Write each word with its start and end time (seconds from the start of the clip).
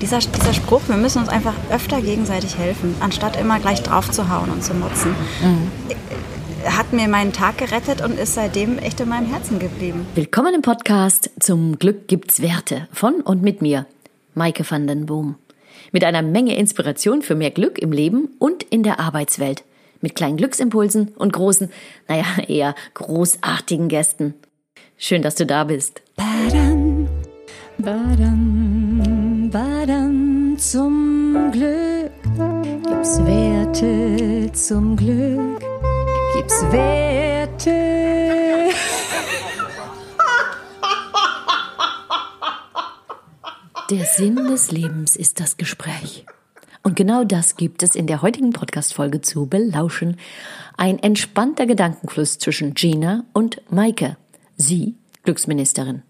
Dieser, 0.00 0.20
dieser 0.20 0.54
Spruch, 0.54 0.82
wir 0.86 0.96
müssen 0.96 1.18
uns 1.18 1.28
einfach 1.28 1.56
öfter 1.72 2.00
gegenseitig 2.00 2.56
helfen, 2.56 2.94
anstatt 3.00 3.34
immer 3.34 3.58
gleich 3.58 3.82
drauf 3.82 4.08
zu 4.12 4.30
hauen 4.30 4.48
und 4.48 4.62
zu 4.62 4.72
motzen, 4.72 5.10
mhm. 5.42 6.70
hat 6.70 6.92
mir 6.92 7.08
meinen 7.08 7.32
Tag 7.32 7.58
gerettet 7.58 8.00
und 8.00 8.16
ist 8.16 8.34
seitdem 8.34 8.78
echt 8.78 9.00
in 9.00 9.08
meinem 9.08 9.26
Herzen 9.26 9.58
geblieben. 9.58 10.06
Willkommen 10.14 10.54
im 10.54 10.62
Podcast 10.62 11.30
Zum 11.40 11.80
Glück 11.80 12.06
gibt's 12.06 12.40
Werte 12.40 12.86
von 12.92 13.22
und 13.22 13.42
mit 13.42 13.60
mir, 13.60 13.86
Maike 14.34 14.62
van 14.70 14.86
den 14.86 15.04
Boom. 15.04 15.34
Mit 15.90 16.04
einer 16.04 16.22
Menge 16.22 16.56
Inspiration 16.56 17.22
für 17.22 17.34
mehr 17.34 17.50
Glück 17.50 17.80
im 17.80 17.90
Leben 17.90 18.28
und 18.38 18.62
in 18.62 18.84
der 18.84 19.00
Arbeitswelt. 19.00 19.64
Mit 20.00 20.14
kleinen 20.14 20.36
Glücksimpulsen 20.36 21.08
und 21.16 21.32
großen, 21.32 21.72
naja, 22.06 22.24
eher 22.46 22.76
großartigen 22.94 23.88
Gästen. 23.88 24.34
Schön, 24.96 25.22
dass 25.22 25.34
du 25.34 25.44
da 25.44 25.64
bist. 25.64 26.02
Badam, 26.14 27.08
badam. 27.78 29.27
Badam 29.50 30.58
zum 30.58 31.50
Glück. 31.52 32.12
Gibt's 32.86 33.18
Werte 33.24 34.52
zum 34.52 34.96
Glück. 34.96 35.60
Gibt's 36.36 36.62
Werte. 36.70 37.70
Der 43.90 44.04
Sinn 44.04 44.36
des 44.36 44.70
Lebens 44.70 45.16
ist 45.16 45.40
das 45.40 45.56
Gespräch. 45.56 46.26
Und 46.82 46.94
genau 46.96 47.24
das 47.24 47.56
gibt 47.56 47.82
es 47.82 47.94
in 47.94 48.06
der 48.06 48.20
heutigen 48.20 48.52
Podcast-Folge 48.52 49.22
zu 49.22 49.46
belauschen. 49.46 50.18
Ein 50.76 50.98
entspannter 50.98 51.64
Gedankenfluss 51.64 52.38
zwischen 52.38 52.74
Gina 52.74 53.24
und 53.32 53.62
Maike. 53.70 54.18
Sie, 54.56 54.96
Glücksministerin. 55.22 56.02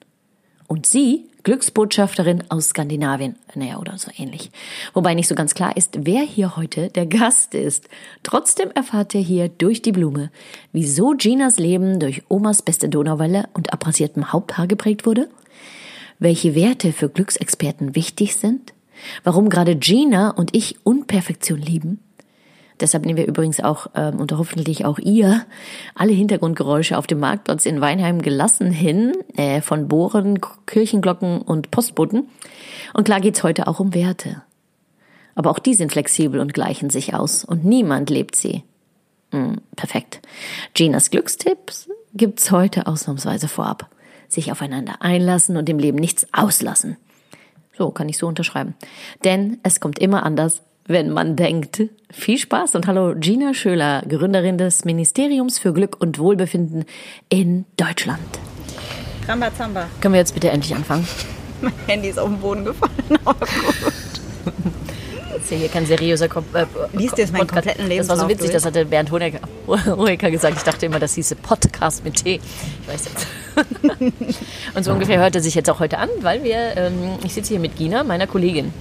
Und 0.69 0.85
sie, 0.85 1.25
Glücksbotschafterin 1.45 2.45
aus 2.51 2.69
Skandinavien. 2.69 3.37
Naja, 3.55 3.79
oder 3.79 3.97
so 3.97 4.11
ähnlich. 4.17 4.51
Wobei 4.93 5.15
nicht 5.15 5.27
so 5.27 5.35
ganz 5.35 5.55
klar 5.55 5.75
ist, 5.79 6.01
wer 6.03 6.21
hier 6.21 6.57
heute 6.57 6.91
der 6.91 7.07
Gast 7.07 7.55
ist. 7.55 7.89
Trotzdem 8.23 8.71
erfahrt 8.73 9.15
ihr 9.15 9.23
hier 9.23 9.49
durch 9.49 9.81
die 9.81 9.93
Blume, 9.93 10.31
wieso 10.73 11.15
Ginas 11.17 11.59
Leben 11.59 11.99
durch 11.99 12.23
Omas 12.29 12.61
beste 12.61 12.91
Donauwelle 12.91 13.49
und 13.55 13.73
abrasiertem 13.73 14.31
Haupthaar 14.31 14.67
geprägt 14.67 15.07
wurde, 15.07 15.31
welche 16.19 16.55
Werte 16.55 16.93
für 16.93 17.09
Glücksexperten 17.09 17.95
wichtig 17.95 18.37
sind, 18.37 18.75
warum 19.25 19.49
gerade 19.49 19.75
Gina 19.75 20.31
und 20.33 20.55
ich 20.55 20.77
Unperfektion 20.85 21.63
lieben, 21.63 22.01
Deshalb 22.81 23.05
nehmen 23.05 23.19
wir 23.19 23.27
übrigens 23.27 23.61
auch 23.61 23.89
ähm, 23.95 24.21
und 24.21 24.33
hoffentlich 24.33 24.85
auch 24.85 24.99
ihr 24.99 25.45
alle 25.95 26.13
Hintergrundgeräusche 26.13 26.97
auf 26.97 27.07
dem 27.07 27.21
Marktplatz 27.21 27.67
in 27.67 27.81
Weinheim 27.81 28.23
gelassen 28.23 28.71
hin, 28.71 29.13
äh, 29.37 29.61
von 29.61 29.89
Bohren, 29.89 30.41
Kirchenglocken 30.67 31.43
und 31.43 31.71
Postboten. 31.71 32.29
Und 32.95 33.05
klar 33.05 33.21
geht's 33.21 33.43
heute 33.43 33.67
auch 33.67 33.81
um 33.81 33.95
Werte. 33.95 34.43
Aber 35.35 35.51
auch 35.51 35.59
die 35.59 35.75
sind 35.75 35.93
flexibel 35.93 36.41
und 36.41 36.55
gleichen 36.55 36.91
sich 36.91 37.15
aus 37.15 37.45
und 37.45 37.65
niemand 37.65 38.11
lebt 38.11 38.35
sie. 38.35 38.65
Hm, 39.31 39.61
perfekt. 39.77 40.21
Ginas 40.75 41.11
Glückstipps 41.11 41.89
gibt's 42.15 42.51
heute 42.51 42.87
ausnahmsweise 42.87 43.49
vorab. 43.49 43.89
Sich 44.29 44.53
aufeinander 44.53 44.97
einlassen 45.01 45.57
und 45.57 45.69
im 45.69 45.79
Leben 45.79 45.99
nichts 45.99 46.27
auslassen. 46.33 46.97
So 47.77 47.91
kann 47.91 48.09
ich 48.09 48.19
so 48.19 48.27
unterschreiben. 48.27 48.75
Denn 49.25 49.59
es 49.63 49.81
kommt 49.81 50.01
immer 50.01 50.25
anders, 50.25 50.63
wenn 50.89 51.11
man 51.11 51.37
denkt. 51.37 51.83
Viel 52.11 52.39
Spaß 52.39 52.75
und 52.75 52.87
hallo 52.87 53.15
Gina 53.15 53.53
Schöler, 53.55 54.03
Gründerin 54.09 54.59
des 54.59 54.85
Ministeriums 54.87 55.59
für 55.59 55.73
Glück 55.73 56.01
und 56.01 56.19
Wohlbefinden 56.19 56.87
in 57.29 57.67
Deutschland. 57.77 58.19
Rambazamba. 59.29 59.87
Können 60.01 60.15
wir 60.15 60.19
jetzt 60.21 60.33
bitte 60.33 60.49
endlich 60.49 60.75
anfangen? 60.75 61.07
Mein 61.61 61.73
Handy 61.87 62.09
ist 62.09 62.19
auf 62.19 62.29
den 62.29 62.39
Boden 62.39 62.65
gefallen, 62.65 63.19
aber 63.25 63.47
gut. 63.47 64.55
Das 65.31 65.45
ist 65.45 65.51
ja 65.51 65.57
hier 65.59 65.69
kein 65.69 65.85
seriöser 65.85 66.29
Kom 66.29 66.45
äh, 66.55 66.65
Liest 66.97 67.19
jetzt 67.19 67.33
meinen 67.33 67.47
kompletten 67.47 67.87
Lebenslauf 67.87 68.17
Das 68.17 68.25
war 68.25 68.25
so 68.25 68.29
witzig, 68.29 68.51
durch. 68.51 68.53
das 68.55 68.65
hatte 68.65 68.87
Bernd 68.87 69.11
Honecker, 69.11 69.41
Honecker 69.97 70.31
gesagt. 70.31 70.57
Ich 70.57 70.63
dachte 70.63 70.87
immer, 70.87 70.99
das 70.99 71.15
hieße 71.15 71.37
Podcast 71.37 72.03
mit 72.03 72.15
T. 72.23 72.41
Ich 72.83 72.89
weiß 72.89 73.05
jetzt. 73.05 73.27
Und 74.75 74.85
so 74.85 74.93
ungefähr 74.93 75.19
hört 75.19 75.35
er 75.35 75.43
sich 75.43 75.55
jetzt 75.55 75.69
auch 75.69 75.81
heute 75.81 75.99
an, 75.99 76.09
weil 76.23 76.43
wir, 76.45 76.77
ähm, 76.77 77.19
ich 77.25 77.35
sitze 77.35 77.51
hier 77.51 77.61
mit 77.61 77.77
Gina, 77.77 78.05
meiner 78.05 78.27
Kollegin. 78.27 78.73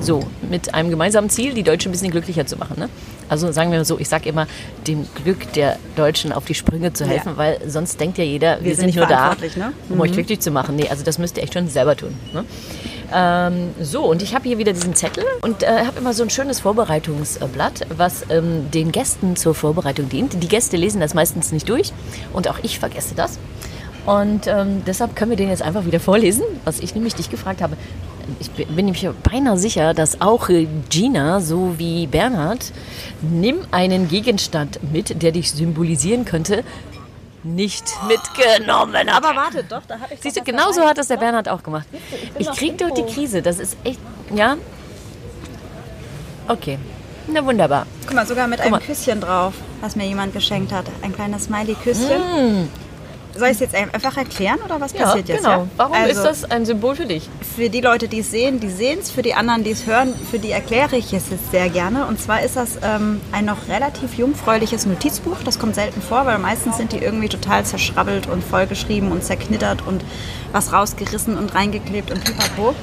So, 0.00 0.22
mit 0.50 0.74
einem 0.74 0.90
gemeinsamen 0.90 1.30
Ziel, 1.30 1.54
die 1.54 1.62
Deutschen 1.62 1.90
ein 1.90 1.92
bisschen 1.92 2.10
glücklicher 2.10 2.46
zu 2.46 2.56
machen. 2.56 2.76
Ne? 2.78 2.88
Also 3.28 3.50
sagen 3.52 3.70
wir 3.70 3.78
mal 3.78 3.84
so, 3.84 3.98
ich 3.98 4.08
sage 4.08 4.28
immer, 4.28 4.46
dem 4.86 5.06
Glück 5.22 5.52
der 5.52 5.78
Deutschen 5.94 6.32
auf 6.32 6.44
die 6.44 6.54
Sprünge 6.54 6.92
zu 6.92 7.06
helfen, 7.06 7.32
ja. 7.32 7.36
weil 7.36 7.60
sonst 7.68 8.00
denkt 8.00 8.18
ja 8.18 8.24
jeder, 8.24 8.58
wir, 8.58 8.66
wir 8.66 8.76
sind, 8.76 8.92
sind 8.92 8.96
nur 8.96 9.06
da, 9.06 9.34
ne? 9.56 9.72
um 9.88 9.96
mhm. 9.96 10.00
euch 10.00 10.12
glücklich 10.12 10.40
zu 10.40 10.50
machen. 10.50 10.76
Nee, 10.76 10.88
also 10.88 11.04
das 11.04 11.18
müsst 11.18 11.36
ihr 11.36 11.44
echt 11.44 11.54
schon 11.54 11.68
selber 11.68 11.96
tun. 11.96 12.14
Ne? 12.32 12.44
Ähm, 13.12 13.70
so, 13.80 14.04
und 14.04 14.22
ich 14.22 14.34
habe 14.34 14.48
hier 14.48 14.58
wieder 14.58 14.72
diesen 14.72 14.94
Zettel 14.94 15.24
und 15.42 15.62
äh, 15.62 15.84
habe 15.86 15.98
immer 15.98 16.12
so 16.12 16.24
ein 16.24 16.30
schönes 16.30 16.60
Vorbereitungsblatt, 16.60 17.86
was 17.96 18.26
ähm, 18.30 18.70
den 18.72 18.90
Gästen 18.90 19.36
zur 19.36 19.54
Vorbereitung 19.54 20.08
dient. 20.08 20.42
Die 20.42 20.48
Gäste 20.48 20.76
lesen 20.76 21.00
das 21.00 21.14
meistens 21.14 21.52
nicht 21.52 21.68
durch 21.68 21.92
und 22.32 22.48
auch 22.48 22.58
ich 22.62 22.78
vergesse 22.78 23.14
das. 23.14 23.38
Und 24.06 24.46
ähm, 24.46 24.82
deshalb 24.86 25.16
können 25.16 25.30
wir 25.30 25.36
den 25.36 25.48
jetzt 25.48 25.62
einfach 25.62 25.84
wieder 25.84 25.98
vorlesen, 25.98 26.44
was 26.64 26.78
ich 26.78 26.94
nämlich 26.94 27.14
dich 27.14 27.28
gefragt 27.28 27.60
habe. 27.60 27.76
Ich 28.40 28.50
bin 28.50 28.74
nämlich 28.86 29.08
beinahe 29.22 29.56
sicher, 29.56 29.94
dass 29.94 30.20
auch 30.20 30.48
Gina, 30.88 31.40
so 31.40 31.74
wie 31.78 32.06
Bernhard, 32.06 32.72
nimm 33.22 33.58
einen 33.70 34.08
Gegenstand 34.08 34.80
mit, 34.92 35.22
der 35.22 35.32
dich 35.32 35.52
symbolisieren 35.52 36.24
könnte, 36.24 36.64
nicht 37.44 37.84
mitgenommen 38.08 38.96
hat. 38.96 39.08
Aber 39.08 39.36
warte, 39.36 39.62
doch, 39.64 39.82
da 39.86 40.00
habe 40.00 40.14
ich 40.14 40.20
Siehst 40.20 40.36
du, 40.36 40.42
genau 40.42 40.72
so 40.72 40.82
hat 40.82 40.98
das 40.98 41.08
der 41.08 41.16
Bernhard 41.16 41.48
auch 41.48 41.62
gemacht. 41.62 41.86
Ich, 42.38 42.48
ich 42.48 42.56
krieg 42.56 42.78
doch 42.78 42.90
die 42.90 43.04
Krise, 43.04 43.42
das 43.42 43.58
ist 43.58 43.76
echt, 43.84 44.00
ja? 44.34 44.56
Okay, 46.48 46.78
na 47.28 47.44
wunderbar. 47.44 47.86
Guck 48.06 48.14
mal, 48.14 48.26
sogar 48.26 48.46
mit 48.46 48.58
Guck 48.58 48.66
einem 48.66 48.72
mal. 48.72 48.80
Küsschen 48.80 49.20
drauf, 49.20 49.54
was 49.80 49.96
mir 49.96 50.06
jemand 50.06 50.32
geschenkt 50.32 50.72
hat. 50.72 50.86
Ein 51.02 51.12
kleines 51.12 51.44
Smiley-Küsschen. 51.44 52.62
Mm. 52.64 52.68
Soll 53.38 53.48
ich 53.48 53.54
es 53.54 53.60
jetzt 53.60 53.74
einfach 53.74 54.16
erklären 54.16 54.58
oder 54.64 54.80
was 54.80 54.92
ja, 54.92 55.04
passiert 55.04 55.28
jetzt? 55.28 55.44
Genau. 55.44 55.60
Ja? 55.62 55.68
Warum 55.76 55.94
also, 55.94 56.10
ist 56.10 56.22
das 56.22 56.50
ein 56.50 56.64
Symbol 56.64 56.94
für 56.94 57.06
dich? 57.06 57.28
Für 57.54 57.68
die 57.68 57.80
Leute, 57.80 58.08
die 58.08 58.20
es 58.20 58.30
sehen, 58.30 58.60
die 58.60 58.70
sehen 58.70 58.98
es. 59.00 59.10
Für 59.10 59.22
die 59.22 59.34
anderen, 59.34 59.64
die 59.64 59.70
es 59.70 59.86
hören, 59.86 60.14
für 60.30 60.38
die 60.38 60.50
erkläre 60.50 60.96
ich 60.96 61.12
es 61.12 61.30
jetzt 61.30 61.50
sehr 61.50 61.68
gerne. 61.68 62.06
Und 62.06 62.20
zwar 62.20 62.42
ist 62.42 62.56
das 62.56 62.78
ähm, 62.82 63.20
ein 63.32 63.44
noch 63.44 63.68
relativ 63.68 64.14
jungfräuliches 64.14 64.86
Notizbuch. 64.86 65.36
Das 65.44 65.58
kommt 65.58 65.74
selten 65.74 66.00
vor, 66.00 66.26
weil 66.26 66.38
meistens 66.38 66.76
sind 66.76 66.92
die 66.92 66.98
irgendwie 66.98 67.28
total 67.28 67.64
zerschrabbelt 67.64 68.26
und 68.26 68.42
vollgeschrieben 68.42 69.12
und 69.12 69.22
zerknittert 69.22 69.86
und 69.86 70.04
was 70.52 70.72
rausgerissen 70.72 71.36
und 71.36 71.54
reingeklebt 71.54 72.10
und 72.10 72.24
pipapo. 72.24 72.74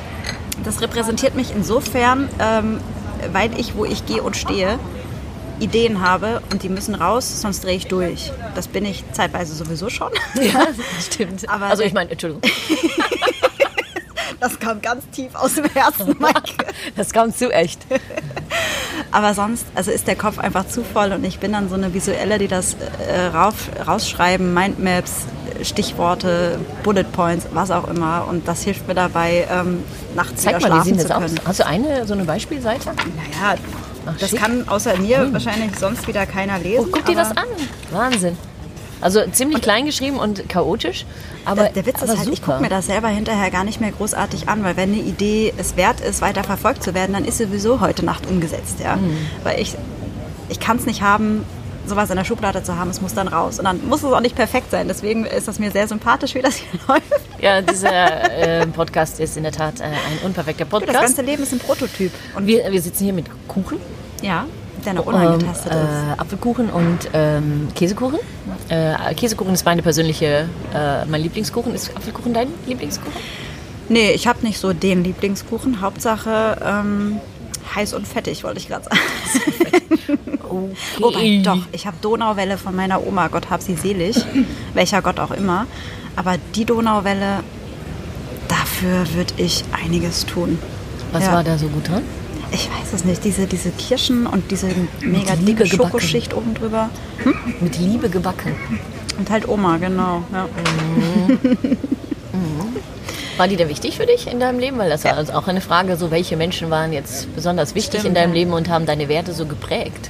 Das 0.63 0.81
repräsentiert 0.81 1.35
mich 1.35 1.53
insofern, 1.55 2.29
ähm, 2.39 2.79
weil 3.31 3.57
ich, 3.59 3.75
wo 3.75 3.85
ich 3.85 4.05
gehe 4.05 4.21
und 4.21 4.37
stehe, 4.37 4.79
Ideen 5.63 6.01
habe 6.01 6.41
und 6.51 6.63
die 6.63 6.69
müssen 6.69 6.93
raus, 6.95 7.41
sonst 7.41 7.63
drehe 7.63 7.75
ich 7.75 7.87
durch. 7.87 8.31
Das 8.55 8.67
bin 8.67 8.85
ich 8.85 9.03
zeitweise 9.13 9.55
sowieso 9.55 9.89
schon. 9.89 10.11
Ja, 10.35 10.67
stimmt. 10.99 11.47
Aber 11.49 11.67
also 11.67 11.83
ich 11.83 11.93
meine, 11.93 12.11
Entschuldigung. 12.11 12.41
das 14.39 14.59
kam 14.59 14.81
ganz 14.81 15.09
tief 15.11 15.33
aus 15.35 15.55
dem 15.55 15.65
Herzen, 15.65 16.07
Mike. 16.19 16.65
Das 16.95 17.11
kam 17.11 17.33
zu 17.33 17.51
echt. 17.51 17.79
Aber 19.11 19.33
sonst, 19.33 19.65
also 19.73 19.91
ist 19.91 20.07
der 20.07 20.15
Kopf 20.15 20.37
einfach 20.37 20.67
zu 20.67 20.83
voll 20.83 21.11
und 21.13 21.23
ich 21.23 21.39
bin 21.39 21.53
dann 21.53 21.69
so 21.69 21.75
eine 21.75 21.93
Visuelle, 21.93 22.39
die 22.39 22.47
das 22.47 22.75
äh, 23.07 23.27
rauf, 23.27 23.69
rausschreiben, 23.87 24.53
Mindmaps, 24.53 25.27
Stichworte, 25.61 26.59
Bullet 26.83 27.05
Points, 27.05 27.47
was 27.53 27.71
auch 27.71 27.87
immer. 27.87 28.27
Und 28.27 28.47
das 28.47 28.63
hilft 28.63 28.87
mir 28.87 28.95
dabei, 28.95 29.47
ähm, 29.49 29.83
nachts 30.15 30.43
Zeig 30.43 30.57
wieder 30.57 30.69
mal, 30.69 30.83
schlafen 30.83 30.99
zu 30.99 31.07
können. 31.07 31.39
Aus? 31.39 31.45
Hast 31.45 31.59
du 31.59 31.65
eine, 31.65 32.05
so 32.05 32.13
eine 32.13 32.25
Beispielseite? 32.25 32.89
Naja, 32.89 33.55
Ach, 34.05 34.17
das 34.19 34.29
schick. 34.29 34.39
kann 34.39 34.67
außer 34.67 34.97
mir 34.97 35.19
hm. 35.21 35.33
wahrscheinlich 35.33 35.77
sonst 35.77 36.07
wieder 36.07 36.25
keiner 36.25 36.59
lesen. 36.59 36.85
Oh, 36.87 36.89
guck 36.91 37.05
dir 37.05 37.15
das 37.15 37.31
an. 37.31 37.45
Wahnsinn. 37.91 38.37
Also 39.01 39.21
ziemlich 39.29 39.57
und, 39.57 39.63
klein 39.63 39.85
geschrieben 39.85 40.17
und 40.17 40.47
chaotisch, 40.47 41.05
aber 41.43 41.63
der, 41.63 41.73
der 41.73 41.85
Witz 41.87 42.01
ist 42.01 42.07
halt, 42.07 42.19
super. 42.19 42.31
ich 42.31 42.41
gucke 42.41 42.61
mir 42.61 42.69
das 42.69 42.85
selber 42.85 43.09
hinterher 43.09 43.51
gar 43.51 43.65
nicht 43.65 43.81
mehr 43.81 43.91
großartig 43.91 44.47
an, 44.47 44.63
weil 44.63 44.77
wenn 44.77 44.93
eine 44.93 45.01
Idee 45.01 45.53
es 45.57 45.75
wert 45.75 45.99
ist, 45.99 46.21
weiter 46.21 46.45
verfolgt 46.45 46.83
zu 46.83 46.93
werden, 46.93 47.11
dann 47.11 47.25
ist 47.25 47.37
sie 47.37 47.45
sowieso 47.45 47.81
heute 47.81 48.05
Nacht 48.05 48.25
umgesetzt, 48.27 48.77
ja. 48.81 48.95
Mhm. 48.95 49.17
Weil 49.43 49.59
ich, 49.59 49.75
ich 50.47 50.61
kann 50.61 50.77
es 50.77 50.85
nicht 50.85 51.01
haben, 51.01 51.43
sowas 51.85 52.09
in 52.09 52.15
der 52.15 52.23
Schublade 52.23 52.63
zu 52.63 52.77
haben, 52.77 52.89
es 52.89 53.01
muss 53.01 53.13
dann 53.13 53.27
raus. 53.27 53.59
Und 53.59 53.65
dann 53.65 53.85
muss 53.87 54.03
es 54.03 54.11
auch 54.11 54.19
nicht 54.19 54.35
perfekt 54.35 54.71
sein. 54.71 54.87
Deswegen 54.87 55.25
ist 55.25 55.47
das 55.47 55.59
mir 55.59 55.71
sehr 55.71 55.87
sympathisch, 55.87 56.35
wie 56.35 56.41
das 56.41 56.55
hier 56.55 56.79
läuft. 56.87 57.03
Ja, 57.39 57.61
dieser 57.61 58.61
äh, 58.61 58.67
Podcast 58.67 59.19
ist 59.19 59.37
in 59.37 59.43
der 59.43 59.51
Tat 59.51 59.79
äh, 59.79 59.83
ein 59.83 60.19
unperfekter 60.23 60.65
Podcast. 60.65 60.95
Das 60.95 61.01
ganze 61.01 61.21
Leben 61.21 61.43
ist 61.43 61.53
ein 61.53 61.59
Prototyp. 61.59 62.11
Und 62.35 62.47
wir, 62.47 62.71
wir 62.71 62.81
sitzen 62.81 63.03
hier 63.05 63.13
mit 63.13 63.25
Kuchen. 63.47 63.77
Ja, 64.21 64.45
der 64.85 64.93
noch 64.93 65.05
unangetastet 65.05 65.71
ähm, 65.71 65.79
ist. 65.79 66.17
Äh, 66.17 66.21
Apfelkuchen 66.21 66.69
und 66.69 67.09
ähm, 67.13 67.67
Käsekuchen. 67.75 68.19
Äh, 68.69 69.13
Käsekuchen 69.15 69.53
ist 69.53 69.65
meine 69.65 69.81
persönliche, 69.81 70.49
äh, 70.73 71.05
mein 71.05 71.21
Lieblingskuchen. 71.21 71.73
Ist 71.73 71.95
Apfelkuchen 71.95 72.33
dein 72.33 72.49
Lieblingskuchen? 72.65 73.13
Nee, 73.89 74.11
ich 74.11 74.27
habe 74.27 74.39
nicht 74.45 74.59
so 74.59 74.73
den 74.73 75.03
Lieblingskuchen. 75.03 75.81
Hauptsache 75.81 76.57
ähm, 76.63 77.19
heiß 77.75 77.93
und 77.93 78.07
fettig, 78.07 78.43
wollte 78.43 78.59
ich 78.59 78.67
gerade 78.67 78.85
sagen. 78.85 78.99
okay. 80.49 80.75
Wobei, 80.99 81.41
doch, 81.43 81.65
ich 81.71 81.85
habe 81.87 81.97
Donauwelle 82.01 82.57
von 82.57 82.75
meiner 82.75 83.05
Oma, 83.05 83.27
Gott 83.27 83.49
hab 83.49 83.61
sie 83.61 83.75
selig, 83.75 84.17
welcher 84.73 85.01
Gott 85.01 85.19
auch 85.19 85.31
immer. 85.31 85.65
Aber 86.15 86.35
die 86.55 86.65
Donauwelle, 86.65 87.39
dafür 88.47 89.05
würde 89.13 89.33
ich 89.37 89.63
einiges 89.71 90.25
tun. 90.25 90.59
Was 91.11 91.23
Ja. 91.25 91.33
war 91.33 91.43
da 91.43 91.57
so 91.57 91.67
gut 91.67 91.87
dran? 91.87 92.03
Ich 92.51 92.69
weiß 92.69 92.93
es 92.93 93.03
nicht. 93.03 93.23
Diese, 93.23 93.47
diese 93.47 93.71
Kirschen 93.71 94.27
und 94.27 94.51
diese 94.51 94.67
mega 95.01 95.35
dicke. 95.35 95.65
Schokoschicht 95.65 96.35
oben 96.35 96.53
drüber. 96.53 96.89
Mit 97.61 97.79
Liebe 97.79 98.09
gebacken. 98.09 98.55
Und 99.17 99.29
halt 99.31 99.47
Oma, 99.47 99.77
genau. 99.77 100.23
Ja. 100.31 100.47
War 103.37 103.47
die 103.47 103.55
denn 103.55 103.69
wichtig 103.69 103.97
für 103.97 104.05
dich 104.05 104.27
in 104.27 104.39
deinem 104.39 104.59
Leben? 104.59 104.77
Weil 104.77 104.89
das 104.89 105.03
war 105.03 105.17
also 105.17 105.33
auch 105.33 105.47
eine 105.47 105.61
Frage, 105.61 105.97
so 105.97 106.11
welche 106.11 106.37
Menschen 106.37 106.69
waren 106.69 106.93
jetzt 106.93 107.33
besonders 107.35 107.75
wichtig 107.75 108.01
Stimmt, 108.01 108.09
in 108.09 108.13
deinem 108.15 108.33
ja. 108.33 108.39
Leben 108.41 108.53
und 108.53 108.69
haben 108.69 108.85
deine 108.85 109.09
Werte 109.09 109.33
so 109.33 109.45
geprägt? 109.45 110.09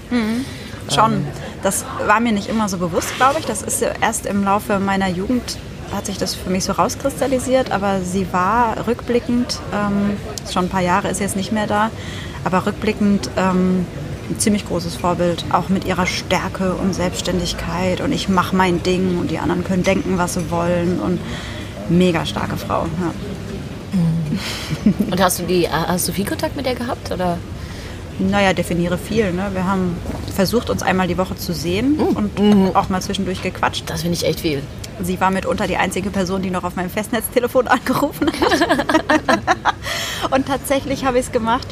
Schon. 0.93 1.25
Das 1.61 1.85
war 2.05 2.19
mir 2.19 2.33
nicht 2.33 2.49
immer 2.49 2.67
so 2.67 2.77
bewusst, 2.77 3.15
glaube 3.15 3.39
ich. 3.39 3.45
Das 3.45 3.61
ist 3.61 3.81
ja 3.81 3.89
erst 4.01 4.25
im 4.25 4.43
Laufe 4.43 4.79
meiner 4.79 5.07
Jugend 5.07 5.57
hat 5.93 6.07
sich 6.07 6.17
das 6.17 6.35
für 6.35 6.49
mich 6.49 6.63
so 6.63 6.73
rauskristallisiert, 6.73 7.71
aber 7.71 8.01
sie 8.01 8.25
war 8.31 8.87
rückblickend, 8.87 9.59
ähm, 9.73 10.17
schon 10.51 10.65
ein 10.65 10.69
paar 10.69 10.81
Jahre 10.81 11.09
ist 11.09 11.19
jetzt 11.19 11.35
nicht 11.35 11.51
mehr 11.51 11.67
da, 11.67 11.91
aber 12.43 12.65
rückblickend 12.65 13.29
ähm, 13.37 13.85
ein 14.29 14.39
ziemlich 14.39 14.65
großes 14.65 14.95
Vorbild, 14.95 15.45
auch 15.51 15.69
mit 15.69 15.85
ihrer 15.85 16.05
Stärke 16.05 16.73
und 16.73 16.95
Selbstständigkeit 16.95 18.01
und 18.01 18.11
ich 18.11 18.29
mache 18.29 18.55
mein 18.55 18.81
Ding 18.81 19.19
und 19.19 19.29
die 19.29 19.39
anderen 19.39 19.63
können 19.63 19.83
denken, 19.83 20.17
was 20.17 20.33
sie 20.33 20.49
wollen 20.49 20.99
und 20.99 21.19
mega 21.89 22.25
starke 22.25 22.57
Frau. 22.57 22.85
Ja. 23.01 23.13
Und 25.11 25.21
hast 25.21 25.39
du 25.39 25.43
die, 25.43 25.69
hast 25.69 26.07
du 26.07 26.11
viel 26.11 26.25
Kontakt 26.25 26.55
mit 26.55 26.65
der 26.65 26.75
gehabt? 26.75 27.11
Oder? 27.11 27.37
Naja, 28.19 28.53
definiere 28.53 28.97
viel. 28.97 29.31
Ne? 29.31 29.49
Wir 29.53 29.65
haben 29.65 29.95
versucht, 30.35 30.69
uns 30.69 30.83
einmal 30.83 31.07
die 31.07 31.17
Woche 31.17 31.35
zu 31.35 31.53
sehen 31.53 31.99
und 31.99 32.75
auch 32.75 32.89
mal 32.89 33.01
zwischendurch 33.01 33.41
gequatscht. 33.41 33.83
Das 33.87 34.01
finde 34.01 34.17
ich 34.17 34.25
echt 34.25 34.41
viel. 34.41 34.61
Sie 35.01 35.19
war 35.19 35.31
mitunter 35.31 35.67
die 35.67 35.77
einzige 35.77 36.09
Person, 36.09 36.41
die 36.41 36.49
noch 36.49 36.63
auf 36.63 36.75
meinem 36.75 36.89
Festnetztelefon 36.89 37.67
angerufen 37.67 38.31
hat. 38.31 40.31
und 40.31 40.47
tatsächlich 40.47 41.05
habe 41.05 41.19
ich 41.19 41.25
es 41.25 41.31
gemacht, 41.31 41.67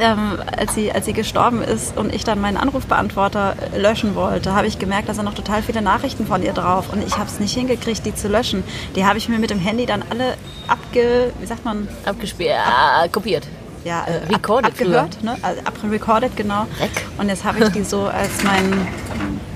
ähm, 0.00 0.38
als, 0.56 0.74
sie, 0.74 0.92
als 0.92 1.06
sie 1.06 1.12
gestorben 1.12 1.62
ist 1.62 1.96
und 1.96 2.14
ich 2.14 2.24
dann 2.24 2.40
meinen 2.40 2.56
Anrufbeantworter 2.56 3.54
löschen 3.76 4.14
wollte, 4.14 4.54
habe 4.54 4.66
ich 4.66 4.78
gemerkt, 4.78 5.08
da 5.08 5.14
sind 5.14 5.24
noch 5.24 5.34
total 5.34 5.62
viele 5.62 5.82
Nachrichten 5.82 6.26
von 6.26 6.42
ihr 6.42 6.52
drauf. 6.52 6.92
Und 6.92 7.06
ich 7.06 7.16
habe 7.18 7.28
es 7.28 7.40
nicht 7.40 7.54
hingekriegt, 7.54 8.04
die 8.04 8.14
zu 8.14 8.28
löschen. 8.28 8.64
Die 8.94 9.04
habe 9.04 9.18
ich 9.18 9.28
mir 9.28 9.38
mit 9.38 9.50
dem 9.50 9.58
Handy 9.58 9.86
dann 9.86 10.02
alle 10.10 10.34
abge... 10.68 11.32
Wie 11.40 11.46
sagt 11.46 11.64
man? 11.64 11.88
Abgespielt, 12.04 12.50
äh, 12.50 13.08
kopiert. 13.08 13.46
Ja, 13.84 14.04
Äh, 14.04 14.16
äh, 14.18 14.34
recorded 14.34 14.64
ab, 14.66 14.72
abgehört, 14.72 15.22
ne? 15.22 15.36
also 15.42 15.60
abrecorded, 15.64 16.36
genau. 16.36 16.66
Rec. 16.80 16.90
Und 17.18 17.28
jetzt 17.28 17.44
habe 17.44 17.64
ich 17.64 17.68
die 17.70 17.84
so 17.84 18.06
als 18.06 18.42
meinen 18.42 18.88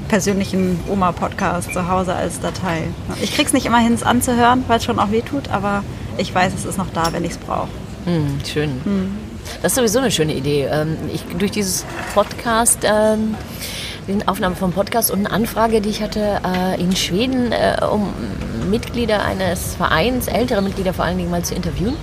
persönlichen 0.08 0.78
Oma-Podcast 0.88 1.72
zu 1.72 1.88
Hause 1.88 2.14
als 2.14 2.40
Datei. 2.40 2.84
Ich 3.20 3.34
krieg's 3.34 3.52
nicht 3.52 3.66
immer 3.66 3.78
hin, 3.78 3.92
es 3.94 4.02
anzuhören, 4.02 4.64
weil 4.68 4.78
es 4.78 4.84
schon 4.84 4.98
auch 4.98 5.10
weh 5.10 5.22
tut, 5.22 5.48
aber 5.50 5.82
ich 6.16 6.34
weiß, 6.34 6.52
es 6.54 6.64
ist 6.64 6.78
noch 6.78 6.90
da, 6.92 7.12
wenn 7.12 7.24
ich 7.24 7.32
es 7.32 7.38
brauche. 7.38 7.68
Hm, 8.04 8.38
schön. 8.44 8.80
Das 9.62 9.72
ist 9.72 9.76
sowieso 9.76 9.98
eine 9.98 10.10
schöne 10.10 10.34
Idee. 10.34 10.68
Ähm, 10.70 10.96
Ich, 11.12 11.22
durch 11.38 11.50
dieses 11.50 11.84
Podcast, 12.14 12.78
ähm, 12.84 13.34
die 14.08 14.26
Aufnahme 14.26 14.56
vom 14.56 14.72
Podcast 14.72 15.10
und 15.10 15.20
eine 15.26 15.30
Anfrage, 15.30 15.80
die 15.80 15.90
ich 15.90 16.02
hatte 16.02 16.40
äh, 16.44 16.80
in 16.80 16.94
Schweden, 16.96 17.52
äh, 17.52 17.76
um 17.84 18.12
Mitglieder 18.70 19.22
eines 19.24 19.74
Vereins, 19.74 20.26
ältere 20.28 20.62
Mitglieder 20.62 20.92
vor 20.94 21.04
allen 21.04 21.18
Dingen 21.18 21.30
mal 21.30 21.42
zu 21.44 21.54
interviewen, 21.54 21.96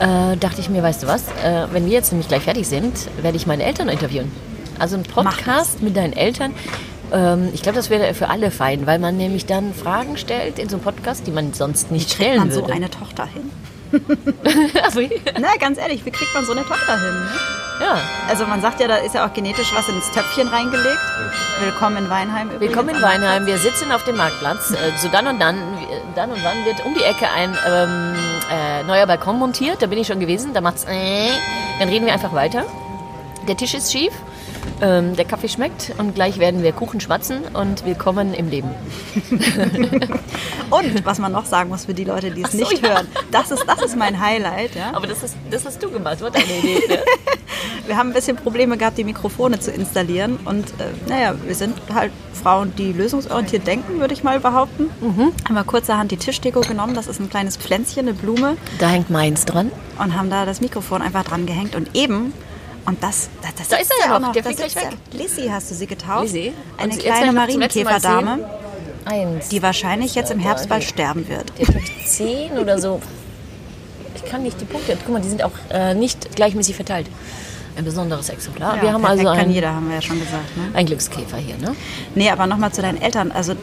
äh, 0.00 0.36
dachte 0.36 0.60
ich 0.60 0.68
mir, 0.68 0.82
weißt 0.82 1.02
du 1.04 1.06
was, 1.06 1.22
äh, 1.44 1.66
wenn 1.72 1.86
wir 1.86 1.92
jetzt 1.92 2.12
nämlich 2.12 2.28
gleich 2.28 2.42
fertig 2.42 2.66
sind, 2.68 2.92
werde 3.22 3.36
ich 3.36 3.46
meine 3.46 3.62
Eltern 3.64 3.88
interviewen. 3.88 4.30
Also 4.78 4.96
ein 4.96 5.04
Podcast 5.04 5.82
mit 5.82 5.96
deinen 5.96 6.12
Eltern. 6.12 6.52
Ähm, 7.12 7.48
ich 7.52 7.62
glaube, 7.62 7.76
das 7.76 7.90
wäre 7.90 8.12
für 8.14 8.28
alle 8.28 8.50
fein, 8.50 8.86
weil 8.86 8.98
man 8.98 9.16
nämlich 9.16 9.46
dann 9.46 9.72
Fragen 9.72 10.16
stellt 10.16 10.58
in 10.58 10.68
so 10.68 10.76
einem 10.76 10.84
Podcast, 10.84 11.26
die 11.26 11.30
man 11.30 11.52
sonst 11.52 11.90
nicht 11.92 12.08
Kriegt 12.10 12.22
stellen 12.22 12.38
man 12.38 12.50
so 12.50 12.60
würde. 12.62 12.72
eine 12.72 12.90
Tochter 12.90 13.26
hin? 13.26 13.50
also, 14.82 15.00
Na, 15.40 15.56
ganz 15.58 15.78
ehrlich, 15.78 16.04
wie 16.04 16.10
kriegt 16.10 16.34
man 16.34 16.44
so 16.44 16.52
eine 16.52 16.62
Tochter 16.62 16.94
hin? 17.00 17.14
Ne? 17.14 17.30
ja. 17.80 17.98
Also 18.28 18.46
man 18.46 18.60
sagt 18.60 18.80
ja, 18.80 18.88
da 18.88 18.96
ist 18.96 19.14
ja 19.14 19.26
auch 19.26 19.32
genetisch 19.32 19.72
was 19.74 19.88
ins 19.88 20.10
Töpfchen 20.10 20.48
reingelegt. 20.48 20.98
Willkommen 21.60 21.98
in 21.98 22.10
Weinheim. 22.10 22.48
übrigens. 22.50 22.60
Willkommen 22.74 22.96
in 22.96 23.02
Weinheim. 23.02 23.46
Wir 23.46 23.58
sitzen 23.58 23.92
auf 23.92 24.04
dem 24.04 24.16
Marktplatz. 24.16 24.70
Äh, 24.72 24.76
So 24.98 25.08
dann 25.08 25.26
und 25.26 25.38
dann, 25.40 25.56
dann 26.14 26.30
und 26.30 26.42
wann 26.44 26.64
wird 26.64 26.84
um 26.84 26.94
die 26.94 27.02
Ecke 27.02 27.28
ein 27.30 27.56
ähm, 27.66 28.14
äh, 28.50 28.82
neuer 28.84 29.06
Balkon 29.06 29.38
montiert. 29.38 29.82
Da 29.82 29.86
bin 29.86 29.98
ich 29.98 30.06
schon 30.06 30.20
gewesen. 30.20 30.52
Da 30.54 30.60
macht's. 30.60 30.84
Äh, 30.84 31.30
dann 31.78 31.88
reden 31.88 32.06
wir 32.06 32.12
einfach 32.12 32.32
weiter. 32.32 32.64
Der 33.46 33.56
Tisch 33.56 33.74
ist 33.74 33.92
schief. 33.92 34.12
Ähm, 34.80 35.16
der 35.16 35.24
Kaffee 35.24 35.48
schmeckt 35.48 35.92
und 35.98 36.14
gleich 36.14 36.38
werden 36.38 36.62
wir 36.62 36.72
Kuchen 36.72 37.00
schmatzen 37.00 37.42
und 37.54 37.84
willkommen 37.84 38.34
im 38.34 38.48
Leben. 38.48 38.70
Und 40.70 41.04
was 41.04 41.18
man 41.18 41.30
noch 41.30 41.44
sagen 41.44 41.68
muss 41.68 41.84
für 41.84 41.94
die 41.94 42.04
Leute, 42.04 42.30
die 42.30 42.42
es 42.42 42.52
so, 42.52 42.58
nicht 42.58 42.82
ja. 42.82 42.94
hören, 42.94 43.08
das 43.30 43.50
ist, 43.50 43.64
das 43.66 43.82
ist 43.82 43.96
mein 43.96 44.18
Highlight. 44.18 44.74
Ja? 44.74 44.92
Aber 44.92 45.06
das, 45.06 45.22
ist, 45.22 45.36
das 45.50 45.64
hast 45.64 45.82
du 45.82 45.90
gemacht, 45.90 46.20
war 46.20 46.30
deine 46.30 46.46
Idee. 46.46 46.82
Ne? 46.88 46.98
Wir 47.86 47.96
haben 47.96 48.08
ein 48.08 48.12
bisschen 48.14 48.36
Probleme 48.36 48.76
gehabt, 48.76 48.98
die 48.98 49.04
Mikrofone 49.04 49.60
zu 49.60 49.70
installieren. 49.70 50.38
Und 50.44 50.68
äh, 50.80 51.08
naja, 51.08 51.34
wir 51.44 51.54
sind 51.54 51.76
halt 51.92 52.12
Frauen, 52.32 52.74
die 52.76 52.92
lösungsorientiert 52.92 53.66
denken, 53.66 54.00
würde 54.00 54.14
ich 54.14 54.24
mal 54.24 54.40
behaupten. 54.40 54.90
Haben 55.48 55.54
wir 55.54 55.64
kurzerhand 55.64 56.10
die 56.10 56.16
Tischdeko 56.16 56.60
genommen. 56.60 56.94
Das 56.94 57.06
ist 57.06 57.20
ein 57.20 57.30
kleines 57.30 57.56
Pflänzchen, 57.56 58.08
eine 58.08 58.14
Blume. 58.14 58.56
Da 58.78 58.88
hängt 58.88 59.10
meins 59.10 59.44
dran. 59.44 59.70
Und 59.98 60.16
haben 60.16 60.30
da 60.30 60.44
das 60.46 60.60
Mikrofon 60.60 61.02
einfach 61.02 61.24
dran 61.24 61.46
gehängt. 61.46 61.74
Und 61.76 61.94
eben, 61.94 62.32
und 62.86 63.02
das, 63.02 63.30
das, 63.42 63.54
das 63.54 63.68
Da 63.68 63.76
ist 63.76 63.92
er 63.98 64.08
ja 64.08 64.16
auch 64.16 64.20
noch, 64.20 64.32
der 64.32 64.44
fliegt 64.44 64.58
gleich 64.58 64.76
er. 64.76 65.18
Lissy 65.18 65.48
hast 65.48 65.70
du 65.70 65.74
sie 65.74 65.86
getauft. 65.86 66.24
Lissy. 66.24 66.52
Eine 66.76 66.96
kleine 66.96 67.32
Marienkäferdame, 67.32 68.50
Eins. 69.04 69.48
die 69.48 69.62
wahrscheinlich 69.62 70.14
jetzt 70.14 70.30
im 70.30 70.38
Herbst 70.38 70.68
bald 70.68 70.84
sterben 70.84 71.28
wird. 71.28 71.52
Die 71.58 71.66
hat, 71.66 71.74
zehn 72.06 72.58
oder 72.58 72.78
so. 72.78 73.00
Ich 74.16 74.24
kann 74.24 74.42
nicht 74.42 74.60
die 74.60 74.64
Punkte. 74.64 74.96
Guck 75.02 75.12
mal, 75.12 75.22
die 75.22 75.28
sind 75.28 75.42
auch 75.42 75.52
äh, 75.70 75.94
nicht 75.94 76.36
gleichmäßig 76.36 76.76
verteilt. 76.76 77.06
Ein 77.76 77.84
besonderes 77.84 78.28
Exemplar. 78.28 78.76
Ja, 78.76 78.82
wir 78.82 78.92
haben 78.92 79.04
also 79.04 79.24
kann 79.24 79.38
ein, 79.38 79.50
jeder, 79.50 79.74
haben 79.74 79.88
wir 79.88 79.96
ja 79.96 80.02
schon 80.02 80.20
gesagt. 80.20 80.56
Ne? 80.56 80.70
ein 80.74 80.86
Glückskäfer 80.86 81.38
hier, 81.38 81.56
ne? 81.58 81.74
Nee, 82.14 82.30
aber 82.30 82.46
nochmal 82.46 82.72
zu 82.72 82.82
deinen 82.82 83.02
Eltern. 83.02 83.32
Also 83.32 83.54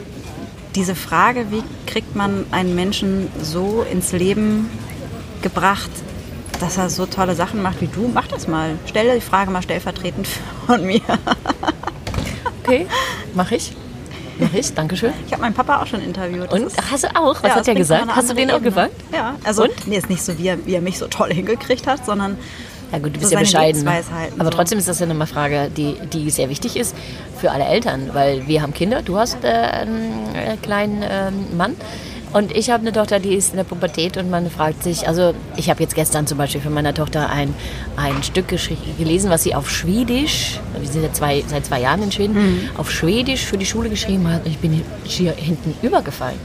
diese 0.76 0.96
Frage, 0.96 1.52
wie 1.52 1.64
kriegt 1.86 2.16
man 2.16 2.46
einen 2.52 2.76
Menschen 2.76 3.30
so 3.42 3.86
ins 3.90 4.12
Leben 4.12 4.70
gebracht, 5.42 5.92
dass 6.62 6.78
er 6.78 6.90
so 6.90 7.06
tolle 7.06 7.36
Sachen 7.36 7.62
macht 7.62 7.82
wie 7.82 7.88
du? 7.88 8.10
Mach 8.14 8.28
das 8.28 8.48
mal. 8.48 8.78
Stell 8.86 9.14
die 9.16 9.22
Frage 9.22 9.52
mal 9.52 9.62
stellvertretend 9.62 10.28
von 10.66 10.86
mir. 10.86 11.02
Okay, 12.64 12.86
mach 13.34 13.52
ich. 13.52 13.74
Mach 14.40 14.54
ich, 14.54 14.74
Dankeschön. 14.74 15.14
Ich 15.26 15.34
habe 15.34 15.42
meinen 15.42 15.54
Papa 15.54 15.82
auch 15.82 15.88
schon 15.88 16.02
interviewt. 16.02 16.52
Und 16.52 16.72
Ach, 16.78 16.92
hast 16.92 17.04
du 17.04 17.16
auch? 17.16 17.36
Was 17.44 17.50
ja, 17.50 17.56
hat 17.56 17.68
er 17.68 17.76
gesagt? 17.76 18.16
Hast 18.16 18.30
du 18.30 18.34
den 18.34 18.50
auch 18.52 18.62
gefragt? 18.62 18.94
Ja, 19.14 19.36
also 19.44 19.64
Und? 19.64 19.88
nee, 19.88 19.98
ist 19.98 20.10
nicht 20.10 20.24
so, 20.24 20.38
wie 20.38 20.48
er, 20.48 20.66
wie 20.66 20.74
er 20.74 20.82
mich 20.82 20.98
so 20.98 21.08
toll 21.08 21.30
hingekriegt 21.34 21.86
hat, 21.86 22.06
sondern 22.06 22.38
Ja 22.92 23.00
gut, 23.00 23.16
du 23.16 23.20
so 23.20 23.20
bist 23.20 23.32
ja 23.32 23.38
seine 23.38 23.74
bescheiden. 23.74 23.84
ne? 23.84 24.02
Aber 24.36 24.46
so. 24.46 24.50
trotzdem 24.52 24.80
ist 24.80 24.88
das 24.88 25.00
ja 25.00 25.08
eine 25.08 25.28
Frage, 25.28 25.70
die, 25.76 25.96
die 26.14 26.30
sehr 26.30 26.50
wichtig 26.50 26.78
ist 26.78 26.96
für 27.40 27.52
alle 27.52 27.66
Eltern, 27.66 28.10
weil 28.14 28.48
wir 28.48 28.62
haben 28.62 28.74
Kinder, 28.74 29.02
du 29.02 29.18
hast 29.18 29.44
äh, 29.44 29.48
einen 29.48 30.36
äh, 30.36 30.58
kleinen 30.62 31.04
ähm, 31.08 31.58
Mann 31.58 31.76
und 32.34 32.56
ich 32.56 32.70
habe 32.70 32.82
eine 32.82 32.92
Tochter, 32.94 33.20
die 33.20 33.34
ist 33.36 33.52
in 33.52 33.58
der 33.58 33.64
Pubertät 33.64 34.18
und 34.18 34.30
man 34.30 34.50
fragt 34.50 34.84
sich, 34.84 35.08
also 35.08 35.34
ich 35.58 35.70
habe 35.70 35.82
jetzt 35.84 35.96
gestern 35.96 36.28
zum 36.28 36.38
Beispiel 36.38 36.62
für 36.62 36.70
meine 36.70 36.94
Tochter 36.94 37.30
ein, 37.30 37.54
ein 37.98 38.24
Stück 38.24 38.48
gelesen, 38.98 39.30
was 39.30 39.44
sie 39.44 39.54
auf 39.56 39.70
Schwedisch, 39.70 40.60
wir 40.80 40.88
sind 40.90 41.04
ja 41.04 41.12
zwei, 41.14 41.44
seit 41.48 41.66
zwei 41.66 41.82
Jahren 41.82 42.04
in 42.04 42.12
Schweden, 42.12 42.34
Mhm. 42.36 42.70
auf 42.78 42.90
Schwedisch 42.92 43.46
für 43.46 43.58
die 43.58 43.66
Schule 43.66 43.90
geschrieben 43.90 44.28
hat 44.32 44.46
und 44.46 44.52
ich 44.52 44.58
bin 44.60 44.82
hier 45.04 45.34
hinten 45.34 45.76
übergefallen. 45.86 46.38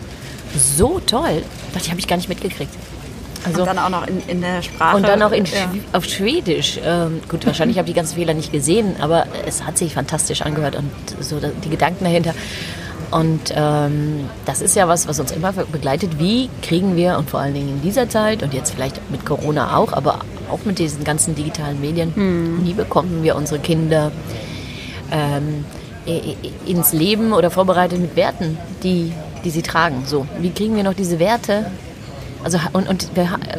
So 0.59 1.01
toll, 1.07 1.43
das 1.75 1.89
habe 1.91 1.99
ich 2.01 2.07
gar 2.09 2.17
nicht 2.17 2.29
mitgekriegt. 2.29 2.73
Also, 3.45 3.61
und 3.61 3.67
dann 3.69 3.79
auch 3.79 3.91
noch 3.91 4.07
in, 4.09 4.21
in 4.27 4.41
der 4.41 4.61
Sprache. 4.63 4.97
und 4.97 5.07
dann 5.07 5.23
auch 5.23 5.31
in 5.31 5.45
ja. 5.45 5.71
Auf 5.93 6.05
Schwedisch. 6.05 6.81
Ähm, 6.85 7.21
gut, 7.29 7.47
wahrscheinlich 7.47 7.79
habe 7.79 7.87
ich 7.89 7.95
die 7.95 7.97
ganzen 7.97 8.17
Fehler 8.17 8.35
nicht 8.35 8.51
gesehen, 8.51 8.97
aber 9.01 9.27
es 9.47 9.63
hat 9.65 9.79
sich 9.79 9.95
fantastisch 9.95 10.43
angehört 10.43 10.75
und 10.75 10.91
so 11.21 11.39
die 11.39 11.69
Gedanken 11.71 12.03
dahinter. 12.05 12.35
Und 13.11 13.53
ähm, 13.55 14.29
das 14.45 14.61
ist 14.61 14.75
ja 14.75 14.89
was, 14.89 15.07
was 15.07 15.21
uns 15.21 15.31
immer 15.31 15.53
begleitet. 15.53 16.19
Wie 16.19 16.51
kriegen 16.63 16.97
wir, 16.97 17.17
und 17.19 17.31
vor 17.31 17.41
allen 17.41 17.55
Dingen 17.55 17.69
in 17.69 17.83
dieser 17.83 18.09
Zeit 18.09 18.43
und 18.43 18.53
jetzt 18.53 18.75
vielleicht 18.75 19.11
mit 19.11 19.25
Corona 19.25 19.77
auch, 19.77 19.93
aber 19.93 20.21
auch 20.51 20.65
mit 20.65 20.79
diesen 20.79 21.05
ganzen 21.05 21.35
digitalen 21.35 21.81
Medien, 21.81 22.13
wie 22.65 22.73
bekommen 22.73 23.23
wir 23.23 23.37
unsere 23.37 23.61
Kinder 23.61 24.13
ähm, 25.11 25.65
ins 26.67 26.93
Leben 26.93 27.33
oder 27.33 27.51
vorbereitet 27.51 28.01
mit 28.01 28.17
Werten, 28.17 28.59
die, 28.83 29.13
die 29.45 29.51
sie 29.51 29.63
tragen? 29.63 30.05
So, 30.07 30.27
wie 30.41 30.51
kriegen 30.51 30.77
wir 30.77 30.85
noch 30.85 30.95
diese 30.95 31.19
Werte 31.19 31.67
also 32.47 32.59
und, 32.75 32.89
und, 32.89 33.09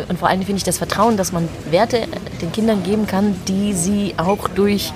und 0.07 0.17
vor 0.17 0.29
allem 0.29 0.43
finde 0.43 0.59
ich 0.59 0.63
das 0.63 0.77
Vertrauen, 0.77 1.17
dass 1.17 1.33
man 1.33 1.49
Werte 1.69 2.03
den 2.41 2.53
Kindern 2.53 2.83
geben 2.83 3.05
kann, 3.05 3.35
die 3.45 3.73
sie 3.73 4.13
auch 4.15 4.47
durch 4.47 4.93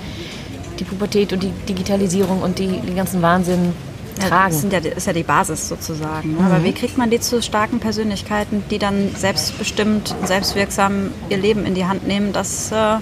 die 0.78 0.84
Pubertät 0.84 1.34
und 1.34 1.42
die 1.42 1.52
Digitalisierung 1.68 2.40
und 2.40 2.58
die, 2.58 2.80
den 2.80 2.96
ganzen 2.96 3.20
Wahnsinn 3.20 3.74
Ja, 4.22 4.28
tragen. 4.28 4.70
Das 4.70 4.84
ja, 4.84 4.90
ist 4.90 5.06
ja 5.06 5.12
die 5.12 5.22
Basis 5.22 5.68
sozusagen. 5.68 6.32
Ne? 6.34 6.40
Mhm. 6.40 6.46
Aber 6.46 6.64
wie 6.64 6.72
kriegt 6.72 6.96
man 6.98 7.10
die 7.10 7.20
zu 7.20 7.42
starken 7.42 7.78
Persönlichkeiten, 7.80 8.64
die 8.70 8.78
dann 8.78 9.10
selbstbestimmt, 9.16 10.14
selbstwirksam 10.24 11.10
ihr 11.28 11.38
Leben 11.38 11.64
in 11.66 11.74
die 11.74 11.86
Hand 11.86 12.06
nehmen? 12.06 12.32
Das 12.32 12.72
äh, 12.72 12.96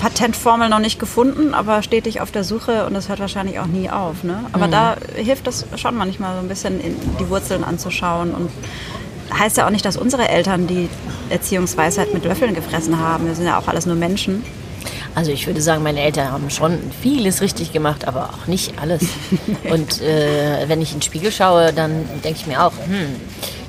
Patentformel 0.00 0.68
noch 0.68 0.80
nicht 0.80 0.98
gefunden, 0.98 1.54
aber 1.54 1.82
stetig 1.82 2.20
auf 2.20 2.32
der 2.32 2.42
Suche 2.42 2.86
und 2.86 2.94
das 2.94 3.08
hört 3.08 3.20
wahrscheinlich 3.20 3.60
auch 3.60 3.66
nie 3.66 3.88
auf. 3.88 4.24
Ne? 4.24 4.44
Aber 4.52 4.66
Mhm. 4.66 4.70
da 4.72 4.96
hilft 5.14 5.46
es 5.46 5.64
schon 5.76 5.94
manchmal 5.94 6.34
so 6.34 6.40
ein 6.40 6.48
bisschen 6.48 6.80
in 6.80 6.96
die 7.20 7.28
Wurzeln 7.28 7.62
anzuschauen 7.62 8.32
und 8.34 8.50
heißt 9.38 9.56
ja 9.58 9.66
auch 9.66 9.70
nicht, 9.70 9.84
dass 9.84 9.96
unsere 9.96 10.28
Eltern 10.28 10.66
die 10.66 10.88
Erziehungsweisheit 11.30 12.12
mit 12.12 12.24
Löffeln 12.24 12.52
gefressen 12.54 12.98
haben. 12.98 13.26
Wir 13.26 13.34
sind 13.34 13.46
ja 13.46 13.58
auch 13.58 13.68
alles 13.68 13.86
nur 13.86 13.94
Menschen. 13.94 14.44
Also 15.14 15.30
ich 15.30 15.46
würde 15.46 15.60
sagen, 15.60 15.82
meine 15.82 16.00
Eltern 16.00 16.32
haben 16.32 16.48
schon 16.48 16.78
vieles 17.02 17.42
richtig 17.42 17.72
gemacht, 17.72 18.06
aber 18.06 18.30
auch 18.30 18.46
nicht 18.46 18.74
alles. 18.80 19.02
Und 19.70 20.00
äh, 20.00 20.68
wenn 20.68 20.80
ich 20.80 20.92
in 20.92 20.98
den 20.98 21.02
Spiegel 21.02 21.30
schaue, 21.30 21.72
dann 21.72 22.08
denke 22.24 22.40
ich 22.40 22.46
mir 22.46 22.64
auch, 22.64 22.72
hm, 22.72 23.20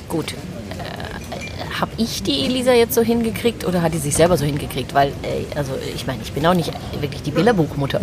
gut, 0.08 0.32
äh, 0.32 1.80
habe 1.80 1.92
ich 1.98 2.24
die 2.24 2.46
Elisa 2.46 2.72
jetzt 2.72 2.96
so 2.96 3.02
hingekriegt 3.02 3.66
oder 3.66 3.82
hat 3.82 3.94
die 3.94 3.98
sich 3.98 4.16
selber 4.16 4.38
so 4.38 4.46
hingekriegt? 4.46 4.94
Weil, 4.94 5.10
äh, 5.10 5.56
also 5.56 5.74
ich 5.94 6.08
meine, 6.08 6.22
ich 6.24 6.32
bin 6.32 6.46
auch 6.46 6.54
nicht 6.54 6.72
wirklich 7.00 7.24
die 7.24 7.32
Bilderbuchmutter. 7.32 8.02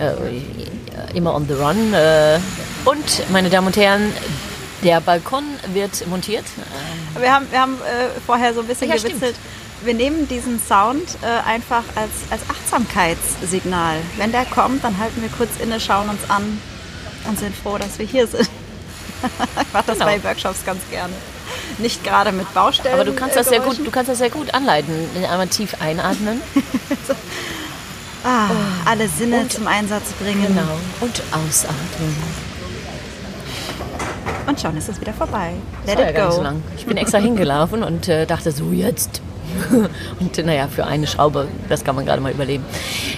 Äh, 0.00 1.16
immer 1.16 1.34
on 1.34 1.46
the 1.46 1.54
run. 1.54 1.92
Äh, 1.92 2.38
und, 2.86 3.30
meine 3.30 3.50
Damen 3.50 3.66
und 3.66 3.76
Herren, 3.76 4.10
der 4.82 5.00
Balkon 5.00 5.44
wird 5.72 6.06
montiert. 6.08 6.44
Wir 7.18 7.32
haben, 7.32 7.46
wir 7.50 7.60
haben 7.60 7.74
äh, 7.74 8.20
vorher 8.26 8.54
so 8.54 8.60
ein 8.60 8.66
bisschen 8.66 8.88
ja, 8.88 8.96
gewitzelt. 8.96 9.36
Stimmt 9.36 9.63
wir 9.84 9.94
nehmen 9.94 10.28
diesen 10.28 10.60
Sound 10.60 11.18
äh, 11.22 11.48
einfach 11.48 11.82
als, 11.94 12.10
als 12.30 12.42
Achtsamkeitssignal. 12.48 13.96
Wenn 14.16 14.32
der 14.32 14.44
kommt, 14.44 14.84
dann 14.84 14.98
halten 14.98 15.20
wir 15.22 15.28
kurz 15.28 15.50
inne, 15.60 15.80
schauen 15.80 16.08
uns 16.08 16.28
an 16.28 16.60
und 17.28 17.38
sind 17.38 17.54
froh, 17.54 17.78
dass 17.78 17.98
wir 17.98 18.06
hier 18.06 18.26
sind. 18.26 18.42
ich 19.22 19.72
mache 19.72 19.84
das 19.86 19.98
genau. 19.98 20.06
bei 20.06 20.22
Workshops 20.24 20.64
ganz 20.64 20.80
gerne. 20.90 21.12
Nicht 21.78 22.04
gerade 22.04 22.32
mit 22.32 22.52
Baustellen. 22.54 22.94
Aber 22.94 23.04
du 23.04 23.14
kannst 23.14 23.36
das 23.36 23.48
sehr 23.48 23.60
gut, 23.60 23.78
du 23.78 23.90
kannst 23.90 24.10
das 24.10 24.18
sehr 24.18 24.30
gut 24.30 24.54
anleiten. 24.54 24.94
Einmal 25.30 25.48
tief 25.48 25.74
einatmen. 25.80 26.40
so. 27.06 27.14
ah, 28.24 28.48
oh. 28.50 28.88
Alle 28.88 29.08
Sinne 29.08 29.40
und, 29.40 29.52
zum 29.52 29.66
Einsatz 29.66 30.12
bringen. 30.12 30.46
Genau. 30.46 30.78
Und 31.00 31.22
ausatmen. 31.32 32.16
Und 34.46 34.60
schon 34.60 34.76
ist 34.76 34.88
es 34.88 35.00
wieder 35.00 35.14
vorbei. 35.14 35.54
Let 35.86 35.98
it 35.98 36.14
go. 36.14 36.30
So 36.30 36.44
ich 36.76 36.86
bin 36.86 36.96
extra 36.96 37.18
hingelaufen 37.18 37.82
und 37.82 38.08
äh, 38.08 38.26
dachte 38.26 38.52
so, 38.52 38.72
jetzt 38.72 39.22
Und 40.20 40.44
naja, 40.44 40.68
für 40.68 40.86
eine 40.86 41.06
Schraube, 41.06 41.48
das 41.68 41.84
kann 41.84 41.96
man 41.96 42.04
gerade 42.06 42.20
mal 42.20 42.32
überleben. 42.32 42.64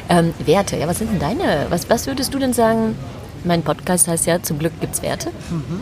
Ähm, 0.08 0.34
Werte, 0.44 0.76
ja, 0.76 0.86
was 0.86 0.98
sind 0.98 1.12
denn 1.12 1.20
deine? 1.20 1.66
Was, 1.70 1.88
was 1.90 2.06
würdest 2.06 2.32
du 2.34 2.38
denn 2.38 2.52
sagen? 2.52 2.96
Mein 3.44 3.62
Podcast 3.62 4.08
heißt 4.08 4.26
ja, 4.26 4.42
zum 4.42 4.58
Glück 4.58 4.72
gibt 4.80 4.94
es 4.94 5.02
Werte. 5.02 5.30
Mhm. 5.50 5.80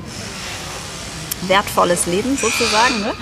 Wertvolles 1.48 2.06
Leben 2.06 2.36
sozusagen, 2.36 3.00
ne? 3.00 3.12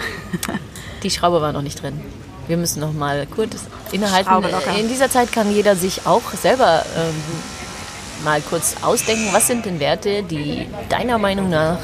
Die 1.02 1.10
Schraube 1.10 1.40
war 1.40 1.52
noch 1.52 1.62
nicht 1.62 1.82
drin. 1.82 2.00
Wir 2.46 2.56
müssen 2.56 2.80
noch 2.80 2.92
mal 2.92 3.26
kurz 3.26 3.56
innehalten. 3.92 4.30
In 4.78 4.88
dieser 4.88 5.10
Zeit 5.10 5.32
kann 5.32 5.52
jeder 5.52 5.76
sich 5.76 6.06
auch 6.06 6.22
selber 6.32 6.84
ähm, 6.96 7.14
mal 8.24 8.40
kurz 8.40 8.76
ausdenken, 8.82 9.28
was 9.32 9.46
sind 9.46 9.64
denn 9.64 9.80
Werte, 9.80 10.22
die 10.22 10.66
deiner 10.88 11.18
Meinung 11.18 11.50
nach 11.50 11.78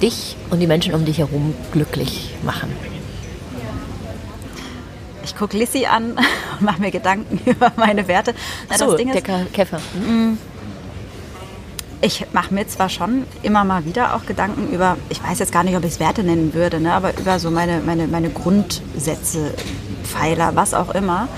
dich 0.00 0.36
und 0.50 0.60
die 0.60 0.66
Menschen 0.66 0.94
um 0.94 1.04
dich 1.04 1.18
herum 1.18 1.54
glücklich 1.72 2.34
machen? 2.42 2.72
Ich 5.24 5.36
gucke 5.36 5.56
Lissy 5.56 5.86
an 5.86 6.12
und 6.58 6.62
mache 6.62 6.80
mir 6.80 6.90
Gedanken 6.90 7.40
über 7.50 7.72
meine 7.76 8.08
Werte. 8.08 8.34
Na, 8.68 8.78
so, 8.78 8.96
der 8.96 9.14
ist, 9.14 9.52
Käfer. 9.52 9.80
Mhm. 9.94 10.38
Ich 12.04 12.26
mache 12.32 12.52
mir 12.52 12.66
zwar 12.66 12.88
schon 12.88 13.26
immer 13.42 13.62
mal 13.62 13.84
wieder 13.84 14.16
auch 14.16 14.26
Gedanken 14.26 14.72
über, 14.72 14.96
ich 15.08 15.22
weiß 15.22 15.38
jetzt 15.38 15.52
gar 15.52 15.62
nicht, 15.62 15.76
ob 15.76 15.84
ich 15.84 15.92
es 15.92 16.00
Werte 16.00 16.24
nennen 16.24 16.52
würde, 16.52 16.80
ne, 16.80 16.92
aber 16.94 17.16
über 17.16 17.38
so 17.38 17.48
meine, 17.48 17.80
meine, 17.80 18.08
meine 18.08 18.28
Grundsätze, 18.30 19.54
Pfeiler, 20.02 20.56
was 20.56 20.74
auch 20.74 20.92
immer. 20.96 21.28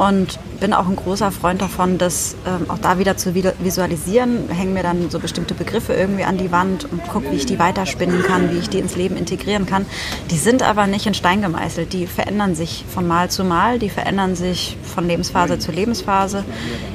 Und 0.00 0.38
bin 0.60 0.72
auch 0.72 0.88
ein 0.88 0.96
großer 0.96 1.30
Freund 1.30 1.60
davon, 1.60 1.98
das 1.98 2.34
ähm, 2.46 2.70
auch 2.70 2.78
da 2.78 2.98
wieder 2.98 3.18
zu 3.18 3.34
visualisieren. 3.34 4.48
Hängen 4.48 4.72
mir 4.72 4.82
dann 4.82 5.10
so 5.10 5.18
bestimmte 5.18 5.52
Begriffe 5.52 5.92
irgendwie 5.92 6.24
an 6.24 6.38
die 6.38 6.50
Wand 6.50 6.90
und 6.90 7.06
gucke, 7.06 7.30
wie 7.30 7.36
ich 7.36 7.44
die 7.44 7.58
weiterspinnen 7.58 8.22
kann, 8.22 8.50
wie 8.50 8.56
ich 8.56 8.70
die 8.70 8.78
ins 8.78 8.96
Leben 8.96 9.18
integrieren 9.18 9.66
kann. 9.66 9.84
Die 10.30 10.38
sind 10.38 10.62
aber 10.62 10.86
nicht 10.86 11.04
in 11.04 11.12
Stein 11.12 11.42
gemeißelt. 11.42 11.92
Die 11.92 12.06
verändern 12.06 12.54
sich 12.54 12.86
von 12.88 13.06
Mal 13.06 13.30
zu 13.30 13.44
Mal, 13.44 13.78
die 13.78 13.90
verändern 13.90 14.36
sich 14.36 14.78
von 14.82 15.06
Lebensphase 15.06 15.58
zu 15.58 15.70
Lebensphase. 15.70 16.46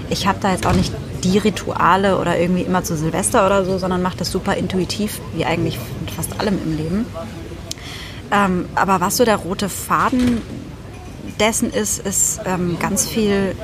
Ich 0.09 0.25
habe 0.25 0.39
da 0.41 0.51
jetzt 0.51 0.65
auch 0.65 0.73
nicht 0.73 0.91
die 1.23 1.37
Rituale 1.37 2.17
oder 2.17 2.39
irgendwie 2.39 2.63
immer 2.63 2.83
zu 2.83 2.97
Silvester 2.97 3.45
oder 3.45 3.65
so, 3.65 3.77
sondern 3.77 4.01
mache 4.01 4.17
das 4.17 4.31
super 4.31 4.55
intuitiv, 4.55 5.21
wie 5.35 5.45
eigentlich 5.45 5.77
mit 6.01 6.09
fast 6.09 6.39
allem 6.39 6.57
im 6.63 6.75
Leben. 6.75 7.05
Ähm, 8.31 8.65
aber 8.73 8.99
was 8.99 9.17
so 9.17 9.25
der 9.25 9.35
rote 9.35 9.69
Faden 9.69 10.41
dessen 11.39 11.71
ist, 11.71 11.99
ist 11.99 12.41
ähm, 12.45 12.77
ganz 12.79 13.07
viel 13.07 13.55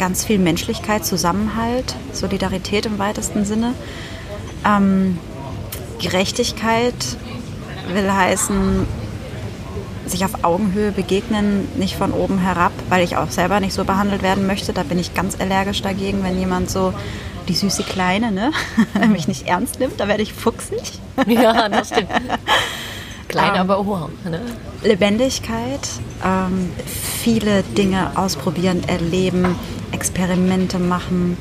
ganz 0.00 0.24
viel 0.24 0.38
Menschlichkeit, 0.38 1.04
Zusammenhalt, 1.04 1.94
Solidarität 2.12 2.86
im 2.86 2.98
weitesten 2.98 3.44
Sinne. 3.44 3.74
Ähm, 4.66 5.18
Gerechtigkeit 6.00 6.94
will 7.92 8.10
heißen, 8.10 8.86
sich 10.06 10.24
auf 10.24 10.42
Augenhöhe 10.42 10.90
begegnen, 10.90 11.68
nicht 11.76 11.96
von 11.96 12.12
oben 12.12 12.38
herab, 12.38 12.72
weil 12.88 13.04
ich 13.04 13.16
auch 13.16 13.30
selber 13.30 13.60
nicht 13.60 13.74
so 13.74 13.84
behandelt 13.84 14.22
werden 14.22 14.46
möchte. 14.46 14.72
Da 14.72 14.82
bin 14.82 14.98
ich 14.98 15.14
ganz 15.14 15.38
allergisch 15.38 15.82
dagegen, 15.82 16.24
wenn 16.24 16.38
jemand 16.38 16.70
so 16.70 16.94
die 17.48 17.54
süße 17.54 17.82
Kleine, 17.82 18.32
ne, 18.32 18.52
mich 19.08 19.28
nicht 19.28 19.46
ernst 19.46 19.80
nimmt, 19.80 20.00
da 20.00 20.08
werde 20.08 20.22
ich 20.22 20.32
fuchsig. 20.32 20.98
Ja, 21.26 21.68
das 21.68 21.88
stimmt. 21.88 22.10
Klein, 23.30 23.52
ähm, 23.54 23.60
aber 23.60 23.78
hoch. 23.84 24.08
Ne? 24.24 24.40
Lebendigkeit, 24.82 25.88
ähm, 26.24 26.70
viele 26.86 27.62
Dinge 27.62 28.12
ausprobieren, 28.16 28.82
erleben, 28.86 29.56
Experimente 29.92 30.78
machen. 30.78 31.36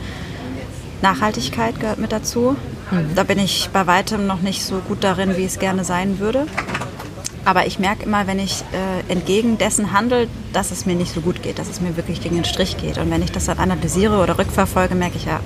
Nachhaltigkeit 1.01 1.79
gehört 1.79 1.98
mit 1.98 2.12
dazu. 2.12 2.55
Mhm. 2.91 3.15
Da 3.15 3.24
bin 3.24 3.39
ich 3.39 3.69
bei 3.74 3.88
weitem 3.88 4.27
noch 4.27 4.41
nicht 4.41 4.63
so 4.63 4.79
gut 4.79 5.03
darin, 5.03 5.36
wie 5.38 5.46
es 5.46 5.60
gerne 5.60 5.84
sein 5.84 6.19
würde. 6.19 6.46
Aber 7.46 7.65
ich 7.65 7.79
merke 7.79 8.03
immer, 8.03 8.27
wenn 8.27 8.38
ich 8.38 8.63
äh, 8.74 9.12
entgegen 9.12 9.58
dessen 9.58 9.93
handle, 9.93 10.27
dass 10.53 10.72
es 10.72 10.86
mir 10.86 10.96
nicht 10.96 11.13
so 11.13 11.22
gut 11.22 11.41
geht, 11.41 11.58
dass 11.58 11.69
es 11.69 11.81
mir 11.81 11.98
wirklich 11.98 12.22
gegen 12.22 12.36
den 12.36 12.46
Strich 12.46 12.77
geht. 12.77 12.98
Und 12.98 13.10
wenn 13.10 13.24
ich 13.24 13.31
das 13.31 13.46
dann 13.46 13.58
analysiere 13.58 14.22
oder 14.22 14.38
rückverfolge, 14.38 14.93
merke 14.93 15.17
ich 15.17 15.25
ja, 15.25 15.39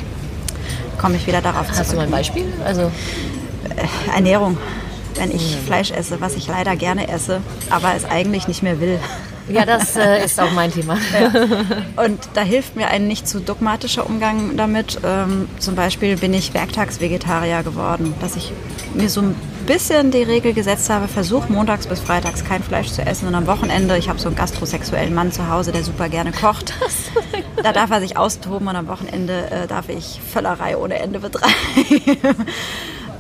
komme 1.00 1.16
ich 1.16 1.28
wieder 1.28 1.42
darauf 1.42 1.68
zurück. 1.68 1.80
Hast 1.80 1.92
du 1.94 1.96
mal 1.96 2.04
ein 2.04 2.12
Beispiel? 2.12 2.46
Also 2.66 2.82
äh, 2.82 4.14
Ernährung 4.14 4.58
wenn 5.18 5.32
ich 5.32 5.56
Fleisch 5.66 5.92
esse, 5.92 6.22
was 6.22 6.36
ich 6.36 6.48
leider 6.48 6.76
gerne 6.76 7.08
esse, 7.08 7.42
aber 7.70 7.94
es 7.96 8.06
eigentlich 8.06 8.48
nicht 8.48 8.64
mehr 8.64 8.80
will. 8.80 9.00
Ja, 9.50 9.66
das 9.66 9.96
äh, 9.96 10.24
ist 10.24 10.40
auch 10.40 10.52
mein 10.52 10.72
Thema. 10.72 10.98
Ja. 11.14 12.04
Und 12.04 12.20
da 12.34 12.42
hilft 12.42 12.76
mir 12.76 12.88
ein 12.88 13.08
nicht 13.08 13.28
zu 13.28 13.40
dogmatischer 13.40 14.06
Umgang 14.06 14.56
damit. 14.58 15.00
Ähm, 15.04 15.48
zum 15.60 15.76
Beispiel 15.76 16.18
bin 16.18 16.34
ich 16.34 16.54
Werktagsvegetarier 16.54 17.62
geworden, 17.62 18.14
dass 18.20 18.36
ich 18.36 18.52
mir 18.94 19.10
so 19.10 19.22
ein 19.22 19.36
bisschen 19.68 20.12
die 20.12 20.24
Regel 20.24 20.54
gesetzt 20.54 20.90
habe, 20.90 21.08
versuch 21.08 21.50
montags 21.50 21.88
bis 21.88 22.00
freitags 22.00 22.44
kein 22.44 22.64
Fleisch 22.64 22.92
zu 22.92 23.06
essen 23.06 23.28
und 23.28 23.36
am 23.36 23.48
Wochenende, 23.48 23.98
ich 23.98 24.10
habe 24.10 24.20
so 24.20 24.28
einen 24.28 24.36
gastrosexuellen 24.36 25.14
Mann 25.14 25.32
zu 25.32 25.50
Hause, 25.50 25.72
der 25.72 25.84
super 25.84 26.10
gerne 26.10 26.32
kocht. 26.32 26.74
Da 27.62 27.72
darf 27.72 27.92
er 27.92 28.02
sich 28.02 28.18
austoben 28.18 28.68
und 28.68 28.76
am 28.76 28.88
Wochenende 28.90 29.50
äh, 29.50 29.68
darf 29.68 29.88
ich 29.88 30.20
Völlerei 30.34 30.76
ohne 30.76 30.96
Ende 30.96 31.22
betreiben. 31.22 31.54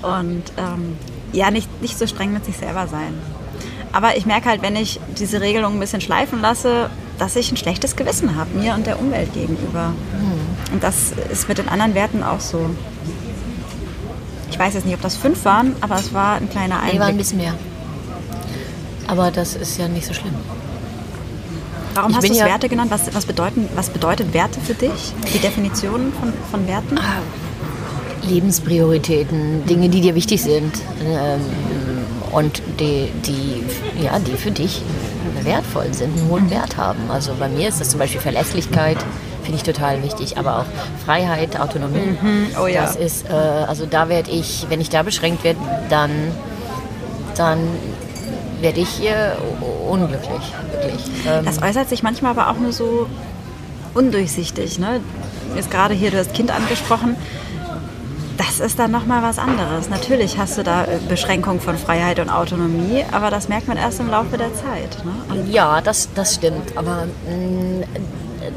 Und 0.03 0.43
ähm, 0.57 0.97
ja, 1.33 1.51
nicht, 1.51 1.81
nicht 1.81 1.97
so 1.97 2.07
streng 2.07 2.31
mit 2.31 2.45
sich 2.45 2.57
selber 2.57 2.87
sein. 2.87 3.13
Aber 3.91 4.17
ich 4.17 4.25
merke 4.25 4.49
halt, 4.49 4.61
wenn 4.61 4.75
ich 4.75 4.99
diese 5.17 5.41
Regelung 5.41 5.73
ein 5.73 5.79
bisschen 5.79 6.01
schleifen 6.01 6.41
lasse, 6.41 6.89
dass 7.19 7.35
ich 7.35 7.51
ein 7.51 7.57
schlechtes 7.57 7.95
Gewissen 7.95 8.35
habe, 8.35 8.57
mir 8.57 8.73
und 8.73 8.87
der 8.87 8.99
Umwelt 8.99 9.33
gegenüber. 9.33 9.89
Mhm. 9.89 10.73
Und 10.73 10.83
das 10.83 11.11
ist 11.31 11.47
mit 11.47 11.57
den 11.57 11.69
anderen 11.69 11.93
Werten 11.93 12.23
auch 12.23 12.39
so. 12.39 12.69
Ich 14.49 14.57
weiß 14.57 14.73
jetzt 14.73 14.85
nicht, 14.85 14.95
ob 14.95 15.01
das 15.01 15.15
fünf 15.15 15.45
waren, 15.45 15.75
aber 15.81 15.95
es 15.95 16.13
war 16.13 16.35
ein 16.35 16.49
kleiner 16.49 16.77
Einblick. 16.77 16.93
Nee, 16.93 16.99
war 16.99 17.07
ein 17.07 17.17
bisschen 17.17 17.37
mehr. 17.39 17.53
Aber 19.07 19.31
das 19.31 19.55
ist 19.55 19.77
ja 19.77 19.87
nicht 19.87 20.05
so 20.05 20.13
schlimm. 20.13 20.35
Warum 21.93 22.11
ich 22.11 22.17
hast 22.17 22.29
du 22.29 22.33
ja 22.33 22.45
Werte 22.45 22.69
genannt? 22.69 22.89
Was, 22.89 23.13
was, 23.13 23.25
bedeuten, 23.25 23.69
was 23.75 23.89
bedeutet 23.89 24.33
Werte 24.33 24.59
für 24.59 24.73
dich? 24.73 25.13
Die 25.33 25.39
Definition 25.39 26.11
von, 26.19 26.33
von 26.49 26.67
Werten? 26.67 26.97
Ah, 26.97 27.21
Lebensprioritäten, 28.23 29.65
Dinge, 29.65 29.89
die 29.89 30.01
dir 30.01 30.15
wichtig 30.15 30.41
sind 30.41 30.73
ähm, 31.05 31.41
und 32.31 32.61
die, 32.79 33.11
die, 33.25 33.63
ja, 34.03 34.19
die 34.19 34.33
für 34.33 34.51
dich 34.51 34.81
wertvoll 35.41 35.93
sind, 35.93 36.17
einen 36.17 36.29
hohen 36.29 36.49
Wert 36.49 36.77
haben. 36.77 37.09
Also 37.09 37.33
bei 37.37 37.49
mir 37.49 37.67
ist 37.67 37.81
das 37.81 37.89
zum 37.89 37.99
Beispiel 37.99 38.21
Verlässlichkeit, 38.21 38.97
finde 39.43 39.57
ich 39.57 39.63
total 39.63 40.01
wichtig, 40.03 40.37
aber 40.37 40.59
auch 40.59 40.65
Freiheit, 41.05 41.59
Autonomie. 41.59 42.17
Mhm. 42.21 42.47
Oh 42.61 42.67
ja. 42.67 42.81
Das 42.81 42.95
ist, 42.95 43.29
äh, 43.29 43.33
also 43.33 43.85
da 43.85 44.09
werde 44.09 44.31
ich, 44.31 44.65
wenn 44.69 44.81
ich 44.81 44.89
da 44.89 45.03
beschränkt 45.03 45.43
werde, 45.43 45.59
dann, 45.89 46.11
dann 47.35 47.59
werde 48.61 48.79
ich 48.79 48.89
hier 48.89 49.37
unglücklich, 49.89 50.53
wirklich. 50.71 51.03
Ähm, 51.27 51.45
das 51.45 51.61
äußert 51.61 51.89
sich 51.89 52.03
manchmal 52.03 52.31
aber 52.31 52.49
auch 52.49 52.57
nur 52.57 52.71
so 52.71 53.07
undurchsichtig. 53.93 54.79
Ne? 54.79 55.01
Jetzt 55.55 55.69
gerade 55.69 55.93
hier, 55.93 56.11
du 56.11 56.17
hast 56.17 56.33
Kind 56.33 56.51
angesprochen 56.51 57.15
das 58.37 58.59
ist 58.59 58.79
dann 58.79 58.91
nochmal 58.91 59.21
was 59.23 59.37
anderes. 59.39 59.89
Natürlich 59.89 60.37
hast 60.37 60.57
du 60.57 60.63
da 60.63 60.85
äh, 60.85 60.99
Beschränkung 61.07 61.59
von 61.59 61.77
Freiheit 61.77 62.19
und 62.19 62.29
Autonomie, 62.29 63.03
aber 63.11 63.29
das 63.29 63.49
merkt 63.49 63.67
man 63.67 63.77
erst 63.77 63.99
im 63.99 64.09
Laufe 64.09 64.37
der 64.37 64.53
Zeit. 64.53 64.97
Ne? 65.05 65.51
ja, 65.51 65.81
das, 65.81 66.09
das 66.15 66.35
stimmt. 66.35 66.75
Aber 66.75 67.05
mh, 67.27 67.35
mm, 67.35 67.83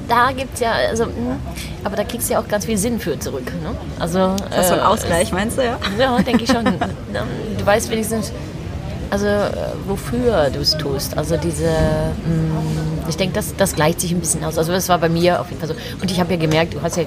da 0.08 0.32
gibt 0.32 0.54
es 0.54 0.60
ja, 0.60 0.72
also, 0.72 1.06
mh, 1.06 1.12
mm, 1.12 1.40
aber 1.84 1.96
da 1.96 2.04
kriegst 2.04 2.28
du 2.28 2.34
ja 2.34 2.40
auch 2.40 2.48
ganz 2.48 2.64
viel 2.64 2.78
Sinn 2.78 2.98
für 2.98 3.18
zurück. 3.18 3.46
Ne? 3.62 3.76
Also, 3.98 4.34
das 4.50 4.60
ist 4.60 4.68
so 4.68 4.74
ein 4.74 4.80
äh, 4.80 4.84
Ausgleich, 4.84 5.32
meinst 5.32 5.58
du, 5.58 5.64
ja? 5.64 5.78
Ja, 5.98 6.18
denke 6.18 6.44
ich 6.44 6.50
schon. 6.50 6.64
du 7.58 7.66
weißt 7.66 7.90
wenigstens, 7.90 8.32
also 9.10 9.26
äh, 9.26 9.50
wofür 9.86 10.50
du 10.50 10.60
es 10.60 10.76
tust. 10.76 11.16
Also 11.16 11.36
diese, 11.36 11.68
mh, 11.68 13.08
ich 13.08 13.16
denke, 13.16 13.34
das, 13.34 13.54
das 13.56 13.74
gleicht 13.74 14.00
sich 14.00 14.12
ein 14.12 14.20
bisschen 14.20 14.44
aus. 14.44 14.58
Also 14.58 14.72
das 14.72 14.88
war 14.88 14.98
bei 14.98 15.08
mir 15.08 15.40
auf 15.40 15.48
jeden 15.48 15.60
Fall 15.60 15.68
so. 15.68 15.74
Und 16.00 16.10
ich 16.10 16.18
habe 16.18 16.32
ja 16.32 16.40
gemerkt, 16.40 16.74
du 16.74 16.82
hast 16.82 16.96
ja 16.96 17.04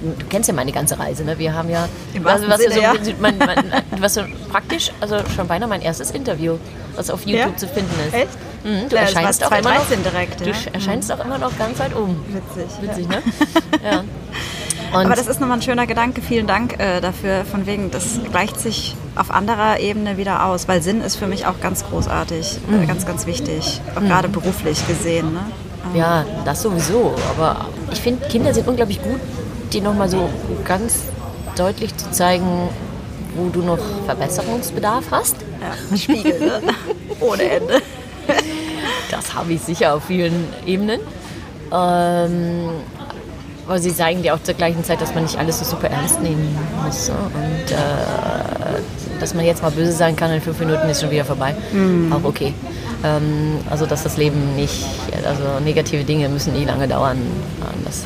du 0.00 0.26
kennst 0.28 0.48
ja 0.48 0.54
meine 0.54 0.72
ganze 0.72 0.98
Reise, 0.98 1.24
ne? 1.24 1.38
Wir 1.38 1.54
haben 1.54 1.68
ja, 1.70 1.88
Im 2.14 2.24
was, 2.24 2.40
Sinne, 2.40 2.56
so, 2.74 2.80
ja. 2.80 2.94
mein, 3.20 3.38
mein, 3.38 3.64
was 3.98 4.14
so 4.14 4.22
praktisch, 4.50 4.90
also 5.00 5.16
schon 5.34 5.46
beinahe 5.46 5.68
mein 5.68 5.82
erstes 5.82 6.10
Interview, 6.10 6.56
was 6.96 7.10
auf 7.10 7.26
YouTube 7.26 7.52
Ja? 7.52 7.56
zu 7.56 7.68
finden 7.68 7.94
ist. 8.06 8.14
Echt? 8.14 8.28
Mhm, 8.64 8.88
du 8.88 8.96
das 8.96 9.14
erscheinst 9.14 9.44
auch 9.44 9.50
immer 9.50 9.74
noch, 9.74 9.86
2013 9.88 10.02
direkt, 10.02 10.40
du 10.40 10.50
ja. 10.50 10.56
erscheinst 10.72 11.12
auch 11.12 11.24
immer 11.24 11.38
noch 11.38 11.56
ganz 11.58 11.78
weit 11.78 11.94
oben. 11.96 12.16
Witzig. 12.28 12.70
Witzig, 12.82 13.08
ne? 13.08 13.22
Ja. 13.84 14.04
Und 14.92 15.06
Aber 15.06 15.14
das 15.14 15.28
ist 15.28 15.40
nochmal 15.40 15.58
ein 15.58 15.62
schöner 15.62 15.86
Gedanke. 15.86 16.20
Vielen 16.20 16.48
Dank 16.48 16.80
äh, 16.80 17.00
dafür. 17.00 17.44
Von 17.44 17.64
wegen, 17.66 17.92
das 17.92 18.18
gleicht 18.32 18.58
sich 18.58 18.96
auf 19.14 19.30
anderer 19.30 19.78
Ebene 19.78 20.16
wieder 20.16 20.44
aus, 20.46 20.66
weil 20.66 20.82
Sinn 20.82 21.00
ist 21.00 21.14
für 21.14 21.28
mich 21.28 21.46
auch 21.46 21.60
ganz 21.60 21.84
großartig, 21.88 22.58
Mhm. 22.66 22.82
äh, 22.82 22.86
ganz, 22.86 23.06
ganz 23.06 23.24
wichtig, 23.26 23.80
auch 23.94 24.00
gerade 24.02 24.28
beruflich 24.28 24.84
gesehen. 24.88 25.32
Ne? 25.32 25.40
Ja, 25.94 26.24
das 26.44 26.62
sowieso. 26.62 27.14
Aber 27.36 27.66
ich 27.92 28.00
finde, 28.00 28.26
Kinder 28.28 28.52
sind 28.52 28.66
unglaublich 28.66 29.00
gut, 29.00 29.20
dir 29.70 29.82
nochmal 29.82 30.08
so 30.08 30.28
ganz 30.64 30.96
deutlich 31.56 31.96
zu 31.96 32.10
zeigen, 32.10 32.68
wo 33.36 33.48
du 33.48 33.62
noch 33.62 33.78
Verbesserungsbedarf 34.06 35.04
hast. 35.10 35.36
Ja, 35.60 35.96
Spiegel, 35.96 36.40
ne? 36.40 36.74
ohne 37.20 37.42
Ende. 37.44 37.74
Das 39.10 39.34
habe 39.34 39.52
ich 39.52 39.60
sicher 39.62 39.94
auf 39.94 40.04
vielen 40.04 40.46
Ebenen. 40.66 41.00
Ähm, 41.72 42.70
aber 43.66 43.78
sie 43.78 43.94
zeigen 43.94 44.22
dir 44.22 44.34
auch 44.34 44.42
zur 44.42 44.54
gleichen 44.54 44.82
Zeit, 44.82 45.00
dass 45.00 45.14
man 45.14 45.22
nicht 45.24 45.38
alles 45.38 45.60
so 45.60 45.64
super 45.64 45.88
ernst 45.88 46.20
nehmen 46.20 46.56
muss. 46.84 47.08
ne? 47.08 47.14
Und 47.34 47.70
äh, 47.72 49.20
dass 49.20 49.34
man 49.34 49.44
jetzt 49.44 49.62
mal 49.62 49.70
böse 49.70 49.92
sein 49.92 50.16
kann, 50.16 50.30
in 50.32 50.40
fünf 50.40 50.58
Minuten 50.58 50.88
ist 50.88 51.00
schon 51.02 51.10
wieder 51.10 51.24
vorbei. 51.24 51.54
Auch 52.10 52.24
okay. 52.24 52.52
Ähm, 53.04 53.58
also 53.70 53.86
dass 53.86 54.02
das 54.02 54.16
Leben 54.16 54.56
nicht, 54.56 54.84
also 55.24 55.60
negative 55.64 56.02
Dinge 56.04 56.28
müssen 56.28 56.52
nie 56.54 56.64
lange 56.64 56.88
dauern. 56.88 57.18
Und 57.18 57.86
Das 57.86 58.02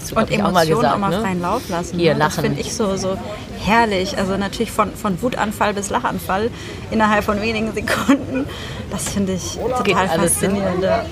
hast 0.00 0.10
du 0.12 0.16
Und 0.16 0.30
ich, 0.30 0.42
auch 0.42 0.52
mal 0.52 0.66
Emotionen 0.66 0.80
gesagt. 0.80 0.94
auch 0.94 0.98
mal 0.98 1.10
ne? 1.10 1.20
freien 1.20 1.42
Lauf 1.42 1.68
lassen. 1.68 1.98
Hier, 1.98 2.14
ne? 2.14 2.20
Das 2.20 2.36
finde 2.38 2.60
ich 2.60 2.74
so, 2.74 2.96
so 2.96 3.16
herrlich. 3.64 4.16
Also 4.18 4.36
natürlich 4.36 4.70
von, 4.72 4.94
von 4.94 5.20
Wutanfall 5.22 5.74
bis 5.74 5.90
Lachanfall 5.90 6.50
innerhalb 6.90 7.24
von 7.24 7.40
wenigen 7.40 7.72
Sekunden. 7.72 8.46
Das 8.90 9.08
finde 9.10 9.34
ich 9.34 9.58
Geht 9.84 9.94
total 9.96 10.08
alles, 10.08 10.40
ne? 10.40 10.48
faszinierend. 10.48 10.82
ja. 10.82 11.04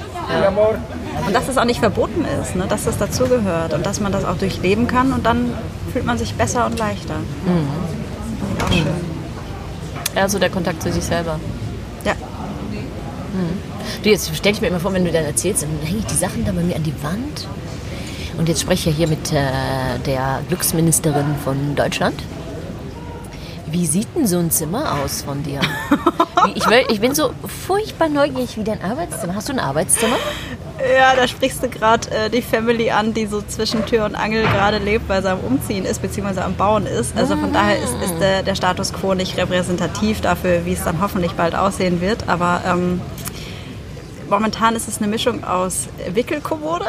Und 1.27 1.35
dass 1.35 1.49
es 1.49 1.57
auch 1.57 1.65
nicht 1.65 1.81
verboten 1.81 2.25
ist, 2.43 2.57
ne? 2.57 2.67
dass 2.69 2.85
das 2.85 2.99
dazugehört 2.99 3.73
und 3.75 3.85
dass 3.85 4.01
man 4.01 4.13
das 4.13 4.25
auch 4.25 4.37
durchleben 4.37 4.87
kann 4.87 5.13
und 5.13 5.25
dann 5.25 5.53
fühlt 5.93 6.05
man 6.05 6.19
sich 6.19 6.35
besser 6.35 6.67
und 6.67 6.79
leichter. 6.79 7.15
Mhm. 7.45 8.65
Auch 8.65 8.73
schön. 8.73 8.87
Ja, 10.15 10.29
so 10.29 10.39
der 10.39 10.51
Kontakt 10.51 10.83
zu 10.83 10.93
sich 10.93 11.05
selber. 11.05 11.39
Ja. 12.05 12.15
Du, 14.03 14.11
jetzt 14.11 14.31
stell 14.35 14.53
ich 14.53 14.61
mir 14.61 14.69
immer 14.69 14.81
vor, 14.81 14.93
wenn 14.93 15.05
du 15.05 15.13
dann 15.13 15.25
erzählst, 15.25 15.63
dann 15.63 15.71
hänge 15.85 15.99
ich 16.01 16.07
die 16.07 16.15
Sachen 16.15 16.45
da 16.45 16.53
bei 16.53 16.63
mir 16.63 16.77
an 16.77 16.83
die 16.83 16.95
Wand. 17.03 17.47
Und 18.39 18.49
jetzt 18.49 18.63
spreche 18.63 18.91
ich 18.91 18.97
hier 18.97 19.09
mit 19.09 19.33
äh, 19.33 19.99
der 20.07 20.41
Glücksministerin 20.49 21.35
von 21.45 21.75
Deutschland. 21.75 22.23
Wie 23.67 23.85
sieht 23.85 24.09
denn 24.15 24.27
so 24.27 24.39
ein 24.39 24.51
Zimmer 24.51 25.03
aus 25.03 25.23
von 25.23 25.43
dir? 25.43 25.61
Ich, 26.55 26.71
will, 26.71 26.85
ich 26.89 27.01
bin 27.01 27.17
so 27.17 27.33
furchtbar 27.67 28.09
neugierig 28.09 28.57
wie 28.57 28.63
dein 28.63 28.81
Arbeitszimmer. 28.81 29.35
Hast 29.35 29.49
du 29.49 29.55
ein 29.55 29.59
Arbeitszimmer? 29.59 30.17
Ja, 30.97 31.17
da 31.17 31.27
sprichst 31.27 31.63
du 31.65 31.69
gerade 31.69 32.09
äh, 32.13 32.31
die 32.31 32.43
Family 32.43 32.93
an, 32.93 33.13
die 33.13 33.27
so 33.27 33.43
zwischen 33.43 33.85
Tür 33.87 34.05
und 34.05 34.15
Angel 34.15 34.45
gerade 34.45 34.79
lebt, 34.79 35.09
weil 35.09 35.21
sie 35.21 35.31
am 35.31 35.41
Umziehen 35.41 35.85
ist, 35.85 36.01
beziehungsweise 36.01 36.45
am 36.45 36.55
Bauen 36.55 36.87
ist. 36.87 37.17
Also 37.17 37.37
von 37.37 37.53
daher 37.53 37.77
ist, 37.83 37.93
ist 38.05 38.15
der, 38.21 38.45
der 38.45 38.55
Status 38.55 38.93
quo 38.93 39.15
nicht 39.15 39.37
repräsentativ 39.37 40.21
dafür, 40.21 40.65
wie 40.65 40.75
es 40.75 40.85
dann 40.85 41.01
hoffentlich 41.01 41.33
bald 41.33 41.57
aussehen 41.57 42.01
wird. 42.01 42.29
Aber 42.29 42.63
ähm, 42.65 43.01
momentan 44.31 44.77
ist 44.77 44.87
es 44.87 44.99
eine 44.99 45.09
Mischung 45.09 45.43
aus 45.43 45.89
Wickelkommode, 46.15 46.87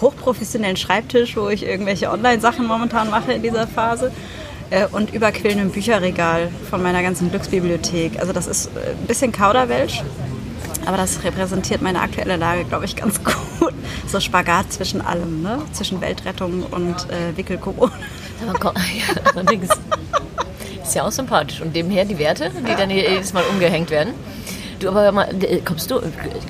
hochprofessionellen 0.00 0.76
Schreibtisch, 0.76 1.36
wo 1.36 1.48
ich 1.48 1.64
irgendwelche 1.64 2.10
Online-Sachen 2.10 2.66
momentan 2.66 3.10
mache 3.10 3.32
in 3.32 3.42
dieser 3.42 3.66
Phase. 3.66 4.12
äh, 4.70 4.86
Und 4.90 5.12
überquillendem 5.14 5.70
Bücherregal 5.70 6.48
von 6.70 6.82
meiner 6.82 7.02
ganzen 7.02 7.30
Glücksbibliothek. 7.30 8.18
Also 8.20 8.32
das 8.32 8.46
ist 8.46 8.66
äh, 8.76 8.90
ein 8.90 9.06
bisschen 9.06 9.32
Kauderwelsch, 9.32 10.02
aber 10.84 10.96
das 10.96 11.22
repräsentiert 11.24 11.82
meine 11.82 12.00
aktuelle 12.00 12.36
Lage, 12.36 12.64
glaube 12.64 12.84
ich, 12.84 12.96
ganz 12.96 13.20
gut. 13.24 13.72
So 14.06 14.20
Spagat 14.20 14.72
zwischen 14.72 15.00
allem, 15.00 15.42
ne? 15.42 15.58
zwischen 15.72 16.00
Weltrettung 16.00 16.62
und 16.70 16.94
äh, 17.10 17.32
allerdings. 19.34 19.68
Ist 20.82 20.94
ja 20.94 21.04
auch 21.04 21.10
sympathisch. 21.10 21.60
Und 21.60 21.74
demher 21.74 22.04
die 22.04 22.18
Werte, 22.18 22.50
die 22.50 22.76
dann 22.76 22.90
hier 22.90 23.10
jedes 23.10 23.32
Mal 23.32 23.42
umgehängt 23.50 23.90
werden. 23.90 24.14
Du, 24.78 24.88
aber 24.90 25.10
mal, 25.10 25.28
äh, 25.42 25.60
kommst 25.64 25.90
du, 25.90 26.00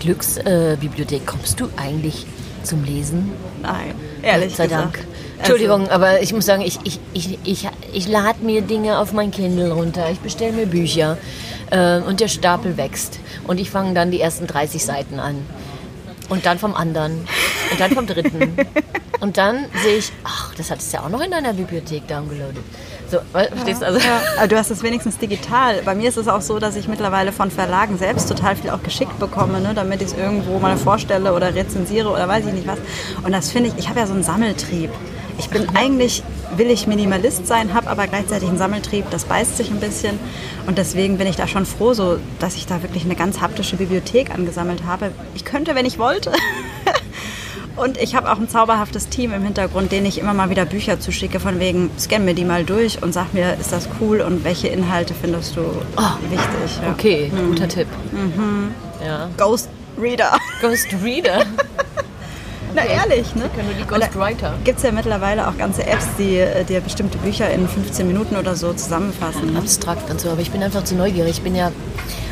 Glücksbibliothek, 0.00 1.22
äh, 1.22 1.24
kommst 1.24 1.59
du 1.61 1.68
eigentlich 1.76 2.26
zum 2.66 2.85
Lesen? 2.85 3.33
Nein, 3.62 3.94
ehrlich 4.22 4.48
Gott 4.48 4.57
sei 4.57 4.64
gesagt. 4.64 4.96
Dank. 4.96 5.07
Entschuldigung, 5.38 5.88
aber 5.88 6.22
ich 6.22 6.33
muss 6.33 6.46
sagen, 6.46 6.62
ich, 6.62 6.79
ich, 6.85 6.98
ich, 7.12 7.38
ich, 7.44 7.68
ich 7.92 8.09
lade 8.09 8.42
mir 8.42 8.62
Dinge 8.62 8.98
auf 8.98 9.12
mein 9.12 9.31
Kindle 9.31 9.70
runter, 9.72 10.11
ich 10.11 10.18
bestelle 10.20 10.52
mir 10.52 10.66
Bücher 10.66 11.18
äh, 11.70 11.98
und 11.98 12.20
der 12.20 12.29
Stapel 12.29 12.76
wächst. 12.76 13.20
Und 13.46 13.59
ich 13.59 13.70
fange 13.70 13.94
dann 13.94 14.11
die 14.11 14.20
ersten 14.20 14.46
30 14.46 14.85
Seiten 14.85 15.20
an. 15.20 15.37
Und 16.29 16.46
dann 16.46 16.59
vom 16.59 16.74
anderen. 16.74 17.26
Und 17.70 17.81
dann 17.81 17.92
vom 17.92 18.07
dritten. 18.07 18.57
Und 19.20 19.38
dann 19.38 19.64
sehe 19.83 19.96
ich, 19.96 20.12
ach, 20.24 20.55
das 20.57 20.70
hattest 20.70 20.92
du 20.92 20.98
ja 20.98 21.05
auch 21.05 21.09
noch 21.09 21.22
in 21.22 21.31
deiner 21.31 21.55
Bibliothek 21.55 22.07
downgeloadet. 22.07 22.62
So, 23.10 23.18
verstehst 23.32 23.82
du? 23.82 23.86
Also, 23.86 23.98
Ja, 24.00 24.20
aber 24.38 24.48
du 24.48 24.56
hast 24.56 24.70
es 24.70 24.82
wenigstens 24.82 25.18
digital. 25.18 25.82
Bei 25.84 25.94
mir 25.94 26.08
ist 26.08 26.16
es 26.16 26.28
auch 26.28 26.40
so, 26.40 26.58
dass 26.58 26.76
ich 26.76 26.88
mittlerweile 26.88 27.32
von 27.32 27.50
Verlagen 27.50 27.98
selbst 27.98 28.28
total 28.28 28.56
viel 28.56 28.70
auch 28.70 28.82
geschickt 28.82 29.18
bekomme, 29.18 29.60
ne, 29.60 29.72
damit 29.74 30.02
ich 30.02 30.08
es 30.08 30.14
irgendwo 30.14 30.58
mal 30.58 30.76
vorstelle 30.76 31.32
oder 31.32 31.54
rezensiere 31.54 32.10
oder 32.10 32.26
weiß 32.26 32.46
ich 32.46 32.52
nicht 32.52 32.66
was. 32.66 32.78
Und 33.22 33.32
das 33.32 33.50
finde 33.50 33.70
ich, 33.70 33.78
ich 33.78 33.88
habe 33.88 34.00
ja 34.00 34.06
so 34.06 34.12
einen 34.12 34.24
Sammeltrieb. 34.24 34.90
Ich 35.38 35.50
bin 35.50 35.68
eigentlich, 35.74 36.22
will 36.56 36.70
ich 36.70 36.86
Minimalist 36.86 37.46
sein, 37.46 37.74
habe 37.74 37.90
aber 37.90 38.06
gleichzeitig 38.06 38.48
einen 38.48 38.58
Sammeltrieb, 38.58 39.04
das 39.10 39.24
beißt 39.26 39.56
sich 39.58 39.70
ein 39.70 39.80
bisschen. 39.80 40.18
Und 40.66 40.78
deswegen 40.78 41.18
bin 41.18 41.26
ich 41.26 41.36
da 41.36 41.46
schon 41.46 41.66
froh, 41.66 41.92
so, 41.92 42.18
dass 42.38 42.56
ich 42.56 42.66
da 42.66 42.82
wirklich 42.82 43.04
eine 43.04 43.16
ganz 43.16 43.40
haptische 43.40 43.76
Bibliothek 43.76 44.30
angesammelt 44.30 44.84
habe. 44.84 45.10
Ich 45.34 45.44
könnte, 45.44 45.74
wenn 45.74 45.84
ich 45.86 45.98
wollte. 45.98 46.32
Und 47.76 47.98
ich 47.98 48.14
habe 48.14 48.32
auch 48.32 48.38
ein 48.38 48.48
zauberhaftes 48.48 49.08
Team 49.08 49.32
im 49.32 49.42
Hintergrund, 49.42 49.92
denen 49.92 50.06
ich 50.06 50.18
immer 50.18 50.32
mal 50.32 50.48
wieder 50.48 50.64
Bücher 50.64 50.98
zuschicke, 50.98 51.40
von 51.40 51.60
wegen, 51.60 51.90
scan 51.98 52.24
mir 52.24 52.34
die 52.34 52.44
mal 52.44 52.64
durch 52.64 53.02
und 53.02 53.12
sag 53.12 53.34
mir, 53.34 53.54
ist 53.60 53.70
das 53.70 53.88
cool 54.00 54.22
und 54.22 54.44
welche 54.44 54.68
Inhalte 54.68 55.14
findest 55.14 55.56
du 55.56 55.60
wichtig. 56.30 56.80
Ja. 56.82 56.90
okay, 56.90 57.30
guter 57.48 57.68
Tipp. 57.68 57.86
Ja. 59.04 59.28
Ghost 59.36 59.68
Reader. 60.00 60.38
Ghost 60.60 60.88
Reader. 61.04 61.44
Na 62.74 62.84
ehrlich, 62.84 63.34
ne? 63.34 63.48
Können 63.54 63.68
wir 63.68 63.76
die 63.76 63.86
Ghostwriter. 63.88 64.54
Gibt 64.64 64.76
es 64.76 64.84
ja 64.84 64.92
mittlerweile 64.92 65.48
auch 65.48 65.56
ganze 65.56 65.86
Apps, 65.86 66.06
die 66.18 66.36
äh, 66.36 66.62
dir 66.64 66.80
bestimmte 66.82 67.16
Bücher 67.18 67.48
in 67.50 67.66
15 67.66 68.06
Minuten 68.06 68.36
oder 68.36 68.54
so 68.54 68.72
zusammenfassen. 68.74 69.54
Ne? 69.54 69.58
abstrakt 69.58 70.10
und 70.10 70.20
so, 70.20 70.28
aber 70.28 70.42
ich 70.42 70.50
bin 70.50 70.62
einfach 70.62 70.84
zu 70.84 70.94
neugierig. 70.94 71.38
Ich 71.38 71.42
bin 71.42 71.54
ja, 71.54 71.72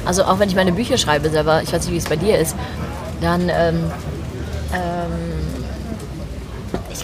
also 0.04 0.24
auch 0.24 0.38
wenn 0.38 0.50
ich 0.50 0.54
meine 0.54 0.72
Bücher 0.72 0.98
schreibe 0.98 1.30
selber, 1.30 1.62
ich 1.62 1.72
weiß 1.72 1.84
nicht, 1.84 1.94
wie 1.94 1.96
es 1.96 2.04
bei 2.04 2.16
dir 2.16 2.38
ist, 2.38 2.54
dann, 3.22 3.48
ähm, 3.48 3.90
ähm, 4.74 5.33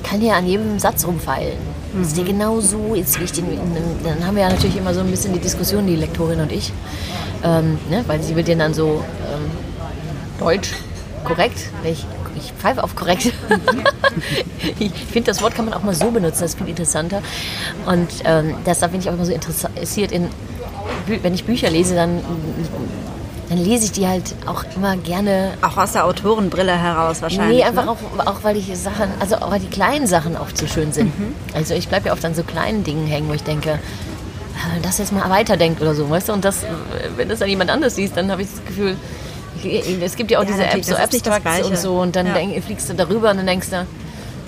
ich 0.01 0.09
kann 0.09 0.23
ja 0.23 0.35
an 0.35 0.47
jedem 0.47 0.79
Satz 0.79 1.07
rumfeilen. 1.07 1.59
Das 1.99 2.13
ist 2.13 2.25
genau 2.25 2.61
so, 2.61 2.95
jetzt 2.95 3.19
ich 3.21 3.33
den, 3.33 3.47
dann 4.05 4.27
haben 4.27 4.37
wir 4.37 4.45
ja 4.45 4.49
natürlich 4.49 4.77
immer 4.77 4.95
so 4.95 5.01
ein 5.01 5.11
bisschen 5.11 5.33
die 5.33 5.41
Diskussion, 5.41 5.87
die 5.87 5.97
Lektorin 5.97 6.41
und 6.41 6.53
ich, 6.53 6.73
ähm, 7.45 7.79
ne, 7.91 8.05
weil 8.07 8.23
sie 8.23 8.37
will 8.37 8.45
den 8.45 8.59
dann 8.59 8.75
so 8.75 9.03
ähm, 9.33 9.51
deutsch 10.39 10.71
korrekt, 11.25 11.59
ich, 11.85 12.07
ich 12.37 12.53
pfeife 12.53 12.83
auf 12.83 12.95
korrekt. 12.95 13.33
ich 14.79 14.93
finde, 14.93 15.31
das 15.31 15.43
Wort 15.43 15.55
kann 15.55 15.65
man 15.65 15.75
auch 15.75 15.83
mal 15.83 15.95
so 15.95 16.11
benutzen, 16.11 16.43
das 16.43 16.53
ist 16.53 16.59
viel 16.59 16.69
interessanter. 16.69 17.23
Und 17.87 18.09
ähm, 18.25 18.55
deshalb 18.65 18.93
bin 18.93 19.01
ich 19.01 19.11
auch 19.11 19.15
immer 19.15 19.27
so 19.27 19.33
interessiert 19.33 20.13
in, 20.13 20.29
wenn 21.07 21.35
ich 21.35 21.45
Bücher 21.45 21.71
lese, 21.71 21.95
dann, 21.95 22.21
dann 23.51 23.59
lese 23.59 23.87
ich 23.87 23.93
die 23.93 24.07
halt 24.07 24.35
auch 24.47 24.65
immer 24.77 24.97
gerne. 24.97 25.55
Auch 25.61 25.77
aus 25.77 25.93
der 25.93 26.07
Autorenbrille 26.07 26.71
heraus 26.73 27.21
wahrscheinlich. 27.21 27.59
Nee, 27.59 27.65
einfach 27.65 27.85
ne? 27.85 27.91
auch, 27.91 28.27
auch 28.27 28.45
weil 28.45 28.57
ich 28.57 28.67
Sachen, 28.79 29.09
also 29.19 29.37
auch 29.37 29.51
weil 29.51 29.59
die 29.59 29.67
kleinen 29.67 30.07
Sachen 30.07 30.37
oft 30.37 30.57
so 30.57 30.69
schön 30.69 30.93
sind. 30.93 31.13
Also 31.53 31.75
ich 31.75 31.89
bleibe 31.89 32.07
ja 32.07 32.13
oft 32.13 32.25
an 32.25 32.37
so 32.37 32.45
kleinen 32.45 32.85
Dingen 32.85 33.09
hängen, 33.09 33.29
wo 33.29 33.33
ich 33.33 33.43
denke, 33.43 33.81
ah, 34.57 34.75
wenn 34.75 34.83
das 34.83 34.99
jetzt 34.99 35.13
mal 35.13 35.29
weiterdenkt 35.29 35.83
oder 35.83 35.97
so, 35.97 36.09
weißt 36.09 36.29
du? 36.29 36.33
Und 36.33 36.45
das, 36.45 36.59
wenn 37.17 37.29
das 37.29 37.41
dann 37.41 37.49
jemand 37.49 37.71
anders 37.71 37.97
liest, 37.97 38.17
dann 38.17 38.31
habe 38.31 38.43
ich 38.43 38.49
das 38.49 38.65
Gefühl, 38.65 38.97
es 40.01 40.15
gibt 40.15 40.31
ja 40.31 40.39
auch 40.39 40.45
Ja, 40.45 40.51
diese 40.53 40.67
Apps 40.67 40.87
so 40.87 40.95
Abstracts 40.95 41.67
und 41.67 41.77
so 41.77 42.01
und 42.01 42.15
dann 42.15 42.27
Ja. 42.29 42.35
denk, 42.35 42.63
fliegst 42.63 42.89
du 42.89 42.95
darüber 42.95 43.33
und 43.33 43.39
dann 43.39 43.47
denkst 43.49 43.71
du, 43.71 43.85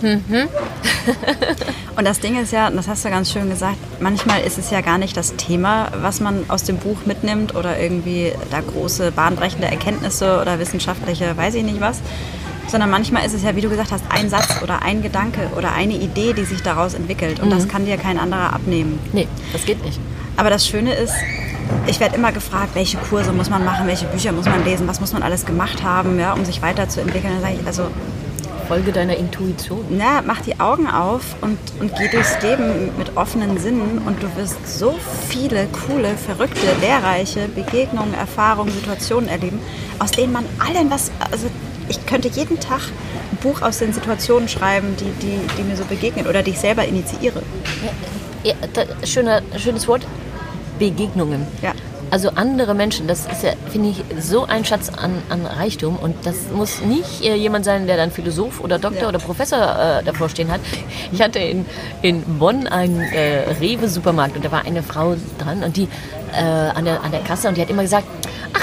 Und 1.96 2.04
das 2.04 2.20
Ding 2.20 2.40
ist 2.40 2.52
ja, 2.52 2.68
und 2.68 2.76
das 2.76 2.88
hast 2.88 3.04
du 3.04 3.10
ganz 3.10 3.30
schön 3.30 3.50
gesagt, 3.50 3.76
manchmal 4.00 4.40
ist 4.42 4.56
es 4.58 4.70
ja 4.70 4.80
gar 4.80 4.98
nicht 4.98 5.16
das 5.16 5.36
Thema, 5.36 5.90
was 6.00 6.20
man 6.20 6.44
aus 6.48 6.64
dem 6.64 6.78
Buch 6.78 6.98
mitnimmt 7.04 7.54
oder 7.54 7.78
irgendwie 7.78 8.32
da 8.50 8.60
große 8.60 9.12
bahnbrechende 9.12 9.66
Erkenntnisse 9.66 10.40
oder 10.40 10.58
wissenschaftliche, 10.58 11.36
weiß 11.36 11.54
ich 11.54 11.64
nicht 11.64 11.80
was, 11.80 12.00
sondern 12.68 12.90
manchmal 12.90 13.26
ist 13.26 13.34
es 13.34 13.42
ja, 13.42 13.54
wie 13.56 13.60
du 13.60 13.68
gesagt 13.68 13.92
hast, 13.92 14.04
ein 14.08 14.30
Satz 14.30 14.62
oder 14.62 14.82
ein 14.82 15.02
Gedanke 15.02 15.50
oder 15.56 15.72
eine 15.72 15.94
Idee, 15.94 16.32
die 16.32 16.44
sich 16.44 16.62
daraus 16.62 16.94
entwickelt. 16.94 17.40
Und 17.40 17.50
das 17.50 17.68
kann 17.68 17.84
dir 17.84 17.98
kein 17.98 18.18
anderer 18.18 18.54
abnehmen. 18.54 18.98
Nee, 19.12 19.28
das 19.52 19.66
geht 19.66 19.84
nicht. 19.84 20.00
Aber 20.36 20.48
das 20.48 20.66
Schöne 20.66 20.94
ist, 20.94 21.14
ich 21.86 22.00
werde 22.00 22.16
immer 22.16 22.32
gefragt, 22.32 22.70
welche 22.74 22.96
Kurse 22.96 23.32
muss 23.32 23.50
man 23.50 23.64
machen, 23.64 23.86
welche 23.86 24.06
Bücher 24.06 24.32
muss 24.32 24.46
man 24.46 24.64
lesen, 24.64 24.88
was 24.88 25.00
muss 25.00 25.12
man 25.12 25.22
alles 25.22 25.44
gemacht 25.44 25.82
haben, 25.82 26.18
ja, 26.18 26.32
um 26.32 26.44
sich 26.44 26.62
weiterzuentwickeln. 26.62 27.34
Dann 27.34 27.42
sage 27.42 27.56
ich, 27.60 27.66
also 27.66 27.88
Folge 28.68 28.92
deiner 28.92 29.16
Intuition. 29.16 29.84
na, 29.90 30.22
mach 30.26 30.40
die 30.40 30.58
Augen 30.60 30.86
auf 30.88 31.36
und, 31.40 31.58
und 31.80 31.92
geh 31.96 32.08
durchs 32.08 32.40
Leben 32.42 32.96
mit 32.98 33.16
offenen 33.16 33.58
Sinnen 33.58 34.02
und 34.06 34.22
du 34.22 34.34
wirst 34.36 34.78
so 34.78 34.94
viele 35.28 35.66
coole, 35.86 36.16
verrückte, 36.16 36.66
lehrreiche 36.80 37.48
Begegnungen, 37.48 38.14
Erfahrungen, 38.14 38.72
Situationen 38.72 39.28
erleben, 39.28 39.60
aus 39.98 40.10
denen 40.10 40.32
man 40.32 40.44
allen 40.58 40.90
was, 40.90 41.10
also 41.30 41.48
ich 41.88 42.04
könnte 42.06 42.28
jeden 42.28 42.58
Tag 42.60 42.80
ein 43.30 43.36
Buch 43.42 43.62
aus 43.62 43.78
den 43.78 43.92
Situationen 43.92 44.48
schreiben, 44.48 44.96
die, 44.98 45.26
die, 45.26 45.38
die 45.58 45.62
mir 45.62 45.76
so 45.76 45.84
begegnen 45.84 46.26
oder 46.26 46.42
die 46.42 46.52
ich 46.52 46.60
selber 46.60 46.84
initiiere. 46.84 47.42
Ja, 48.44 48.54
da, 48.72 48.82
schöner, 49.06 49.42
schönes 49.56 49.86
Wort. 49.88 50.06
Begegnungen. 50.78 51.46
Ja. 51.60 51.72
Also 52.12 52.28
andere 52.34 52.74
Menschen, 52.74 53.06
das 53.08 53.24
ist 53.24 53.42
ja, 53.42 53.52
finde 53.70 53.88
ich, 53.88 54.04
so 54.22 54.44
ein 54.44 54.66
Schatz 54.66 54.90
an, 54.90 55.22
an 55.30 55.46
Reichtum. 55.46 55.96
Und 55.96 56.14
das 56.26 56.36
muss 56.54 56.82
nicht 56.82 57.24
äh, 57.24 57.34
jemand 57.36 57.64
sein, 57.64 57.86
der 57.86 57.96
dann 57.96 58.10
Philosoph 58.10 58.60
oder 58.60 58.78
Doktor 58.78 59.04
Ja. 59.04 59.08
oder 59.08 59.18
Professor 59.18 59.58
äh, 59.58 60.04
davor 60.04 60.28
stehen 60.28 60.50
hat. 60.52 60.60
Ich 61.10 61.22
hatte 61.22 61.38
in, 61.38 61.64
in 62.02 62.22
Bonn 62.38 62.66
einen 62.66 63.00
äh, 63.00 63.44
Rewe-Supermarkt 63.58 64.36
und 64.36 64.44
da 64.44 64.52
war 64.52 64.66
eine 64.66 64.82
Frau 64.82 65.14
dran 65.38 65.64
und 65.64 65.78
die 65.78 65.88
äh, 66.34 66.42
an, 66.42 66.84
der, 66.84 67.02
an 67.02 67.12
der 67.12 67.20
Kasse 67.20 67.48
und 67.48 67.56
die 67.56 67.62
hat 67.62 67.70
immer 67.70 67.82
gesagt, 67.82 68.06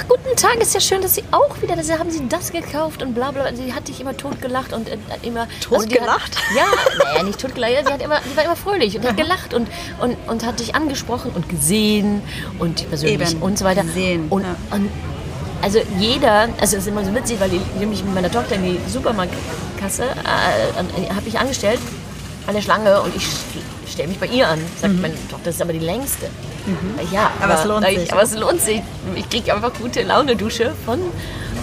guten 0.10 0.36
Tag, 0.36 0.56
ist 0.56 0.74
ja 0.74 0.80
schön, 0.80 1.02
dass 1.02 1.16
Sie 1.16 1.24
auch 1.32 1.62
wieder, 1.62 1.76
da 1.76 2.00
haben 2.00 2.10
Sie 2.10 2.28
das 2.28 2.52
gekauft 2.52 3.02
und 3.02 3.14
bla 3.14 3.32
bla. 3.32 3.56
Sie 3.56 3.74
hat 3.74 3.88
dich 3.88 4.02
immer 4.02 4.18
totgelacht 4.18 4.74
und 4.74 4.90
äh, 4.90 4.98
immer... 5.22 5.48
Totgelacht? 5.62 6.36
die 6.36 6.60
hat, 6.60 6.68
ja, 7.00 7.06
naja, 7.06 7.24
nicht 7.24 7.40
totgelacht, 7.40 7.88
sie, 7.88 7.94
hat 7.94 8.02
immer, 8.02 8.20
die 8.20 8.36
war 8.36 8.44
immer 8.44 8.56
fröhlich 8.56 8.98
und 8.98 9.06
hat 9.06 9.16
gelacht 9.16 9.54
und, 9.54 9.70
und, 10.02 10.18
und 10.28 10.46
hat 10.46 10.60
dich 10.60 10.76
angesprochen 10.76 11.32
und 11.34 11.48
gesehen 11.48 12.22
und 12.58 12.90
persönlich 12.90 13.32
Eben, 13.32 13.42
und 13.42 13.58
so 13.60 13.66
weiter. 13.66 13.84
gesehen, 13.84 14.28
Und, 14.30 14.42
ja. 14.42 14.56
und 14.72 14.90
also 15.62 15.80
jeder, 16.00 16.50
also 16.60 16.78
es 16.78 16.84
ist 16.84 16.88
immer 16.88 17.04
so 17.04 17.14
witzig, 17.14 17.40
weil 17.40 17.54
ich 17.54 17.62
nämlich 17.78 18.04
mit 18.04 18.16
meiner 18.16 18.32
Tochter 18.32 18.56
in 18.56 18.64
die 18.64 18.80
Supermarktkasse 18.90 20.04
äh, 20.04 21.14
habe 21.14 21.28
ich 21.28 21.38
angestellt 21.38 21.80
an 22.48 22.56
der 22.56 22.62
Schlange 22.62 23.02
und 23.02 23.16
ich 23.16 23.28
stelle 23.92 24.08
mich 24.10 24.20
bei 24.20 24.28
ihr 24.28 24.48
an. 24.48 24.60
Sagt 24.80 25.00
meine 25.02 25.16
Tochter, 25.30 25.50
ist 25.50 25.62
aber 25.62 25.74
die 25.74 25.80
längste. 25.80 26.28
Ja, 27.12 27.32
Mhm. 27.38 27.44
Aber 27.44 27.54
es 27.56 27.66
lohnt 27.66 27.84
sag 27.84 27.92
ich, 27.94 28.00
sich. 28.00 28.14
Aber 28.14 28.22
es 28.22 28.36
lohnt 28.36 28.62
sich. 28.62 28.82
Ich 29.16 29.30
kriege 29.30 29.54
einfach 29.54 29.72
gute 29.74 30.04
Laune 30.04 30.36
Dusche 30.36 30.74
von 30.86 31.00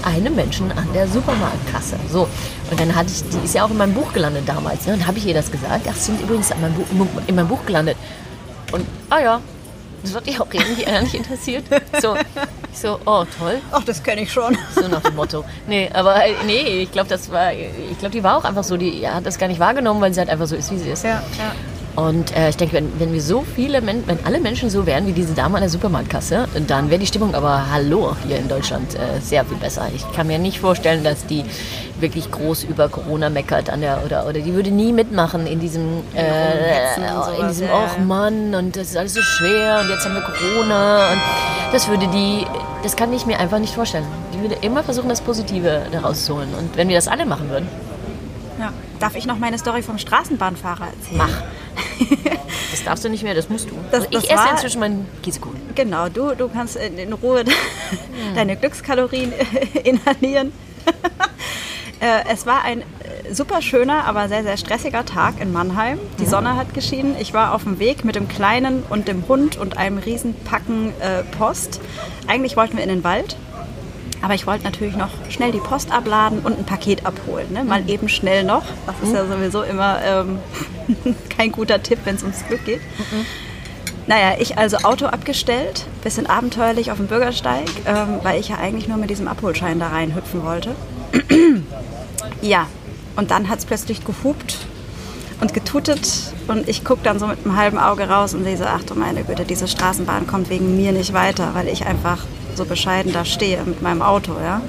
einem 0.02 0.34
Menschen 0.34 0.70
an 0.72 0.88
der 0.94 1.06
Supermarktkasse. 1.08 1.96
So. 2.10 2.28
Und 2.70 2.80
dann 2.80 2.94
hatte 2.94 3.10
ich, 3.12 3.22
die 3.28 3.44
ist 3.44 3.54
ja 3.54 3.64
auch 3.64 3.70
in 3.70 3.76
meinem 3.76 3.94
Buch 3.94 4.12
gelandet 4.12 4.44
damals. 4.46 4.86
Ne? 4.86 4.94
Und 4.94 5.06
habe 5.06 5.18
ich 5.18 5.26
ihr 5.26 5.34
das 5.34 5.50
gesagt. 5.50 5.86
Ach, 5.88 5.94
sie 5.94 6.12
sind 6.12 6.22
übrigens 6.22 6.50
in 6.50 6.60
meinem, 6.60 6.74
Buch, 6.74 7.06
in 7.26 7.34
meinem 7.34 7.48
Buch 7.48 7.64
gelandet. 7.66 7.96
Und, 8.72 8.84
ah 9.10 9.20
ja, 9.20 9.40
das 10.02 10.14
hat 10.14 10.26
dich 10.26 10.40
auch 10.40 10.46
irgendwie 10.52 10.84
gar 10.84 11.02
nicht 11.02 11.14
interessiert. 11.14 11.64
So, 12.00 12.14
ich 12.72 12.78
so, 12.78 12.98
oh 13.06 13.24
toll. 13.38 13.60
Ach, 13.72 13.82
das 13.84 14.02
kenne 14.02 14.22
ich 14.22 14.32
schon. 14.32 14.56
So 14.74 14.86
nach 14.88 15.02
dem 15.02 15.16
Motto. 15.16 15.44
Nee, 15.66 15.90
aber 15.92 16.16
nee, 16.46 16.82
ich 16.82 16.92
glaube, 16.92 17.08
das 17.08 17.30
war, 17.30 17.52
ich 17.52 17.98
glaube, 17.98 18.12
die 18.12 18.22
war 18.22 18.36
auch 18.36 18.44
einfach 18.44 18.64
so, 18.64 18.76
die 18.76 19.08
hat 19.08 19.26
das 19.26 19.38
gar 19.38 19.48
nicht 19.48 19.60
wahrgenommen, 19.60 20.00
weil 20.00 20.12
sie 20.12 20.20
halt 20.20 20.30
einfach 20.30 20.46
so 20.46 20.56
ist, 20.56 20.70
wie 20.70 20.78
sie 20.78 20.90
ist. 20.90 21.04
Ja, 21.04 21.22
ja. 21.38 21.52
Und 21.96 22.36
äh, 22.36 22.50
ich 22.50 22.56
denke, 22.58 22.74
wenn, 22.76 23.00
wenn 23.00 23.12
wir 23.14 23.22
so 23.22 23.42
viele, 23.42 23.80
Men 23.80 24.04
wenn 24.06 24.18
alle 24.26 24.38
Menschen 24.38 24.68
so 24.68 24.84
wären 24.84 25.06
wie 25.06 25.12
diese 25.12 25.32
Dame 25.32 25.54
an 25.56 25.62
der 25.62 25.70
Supermarktkasse, 25.70 26.46
dann 26.66 26.90
wäre 26.90 27.00
die 27.00 27.06
Stimmung 27.06 27.34
aber 27.34 27.70
hallo 27.72 28.14
hier 28.26 28.36
in 28.36 28.48
Deutschland 28.48 28.94
äh, 28.94 29.20
sehr 29.22 29.46
viel 29.46 29.56
besser. 29.56 29.88
Ich 29.94 30.04
kann 30.12 30.26
mir 30.26 30.38
nicht 30.38 30.60
vorstellen, 30.60 31.02
dass 31.02 31.24
die 31.24 31.42
wirklich 31.98 32.30
groß 32.30 32.64
über 32.64 32.90
Corona 32.90 33.30
meckert 33.30 33.70
an 33.70 33.80
der 33.80 34.02
oder 34.04 34.26
oder 34.26 34.40
die 34.40 34.52
würde 34.52 34.70
nie 34.70 34.92
mitmachen 34.92 35.46
in 35.46 35.58
diesem 35.58 36.02
äh, 36.14 36.98
und 36.98 37.08
sowas, 37.08 37.38
in 37.40 37.48
diesem. 37.48 37.68
Och 37.70 37.98
Mann 38.04 38.54
und 38.54 38.76
das 38.76 38.88
ist 38.90 38.96
alles 38.98 39.14
so 39.14 39.22
schwer 39.22 39.80
und 39.82 39.88
jetzt 39.88 40.04
haben 40.04 40.14
wir 40.14 40.20
Corona 40.22 41.12
und 41.12 41.20
das 41.72 41.88
würde 41.88 42.06
die 42.08 42.46
das 42.82 42.94
kann 42.94 43.10
ich 43.14 43.24
mir 43.24 43.40
einfach 43.40 43.58
nicht 43.58 43.74
vorstellen. 43.74 44.04
Die 44.34 44.40
würde 44.42 44.56
immer 44.60 44.82
versuchen 44.82 45.08
das 45.08 45.22
Positive 45.22 45.86
daraus 45.90 46.26
zu 46.26 46.36
holen 46.36 46.52
und 46.58 46.76
wenn 46.76 46.88
wir 46.88 46.96
das 46.96 47.08
alle 47.08 47.24
machen 47.24 47.48
würden, 47.48 47.68
Ja. 48.58 48.70
Darf 49.00 49.14
ich 49.14 49.26
noch 49.26 49.38
meine 49.38 49.58
Story 49.58 49.82
vom 49.82 49.98
Straßenbahnfahrer 49.98 50.86
erzählen? 50.86 51.18
Mach. 51.18 51.42
das 52.70 52.84
darfst 52.84 53.04
du 53.04 53.08
nicht 53.08 53.22
mehr, 53.22 53.34
das 53.34 53.48
musst 53.48 53.70
du. 53.70 53.74
Das- 53.90 54.04
also 54.06 54.18
ich 54.18 54.30
esse 54.30 54.36
war- 54.38 54.50
inzwischen 54.52 54.80
meinen 54.80 55.06
Käsekuchen. 55.22 55.60
Genau, 55.74 56.08
du, 56.08 56.34
du 56.34 56.48
kannst 56.48 56.76
in, 56.76 57.12
Ruhe 57.12 57.44
deine 58.34 58.56
Glückskalorien 58.56 59.32
inhalieren. 59.84 60.52
Äh, 61.98 62.24
es 62.30 62.44
war 62.44 62.62
ein 62.62 62.82
äh, 62.82 63.32
super 63.32 63.62
schöner, 63.62 64.04
aber 64.04 64.28
sehr, 64.28 64.42
sehr 64.42 64.58
stressiger 64.58 65.06
Tag 65.06 65.40
in 65.40 65.50
Mannheim. 65.52 65.98
Die 66.20 66.26
Sonne 66.26 66.54
hat 66.56 66.74
geschienen. 66.74 67.16
Ich 67.18 67.32
war 67.32 67.54
auf 67.54 67.62
dem 67.64 67.78
Weg 67.78 68.04
mit 68.04 68.16
dem 68.16 68.28
Kleinen 68.28 68.82
und 68.90 69.08
dem 69.08 69.26
Hund 69.28 69.56
und 69.56 69.78
einem 69.78 69.96
riesen 69.98 70.34
Packen 70.34 70.92
äh, 71.00 71.22
Post. 71.38 71.80
Eigentlich 72.26 72.54
wollten 72.56 72.76
wir 72.76 72.82
in 72.84 72.90
den 72.90 73.02
Wald. 73.02 73.36
Aber 74.22 74.34
ich 74.34 74.46
wollte 74.46 74.64
natürlich 74.64 74.96
noch 74.96 75.10
schnell 75.28 75.52
die 75.52 75.60
Post 75.60 75.92
abladen 75.92 76.40
und 76.40 76.58
ein 76.58 76.64
Paket 76.64 77.06
abholen. 77.06 77.52
Ne? 77.52 77.64
Mal 77.64 77.88
eben 77.88 78.08
schnell 78.08 78.44
noch. 78.44 78.64
Das 78.86 78.96
ist 79.02 79.14
ja 79.14 79.26
sowieso 79.26 79.62
immer 79.62 79.98
ähm, 80.02 80.38
kein 81.28 81.52
guter 81.52 81.82
Tipp, 81.82 82.00
wenn 82.04 82.16
es 82.16 82.22
ums 82.22 82.46
Glück 82.46 82.64
geht. 82.64 82.80
Naja, 84.06 84.36
ich 84.38 84.56
also 84.56 84.78
Auto 84.78 85.06
abgestellt, 85.06 85.86
bisschen 86.02 86.26
abenteuerlich 86.26 86.92
auf 86.92 86.98
dem 86.98 87.08
Bürgersteig, 87.08 87.68
ähm, 87.86 88.20
weil 88.22 88.38
ich 88.38 88.48
ja 88.48 88.56
eigentlich 88.56 88.86
nur 88.86 88.98
mit 88.98 89.10
diesem 89.10 89.26
Abholschein 89.26 89.80
da 89.80 89.88
reinhüpfen 89.88 90.44
wollte. 90.44 90.76
ja, 92.40 92.66
und 93.16 93.32
dann 93.32 93.48
hat 93.48 93.58
es 93.58 93.64
plötzlich 93.64 94.04
gehupt 94.04 94.58
und 95.40 95.54
getutet 95.54 96.32
und 96.46 96.68
ich 96.68 96.84
gucke 96.84 97.00
dann 97.02 97.18
so 97.18 97.26
mit 97.26 97.44
einem 97.44 97.56
halben 97.56 97.78
Auge 97.78 98.08
raus 98.08 98.32
und 98.32 98.44
sehe 98.44 98.56
so, 98.56 98.64
ach 98.64 98.84
du 98.84 98.94
meine 98.94 99.24
Güte, 99.24 99.44
diese 99.44 99.66
Straßenbahn 99.66 100.26
kommt 100.26 100.50
wegen 100.50 100.76
mir 100.76 100.92
nicht 100.92 101.12
weiter, 101.12 101.50
weil 101.54 101.66
ich 101.68 101.86
einfach 101.86 102.24
so 102.56 102.64
bescheiden 102.64 103.12
da 103.12 103.24
stehe 103.24 103.62
mit 103.64 103.82
meinem 103.82 104.02
Auto, 104.02 104.32
ja. 104.42 104.60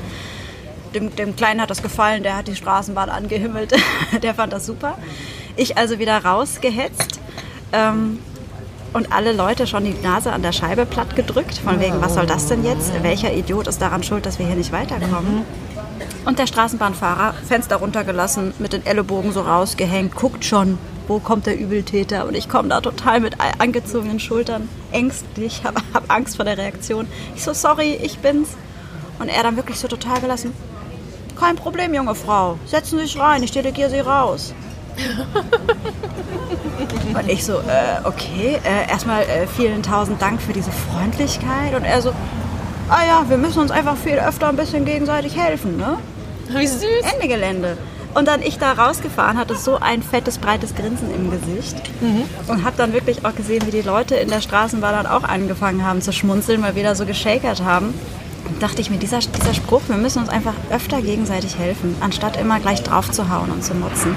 Dem, 0.94 1.16
dem 1.16 1.36
Kleinen 1.36 1.62
hat 1.62 1.70
das 1.70 1.82
gefallen, 1.82 2.24
der 2.24 2.38
hat 2.38 2.48
die 2.48 2.56
Straßenbahn 2.56 3.10
angehimmelt, 3.10 3.74
der 4.24 4.34
fand 4.34 4.54
das 4.54 4.66
super. 4.66 4.98
Ich 5.56 5.78
also 5.78 6.00
wieder 6.00 6.24
rausgehetzt 6.24 7.20
ähm, 7.74 8.20
und 8.94 9.12
alle 9.12 9.34
Leute 9.34 9.68
schon 9.68 9.84
die 9.84 9.96
Nase 10.02 10.32
an 10.32 10.42
der 10.42 10.54
Scheibe 10.54 10.86
platt 10.86 11.16
gedrückt, 11.16 11.58
von 11.58 11.80
wegen, 11.80 12.02
was 12.02 12.14
soll 12.14 12.26
das 12.26 12.48
denn 12.48 12.64
jetzt? 12.64 12.92
Welcher 13.04 13.34
Idiot 13.34 13.68
ist 13.68 13.82
daran 13.82 14.04
schuld, 14.04 14.26
dass 14.26 14.40
wir 14.40 14.48
hier 14.48 14.56
nicht 14.56 14.72
weiterkommen? 14.72 15.44
Und 16.26 16.40
der 16.40 16.48
Straßenbahnfahrer, 16.48 17.34
Fenster 17.48 17.78
runtergelassen, 17.78 18.54
mit 18.60 18.74
den 18.74 18.86
Ellenbogen 18.86 19.32
so 19.32 19.42
rausgehängt, 19.42 20.16
guckt 20.16 20.46
schon, 20.46 20.78
wo 21.08 21.20
kommt 21.20 21.46
der 21.46 21.58
Übeltäter? 21.58 22.28
Und 22.28 22.36
ich 22.36 22.50
komme 22.50 22.70
da 22.70 22.82
total 22.82 23.20
mit 23.20 23.36
angezogenen 23.60 24.20
Schultern, 24.20 24.70
ängstlich, 24.92 25.64
habe 25.64 25.82
hab 25.94 26.14
Angst 26.14 26.36
vor 26.36 26.46
der 26.46 26.58
Reaktion. 26.58 27.08
Ich 27.36 27.44
so, 27.44 27.54
sorry, 27.54 27.98
ich 28.02 28.20
bin's. 28.20 28.50
Und 29.20 29.30
er 29.30 29.44
dann 29.44 29.56
wirklich 29.56 29.80
so 29.80 29.88
total 29.88 30.22
gelassen, 30.22 30.54
kein 31.40 31.56
Problem, 31.56 31.94
junge 31.94 32.16
Frau, 32.16 32.58
setzen 32.66 33.00
Sie 33.00 33.06
sich 33.06 33.20
rein, 33.20 33.44
ich 33.44 33.52
delegiere 33.52 33.90
Sie 33.90 34.00
raus. 34.00 34.54
Und 37.14 37.30
ich 37.30 37.46
so, 37.46 37.54
äh, 37.54 38.02
okay, 38.04 38.60
äh, 38.64 38.90
erstmal 38.90 39.24
äh, 39.24 39.48
vielen 39.48 39.84
tausend 39.84 40.22
Dank 40.22 40.42
für 40.42 40.54
diese 40.54 40.72
Freundlichkeit. 40.72 41.76
Und 41.76 41.84
er 41.84 42.02
so, 42.02 42.12
ah 42.90 43.06
ja, 43.08 43.30
wir 43.30 43.38
müssen 43.38 43.60
uns 43.60 43.72
einfach 43.72 43.98
viel 43.98 44.18
öfter 44.18 44.50
ein 44.50 44.56
bisschen 44.56 44.86
gegenseitig 44.86 45.38
helfen, 45.38 45.78
ne? 45.78 45.98
Wie 46.50 46.68
süß. 46.68 47.14
Ende 47.14 47.28
Gelände. 47.28 47.78
Und 48.18 48.28
dann 48.28 48.42
ich 48.42 48.58
da 48.58 48.72
rausgefahren, 48.72 49.38
hatte 49.38 49.56
so 49.56 49.76
ein 49.80 50.02
fettes, 50.02 50.40
breites 50.40 50.74
Grinsen 50.74 51.14
im 51.14 51.30
Gesicht. 51.30 51.76
Und 52.48 52.64
habe 52.64 52.76
dann 52.76 52.92
wirklich 52.92 53.24
auch 53.24 53.36
gesehen, 53.36 53.64
wie 53.68 53.72
die 53.72 53.84
Leute 53.84 54.16
in 54.16 54.30
der 54.30 54.42
Straßenbahn 54.42 55.04
dann 55.04 55.06
auch 55.06 55.24
angefangen 55.24 55.86
haben 55.86 56.02
zu 56.02 56.12
schmunzeln, 56.12 56.64
weil 56.64 56.74
wir 56.74 56.82
da 56.82 56.96
so 56.96 57.06
geschakert 57.06 57.62
haben. 57.64 57.94
Und 58.50 58.64
dachte 58.64 58.82
ich 58.82 58.90
mir, 58.90 58.98
dieser, 58.98 59.20
dieser 59.20 59.54
Spruch, 59.54 59.82
wir 59.88 59.98
müssen 59.98 60.20
uns 60.24 60.30
einfach 60.30 60.56
öfter 60.72 61.00
gegenseitig 61.00 61.60
helfen, 61.60 61.96
anstatt 62.00 62.38
immer 62.38 62.60
gleich 62.60 62.82
drauf 62.82 63.12
zu 63.12 63.30
hauen 63.30 63.52
und 63.52 63.64
zu 63.64 63.76
motzen. 63.76 64.16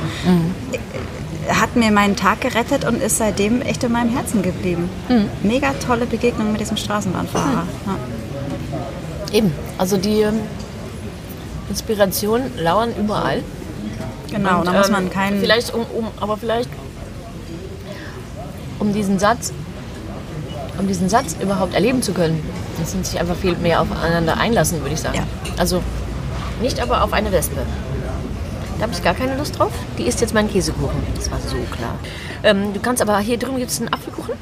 Hat 1.51 1.77
mir 1.77 1.91
meinen 1.91 2.17
Tag 2.17 2.41
gerettet 2.41 2.87
und 2.87 3.03
ist 3.03 3.19
seitdem 3.19 3.61
echt 3.61 3.85
in 3.85 3.93
meinem 3.93 4.17
Herzen 4.17 4.41
geblieben. 4.41 4.89
Mega 5.43 5.75
tolle 5.75 6.07
Begegnung 6.07 6.53
mit 6.53 6.63
diesem 6.63 6.79
Straßenbahnfahrer. 6.79 7.67
Ja. 7.87 9.37
Eben, 9.37 9.53
also 9.77 9.99
die 9.99 10.23
ähm, 10.23 10.41
Inspirationen 11.69 12.51
lauern 12.57 12.95
überall. 12.99 13.43
Genau, 14.31 14.61
Und, 14.61 14.67
da 14.67 14.73
muss 14.73 14.87
ähm, 14.87 14.93
man 14.93 15.11
keinen. 15.11 15.41
Vielleicht 15.41 15.75
um, 15.75 15.83
um, 15.83 16.09
aber 16.21 16.37
vielleicht 16.37 16.71
um 18.79 18.93
diesen 18.93 19.19
Satz, 19.19 19.53
um 20.79 20.87
diesen 20.87 21.09
Satz 21.09 21.37
überhaupt 21.41 21.75
erleben 21.75 22.03
zu 22.03 22.13
können, 22.13 22.43
müssen 22.79 23.05
sich 23.05 23.21
einfach 23.21 23.37
viel 23.37 23.57
mehr 23.57 23.81
aufeinander 23.81 24.37
einlassen, 24.39 24.81
würde 24.81 24.95
ich 24.95 25.01
sagen. 25.01 25.17
Ja. 25.17 25.25
Also 25.59 25.83
nicht 26.63 26.81
aber 26.81 27.05
auf 27.05 27.13
eine 27.13 27.31
Wespe. 27.33 27.63
Da 28.79 28.85
habe 28.85 28.93
ich 28.95 29.03
gar 29.03 29.15
keine 29.15 29.37
Lust 29.37 29.59
drauf. 29.59 29.73
Die 29.99 30.05
isst 30.05 30.21
jetzt 30.23 30.33
meinen 30.33 30.51
Käsekuchen. 30.51 31.03
Das 31.15 31.31
war 31.31 31.39
so 31.41 31.57
klar. 31.71 31.99
Ähm, 32.43 32.73
du 32.73 32.81
kannst 32.81 33.03
aber 33.03 33.19
hier 33.19 33.39
drüben 33.39 33.59
gibt 33.59 33.71
es 33.71 33.79
einen 33.79 33.93
Apfelkuchen. 33.93 34.35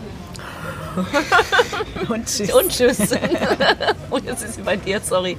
Und 2.09 2.27
tschüss. 2.27 2.53
Und 2.53 2.69
tschüss. 2.71 2.99
Und 4.11 4.25
jetzt 4.25 4.45
ist 4.45 4.55
sie 4.55 4.63
bei 4.63 4.77
dir, 4.77 5.01
sorry. 5.01 5.37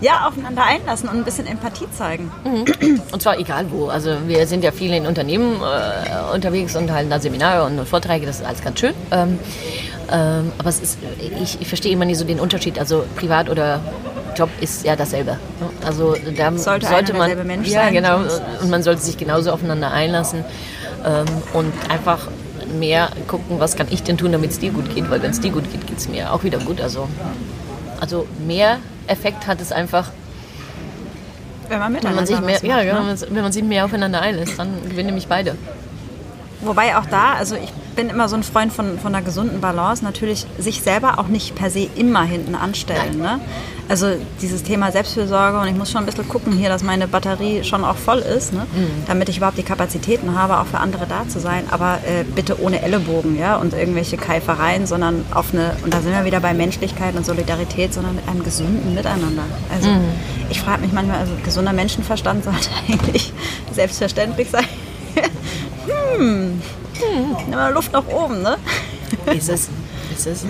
Ja, 0.00 0.26
aufeinander 0.28 0.64
einlassen 0.64 1.08
und 1.08 1.16
ein 1.16 1.24
bisschen 1.24 1.46
Empathie 1.46 1.90
zeigen. 1.90 2.30
Mhm. 2.44 3.00
Und 3.12 3.22
zwar 3.22 3.38
egal 3.38 3.66
wo. 3.70 3.88
Also 3.88 4.16
wir 4.26 4.46
sind 4.46 4.62
ja 4.62 4.70
viele 4.70 4.96
in 4.96 5.06
Unternehmen 5.06 5.60
äh, 5.60 6.34
unterwegs 6.34 6.76
und 6.76 6.90
halten 6.92 7.10
da 7.10 7.18
Seminare 7.18 7.64
und 7.64 7.86
Vorträge, 7.86 8.26
das 8.26 8.40
ist 8.40 8.46
alles 8.46 8.62
ganz 8.62 8.78
schön. 8.80 8.94
Ähm, 9.10 9.38
ähm, 10.10 10.52
aber 10.58 10.68
es 10.68 10.80
ist, 10.80 10.98
ich, 11.42 11.60
ich 11.60 11.68
verstehe 11.68 11.92
immer 11.92 12.04
nicht 12.04 12.18
so 12.18 12.24
den 12.24 12.40
Unterschied, 12.40 12.78
also 12.78 13.04
privat 13.16 13.50
oder 13.50 13.80
Job 14.36 14.48
ist 14.60 14.84
ja 14.84 14.94
dasselbe. 14.96 15.38
Also 15.84 16.14
da 16.36 16.56
sollte, 16.56 16.86
sollte 16.86 17.12
man 17.14 17.46
Mensch 17.46 17.68
ja 17.68 17.84
sein, 17.84 17.92
genau 17.92 18.20
und 18.62 18.70
man 18.70 18.82
sollte 18.82 19.02
sich 19.02 19.18
genauso 19.18 19.50
aufeinander 19.50 19.90
einlassen 19.90 20.44
ähm, 21.04 21.26
und 21.52 21.72
einfach 21.90 22.28
mehr 22.78 23.08
gucken, 23.26 23.58
was 23.58 23.76
kann 23.76 23.88
ich 23.90 24.02
denn 24.02 24.16
tun, 24.16 24.32
damit 24.32 24.50
es 24.50 24.58
dir 24.58 24.70
gut 24.70 24.94
geht, 24.94 25.10
weil 25.10 25.22
wenn 25.22 25.30
es 25.30 25.40
dir 25.40 25.50
gut 25.50 25.70
geht, 25.72 25.86
geht 25.86 25.98
es 25.98 26.08
mir 26.08 26.32
auch 26.32 26.44
wieder 26.44 26.58
gut. 26.58 26.80
Also, 26.80 27.08
also 28.00 28.26
mehr 28.46 28.78
Effekt 29.08 29.46
hat 29.46 29.60
es 29.60 29.72
einfach, 29.72 30.10
wenn 31.68 31.78
man 31.78 32.02
wenn 32.02 32.14
man 32.14 32.26
sich 32.26 32.40
mehr, 32.40 32.54
macht, 32.54 32.62
ja, 32.62 32.84
ne? 32.84 33.16
wenn 33.30 33.42
man 33.42 33.52
sich 33.52 33.62
mehr 33.62 33.84
aufeinander 33.84 34.20
einlässt, 34.20 34.58
dann 34.58 34.82
gewinnen 34.88 35.06
nämlich 35.06 35.28
beide. 35.28 35.56
Wobei 36.60 36.96
auch 36.96 37.06
da, 37.06 37.34
also 37.34 37.54
ich 37.54 37.72
bin 37.94 38.10
immer 38.10 38.28
so 38.28 38.36
ein 38.36 38.42
Freund 38.42 38.72
von, 38.72 38.98
von 38.98 39.14
einer 39.14 39.24
gesunden 39.24 39.60
Balance, 39.60 40.04
natürlich 40.04 40.46
sich 40.58 40.82
selber 40.82 41.18
auch 41.18 41.28
nicht 41.28 41.54
per 41.54 41.70
se 41.70 41.88
immer 41.96 42.22
hinten 42.22 42.54
anstellen. 42.54 43.18
Ne? 43.18 43.40
Also 43.88 44.08
dieses 44.40 44.62
Thema 44.62 44.92
Selbstfürsorge 44.92 45.58
und 45.58 45.66
ich 45.66 45.74
muss 45.74 45.90
schon 45.90 46.02
ein 46.02 46.06
bisschen 46.06 46.28
gucken 46.28 46.52
hier, 46.52 46.68
dass 46.68 46.82
meine 46.82 47.08
Batterie 47.08 47.64
schon 47.64 47.84
auch 47.84 47.96
voll 47.96 48.18
ist, 48.18 48.52
ne? 48.52 48.66
Mhm. 48.72 49.04
damit 49.06 49.28
ich 49.28 49.38
überhaupt 49.38 49.56
die 49.56 49.62
Kapazitäten 49.62 50.38
habe, 50.38 50.58
auch 50.58 50.66
für 50.66 50.78
andere 50.78 51.06
da 51.06 51.28
zu 51.28 51.40
sein. 51.40 51.64
Aber 51.70 51.98
äh, 52.06 52.22
bitte 52.22 52.60
ohne 52.62 52.82
Ellenbogen 52.82 53.38
ja? 53.38 53.56
und 53.56 53.72
irgendwelche 53.72 54.16
Keifereien, 54.16 54.86
sondern 54.86 55.24
auf 55.32 55.52
eine, 55.52 55.74
und 55.84 55.92
da 55.92 56.00
sind 56.00 56.12
wir 56.12 56.24
wieder 56.24 56.40
bei 56.40 56.54
Menschlichkeit 56.54 57.16
und 57.16 57.24
Solidarität, 57.24 57.94
sondern 57.94 58.14
mit 58.14 58.28
einem 58.28 58.44
gesunden 58.44 58.94
Miteinander. 58.94 59.44
Also 59.74 59.88
mhm. 59.88 60.04
ich 60.50 60.60
frage 60.60 60.82
mich 60.82 60.92
manchmal, 60.92 61.18
also 61.18 61.32
gesunder 61.44 61.72
Menschenverstand 61.72 62.44
sollte 62.44 62.68
eigentlich 62.88 63.32
selbstverständlich 63.72 64.50
sein 64.50 64.66
hm, 66.16 66.62
hm, 66.94 67.50
mal 67.50 67.72
Luft 67.72 67.92
nach 67.92 68.06
oben, 68.06 68.42
ne? 68.42 68.56
Ist 69.34 69.48
es. 69.48 69.68
Ist 70.14 70.26
es. 70.26 70.46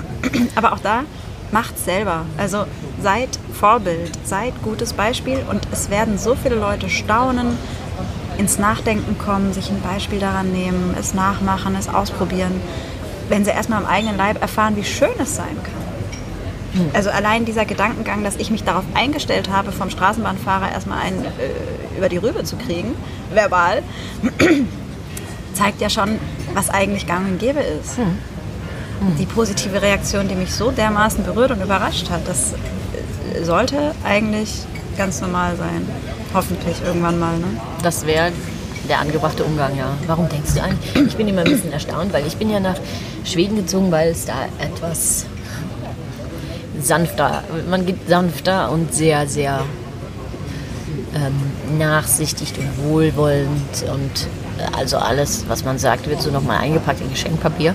Aber 0.54 0.72
auch 0.72 0.78
da, 0.78 1.02
macht 1.50 1.78
selber. 1.78 2.24
Also 2.36 2.64
seid 3.02 3.28
Vorbild, 3.52 4.12
seid 4.24 4.54
gutes 4.62 4.92
Beispiel 4.92 5.42
und 5.50 5.66
es 5.72 5.90
werden 5.90 6.18
so 6.18 6.34
viele 6.34 6.56
Leute 6.56 6.88
staunen, 6.88 7.56
ins 8.38 8.58
Nachdenken 8.58 9.18
kommen, 9.18 9.52
sich 9.52 9.70
ein 9.70 9.80
Beispiel 9.80 10.20
daran 10.20 10.52
nehmen, 10.52 10.94
es 10.98 11.12
nachmachen, 11.12 11.74
es 11.76 11.88
ausprobieren, 11.88 12.60
wenn 13.28 13.44
sie 13.44 13.50
erstmal 13.50 13.82
am 13.82 13.88
eigenen 13.88 14.16
Leib 14.16 14.40
erfahren, 14.40 14.76
wie 14.76 14.84
schön 14.84 15.10
es 15.20 15.34
sein 15.34 15.56
kann. 15.62 16.80
Hm. 16.80 16.90
Also 16.94 17.10
allein 17.10 17.44
dieser 17.44 17.64
Gedankengang, 17.64 18.22
dass 18.22 18.36
ich 18.36 18.50
mich 18.50 18.62
darauf 18.62 18.84
eingestellt 18.94 19.50
habe, 19.50 19.72
vom 19.72 19.90
Straßenbahnfahrer 19.90 20.70
erstmal 20.70 21.00
einen 21.00 21.24
äh, 21.24 21.96
über 21.96 22.08
die 22.08 22.18
Rübe 22.18 22.44
zu 22.44 22.56
kriegen, 22.56 22.94
verbal, 23.32 23.82
zeigt 25.58 25.80
ja 25.80 25.90
schon, 25.90 26.18
was 26.54 26.70
eigentlich 26.70 27.06
gang 27.06 27.26
und 27.26 27.38
gäbe 27.38 27.60
ist. 27.60 27.98
Hm. 27.98 28.16
Die 29.18 29.26
positive 29.26 29.80
Reaktion, 29.80 30.28
die 30.28 30.34
mich 30.34 30.52
so 30.54 30.70
dermaßen 30.70 31.24
berührt 31.24 31.50
und 31.50 31.62
überrascht 31.62 32.10
hat, 32.10 32.26
das 32.26 32.52
äh, 32.52 33.44
sollte 33.44 33.94
eigentlich 34.04 34.62
ganz 34.96 35.20
normal 35.20 35.56
sein. 35.56 35.86
Hoffentlich 36.34 36.76
irgendwann 36.84 37.18
mal. 37.18 37.36
Ne? 37.38 37.46
Das 37.82 38.06
wäre 38.06 38.32
der 38.88 39.00
angebrachte 39.00 39.44
Umgang, 39.44 39.76
ja. 39.76 39.90
Warum 40.06 40.28
denkst 40.28 40.54
du 40.54 40.62
eigentlich? 40.62 41.06
Ich 41.08 41.16
bin 41.16 41.28
immer 41.28 41.42
ein 41.42 41.50
bisschen 41.50 41.72
erstaunt, 41.72 42.12
weil 42.12 42.26
ich 42.26 42.36
bin 42.36 42.50
ja 42.50 42.60
nach 42.60 42.76
Schweden 43.24 43.56
gezogen, 43.56 43.90
weil 43.90 44.10
es 44.10 44.24
da 44.24 44.34
etwas 44.58 45.26
sanfter, 46.80 47.42
man 47.68 47.86
geht 47.86 48.08
sanfter 48.08 48.70
und 48.70 48.94
sehr, 48.94 49.26
sehr 49.26 49.62
ähm, 51.14 51.78
nachsichtig 51.78 52.52
und 52.58 52.90
wohlwollend 52.90 53.84
und 53.92 54.28
also 54.76 54.98
alles, 54.98 55.44
was 55.48 55.64
man 55.64 55.78
sagt, 55.78 56.08
wird 56.08 56.22
so 56.22 56.30
nochmal 56.30 56.58
eingepackt 56.58 57.00
in 57.00 57.10
Geschenkpapier. 57.10 57.74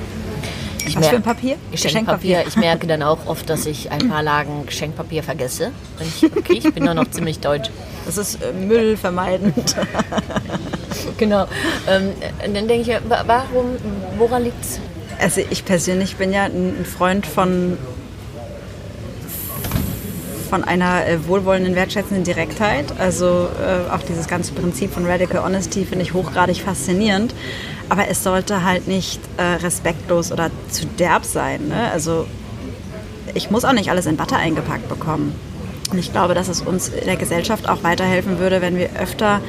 Ich 0.86 0.98
was 0.98 1.08
für 1.08 1.16
ein 1.16 1.24
Papier? 1.24 1.56
Geschenkpapier. 1.72 2.44
Ich 2.48 2.58
merke 2.58 2.88
dann 2.88 3.04
auch 3.04 3.26
oft, 3.26 3.50
dass 3.50 3.66
ich 3.66 3.92
ein 3.92 4.10
paar 4.10 4.22
Lagen 4.22 4.66
Geschenkpapier 4.66 5.24
vergesse. 5.24 5.72
Ich, 6.00 6.26
okay, 6.36 6.54
ich 6.54 6.74
bin 6.74 6.84
nur 6.84 6.94
noch 6.94 7.10
ziemlich 7.10 7.40
deutsch. 7.40 7.70
Das 8.06 8.18
ist 8.18 8.42
äh, 8.44 8.52
Müll 8.52 8.98
vermeidend. 8.98 9.76
genau. 11.18 11.48
Ähm, 11.88 12.10
dann 12.54 12.68
denke 12.68 12.92
ich, 12.92 12.98
warum, 13.08 13.78
woran 14.18 14.44
liegt 14.44 14.62
es? 14.64 14.80
Also 15.20 15.42
ich 15.50 15.64
persönlich 15.64 16.18
bin 16.18 16.34
ja 16.34 16.44
ein 16.44 16.86
Freund 16.86 17.26
von 17.26 17.78
von 20.54 20.64
einer 20.64 21.08
äh, 21.08 21.28
wohlwollenden, 21.28 21.74
wertschätzenden 21.74 22.24
Direktheit. 22.24 22.94
Also 23.00 23.50
äh, 23.60 23.92
auch 23.92 24.04
dieses 24.08 24.28
ganze 24.28 24.54
Prinzip 24.54 24.94
von 24.94 25.08
Radical 25.08 25.44
Honesty 25.44 25.84
finde 25.84 26.06
ich 26.06 26.14
hochgradig 26.14 26.62
faszinierend. 26.62 27.34
Aber 27.90 28.08
es 28.08 28.22
sollte 28.22 28.64
halt 28.64 28.88
nicht 28.88 29.20
äh, 29.38 29.42
respektlos 29.42 30.32
oder 30.32 30.52
zu 30.70 30.86
derb 30.86 31.26
sein. 31.26 31.70
Ne? 31.70 31.90
Also 31.92 32.28
ich 33.34 33.50
muss 33.50 33.66
auch 33.66 33.74
nicht 33.74 33.90
alles 33.90 34.06
in 34.06 34.20
Watte 34.20 34.36
eingepackt 34.36 34.88
bekommen. 34.90 35.34
Und 35.90 35.98
ich 35.98 36.12
glaube, 36.12 36.36
dass 36.36 36.50
es 36.50 36.62
uns 36.62 36.90
in 36.90 37.06
der 37.06 37.16
Gesellschaft 37.16 37.68
auch 37.68 37.82
weiterhelfen 37.82 38.38
würde, 38.38 38.62
wenn 38.62 38.78
wir 38.78 38.92
öfter 39.02 39.42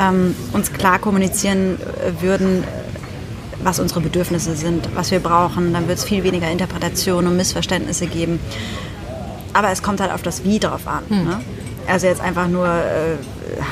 ähm, 0.00 0.34
uns 0.54 0.72
klar 0.72 0.98
kommunizieren 1.00 1.76
äh, 1.76 2.22
würden, 2.22 2.64
was 3.62 3.78
unsere 3.78 4.00
Bedürfnisse 4.00 4.56
sind, 4.56 4.88
was 4.94 5.10
wir 5.10 5.20
brauchen. 5.20 5.74
Dann 5.74 5.86
wird 5.86 5.98
es 5.98 6.04
viel 6.04 6.24
weniger 6.24 6.50
Interpretation 6.50 7.26
und 7.26 7.36
Missverständnisse 7.36 8.06
geben. 8.06 8.40
Aber 9.52 9.70
es 9.70 9.82
kommt 9.82 10.00
halt 10.00 10.12
auf 10.12 10.22
das 10.22 10.44
Wie 10.44 10.58
drauf 10.58 10.86
an. 10.86 11.02
Hm. 11.08 11.24
Ne? 11.24 11.40
Also 11.86 12.06
jetzt 12.06 12.20
einfach 12.20 12.48
nur 12.48 12.66
äh, 12.66 13.16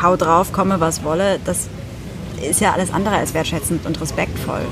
hau 0.02 0.16
drauf, 0.16 0.52
komme 0.52 0.80
was 0.80 1.04
wolle, 1.04 1.38
das 1.44 1.68
ist 2.42 2.60
ja 2.60 2.72
alles 2.72 2.92
andere 2.92 3.16
als 3.16 3.34
wertschätzend 3.34 3.86
und 3.86 4.00
respektvoll. 4.00 4.62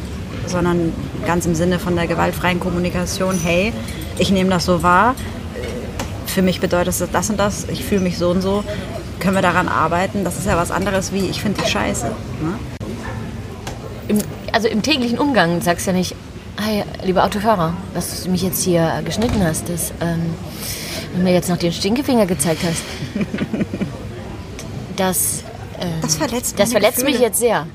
Sondern 0.47 0.92
ganz 1.27 1.47
im 1.47 1.55
Sinne 1.55 1.79
von 1.79 1.97
der 1.97 2.07
gewaltfreien 2.07 2.61
Kommunikation, 2.61 3.38
hey, 3.42 3.73
ich 4.19 4.31
nehme 4.31 4.51
das 4.51 4.64
so 4.64 4.83
wahr, 4.83 5.14
für 6.27 6.42
mich 6.42 6.61
bedeutet 6.61 6.88
das 6.88 7.03
das 7.11 7.31
und 7.31 7.38
das, 7.38 7.66
ich 7.69 7.85
fühle 7.85 8.01
mich 8.01 8.19
so 8.19 8.31
und 8.31 8.42
so, 8.42 8.64
können 9.21 9.35
wir 9.35 9.42
daran 9.42 9.69
arbeiten. 9.69 10.25
Das 10.25 10.37
ist 10.38 10.47
ja 10.47 10.57
was 10.57 10.71
anderes 10.71 11.12
wie, 11.12 11.27
ich 11.27 11.40
finde 11.40 11.62
dich 11.62 11.71
scheiße. 11.71 12.07
Ne? 12.07 12.59
Im, 14.09 14.19
also 14.53 14.69
im 14.69 14.83
täglichen 14.83 15.19
Umgang 15.19 15.61
sagst 15.62 15.87
du 15.87 15.90
ja 15.90 15.97
nicht, 15.97 16.14
hey, 16.61 16.85
lieber 17.05 17.25
Autofahrer, 17.25 17.75
dass 17.95 18.25
du 18.25 18.31
mich 18.31 18.42
jetzt 18.42 18.62
hier 18.62 19.03
geschnitten 19.05 19.45
hast, 19.45 19.69
das... 19.69 19.92
Ähm 20.01 20.35
und 21.16 21.24
mir 21.24 21.33
jetzt 21.33 21.48
noch 21.48 21.57
den 21.57 21.72
Stinkefinger 21.72 22.26
gezeigt 22.26 22.61
hast, 22.62 22.83
das, 24.96 25.42
äh, 25.79 25.87
das 26.02 26.16
verletzt, 26.16 26.59
das 26.59 26.72
verletzt 26.72 27.05
mich 27.05 27.18
jetzt 27.18 27.38
sehr. 27.38 27.66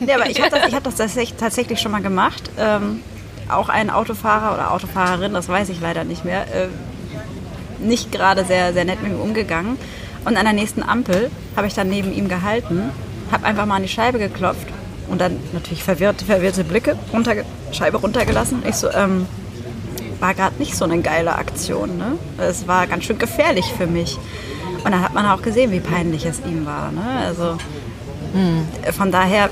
ja, 0.00 0.14
aber 0.16 0.30
ich 0.30 0.40
habe 0.40 0.50
das, 0.50 0.72
hab 0.72 0.84
das 0.84 0.96
tatsächlich 1.36 1.80
schon 1.80 1.92
mal 1.92 2.02
gemacht. 2.02 2.50
Ähm, 2.58 3.02
auch 3.48 3.68
ein 3.68 3.90
Autofahrer 3.90 4.54
oder 4.54 4.72
Autofahrerin, 4.72 5.34
das 5.34 5.48
weiß 5.48 5.68
ich 5.68 5.80
leider 5.80 6.04
nicht 6.04 6.24
mehr, 6.24 6.42
äh, 6.42 6.68
nicht 7.80 8.12
gerade 8.12 8.44
sehr, 8.44 8.72
sehr 8.72 8.84
nett 8.84 9.02
mit 9.02 9.12
ihm 9.12 9.20
umgegangen. 9.20 9.76
Und 10.24 10.36
an 10.36 10.44
der 10.44 10.54
nächsten 10.54 10.82
Ampel 10.82 11.30
habe 11.56 11.66
ich 11.66 11.74
dann 11.74 11.88
neben 11.88 12.12
ihm 12.12 12.28
gehalten, 12.28 12.90
habe 13.32 13.44
einfach 13.44 13.66
mal 13.66 13.76
an 13.76 13.82
die 13.82 13.88
Scheibe 13.88 14.18
geklopft 14.18 14.68
und 15.08 15.20
dann 15.20 15.36
natürlich 15.52 15.82
verwirrt, 15.82 16.22
verwirrte 16.22 16.64
Blicke, 16.64 16.96
runter, 17.12 17.34
Scheibe 17.72 17.98
runtergelassen. 17.98 18.62
Ich 18.66 18.76
so, 18.76 18.90
ähm, 18.90 19.26
war 20.20 20.34
gerade 20.34 20.56
nicht 20.58 20.76
so 20.76 20.84
eine 20.84 21.00
geile 21.00 21.34
Aktion. 21.34 21.96
Ne? 21.96 22.12
Es 22.38 22.68
war 22.68 22.86
ganz 22.86 23.04
schön 23.04 23.18
gefährlich 23.18 23.72
für 23.76 23.86
mich. 23.86 24.18
Und 24.84 24.92
dann 24.92 25.02
hat 25.02 25.14
man 25.14 25.26
auch 25.26 25.42
gesehen, 25.42 25.72
wie 25.72 25.80
peinlich 25.80 26.24
es 26.26 26.40
ihm 26.40 26.64
war. 26.66 26.90
Ne? 26.92 27.02
Also 27.26 27.56
mhm. 28.34 28.92
von 28.92 29.10
daher 29.10 29.50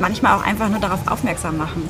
manchmal 0.00 0.36
auch 0.36 0.44
einfach 0.44 0.68
nur 0.68 0.80
darauf 0.80 1.06
aufmerksam 1.06 1.56
machen 1.56 1.88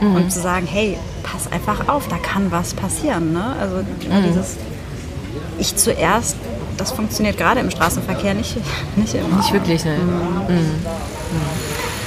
mhm. 0.00 0.14
und 0.14 0.32
zu 0.32 0.40
sagen, 0.40 0.66
hey, 0.66 0.98
pass 1.22 1.50
einfach 1.52 1.88
auf, 1.88 2.08
da 2.08 2.16
kann 2.16 2.50
was 2.50 2.74
passieren. 2.74 3.32
Ne? 3.32 3.56
Also 3.60 3.76
mhm. 3.76 4.24
dieses 4.28 4.56
Ich 5.58 5.76
zuerst, 5.76 6.36
das 6.76 6.92
funktioniert 6.92 7.36
gerade 7.36 7.60
im 7.60 7.70
Straßenverkehr 7.70 8.34
nicht, 8.34 8.56
nicht 8.96 9.14
immer. 9.14 9.36
Nicht 9.36 9.52
wirklich, 9.52 9.84
ne? 9.84 9.96
Mhm. 9.96 10.54
Mhm. 10.54 10.74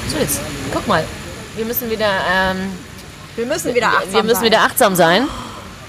So 0.08 0.18
jetzt, 0.18 0.42
guck 0.74 0.88
mal, 0.88 1.04
wir 1.56 1.66
müssen 1.66 1.90
wieder 1.90 2.10
ähm, 2.32 2.58
wir 3.36 3.46
müssen 3.46 3.74
wieder 3.74 3.88
achtsam 3.88 4.14
Wir 4.14 4.24
müssen 4.24 4.36
sein. 4.36 4.46
wieder 4.46 4.62
achtsam 4.62 4.96
sein. 4.96 5.28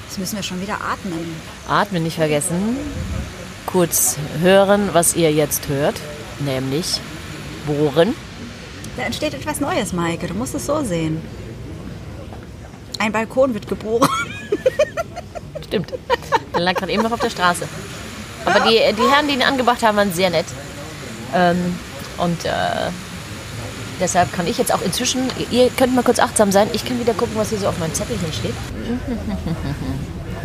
Jetzt 0.07 0.19
müssen 0.19 0.37
wir 0.37 0.43
schon 0.43 0.61
wieder 0.61 0.75
atmen. 0.75 1.35
Atmen 1.69 2.03
nicht 2.03 2.17
vergessen. 2.17 2.77
Kurz 3.67 4.17
hören, 4.41 4.91
was 4.93 5.15
ihr 5.15 5.33
jetzt 5.33 5.69
hört, 5.69 5.97
nämlich 6.41 7.01
bohren. 7.67 8.15
Da 8.97 9.03
entsteht 9.05 9.35
etwas 9.35 9.61
Neues, 9.61 9.93
Maike. 9.93 10.29
Du 10.29 10.35
musst 10.35 10.55
es 10.55 10.67
so 10.67 10.83
sehen. 10.85 11.21
Ein 12.99 13.11
Balkon 13.13 13.53
wird 13.55 13.67
geboren. 13.69 14.09
Stimmt. 15.67 15.93
Der 16.55 16.61
lag 16.61 16.75
gerade 16.75 16.93
eben 16.93 17.03
noch 17.03 17.11
auf 17.11 17.21
der 17.21 17.31
Straße. 17.31 17.67
Aber 18.45 18.61
die, 18.61 18.79
die 18.95 19.11
Herren, 19.11 19.27
die 19.27 19.35
ihn 19.35 19.43
angebracht 19.43 19.83
haben, 19.83 19.97
waren 19.97 20.13
sehr 20.13 20.31
nett. 20.31 20.47
Ähm, 21.35 21.77
und 22.19 22.45
äh, 22.45 22.51
Deshalb 24.01 24.33
kann 24.33 24.47
ich 24.47 24.59
jetzt 24.59 24.73
auch 24.73 24.83
inzwischen, 24.83 25.29
ihr 25.51 25.71
könnt 25.71 25.95
mal 25.95 26.03
kurz 26.03 26.19
achtsam 26.19 26.51
sein, 26.51 26.69
ich 26.73 26.85
kann 26.85 26.99
wieder 26.99 27.15
gucken, 27.15 27.35
was 27.37 27.51
hier 27.51 27.59
so 27.59 27.69
auf 27.69 27.79
meinem 27.79 27.95
Zettelchen 27.95 28.33
steht. 28.33 28.55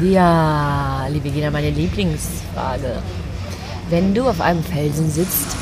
Ja, 0.01 1.07
liebe 1.09 1.29
Gina, 1.29 1.51
meine 1.51 1.71
Lieblingsfrage. 1.71 3.03
Wenn 3.89 4.13
du 4.13 4.29
auf 4.29 4.39
einem 4.39 4.63
Felsen 4.63 5.11
sitzt, 5.11 5.57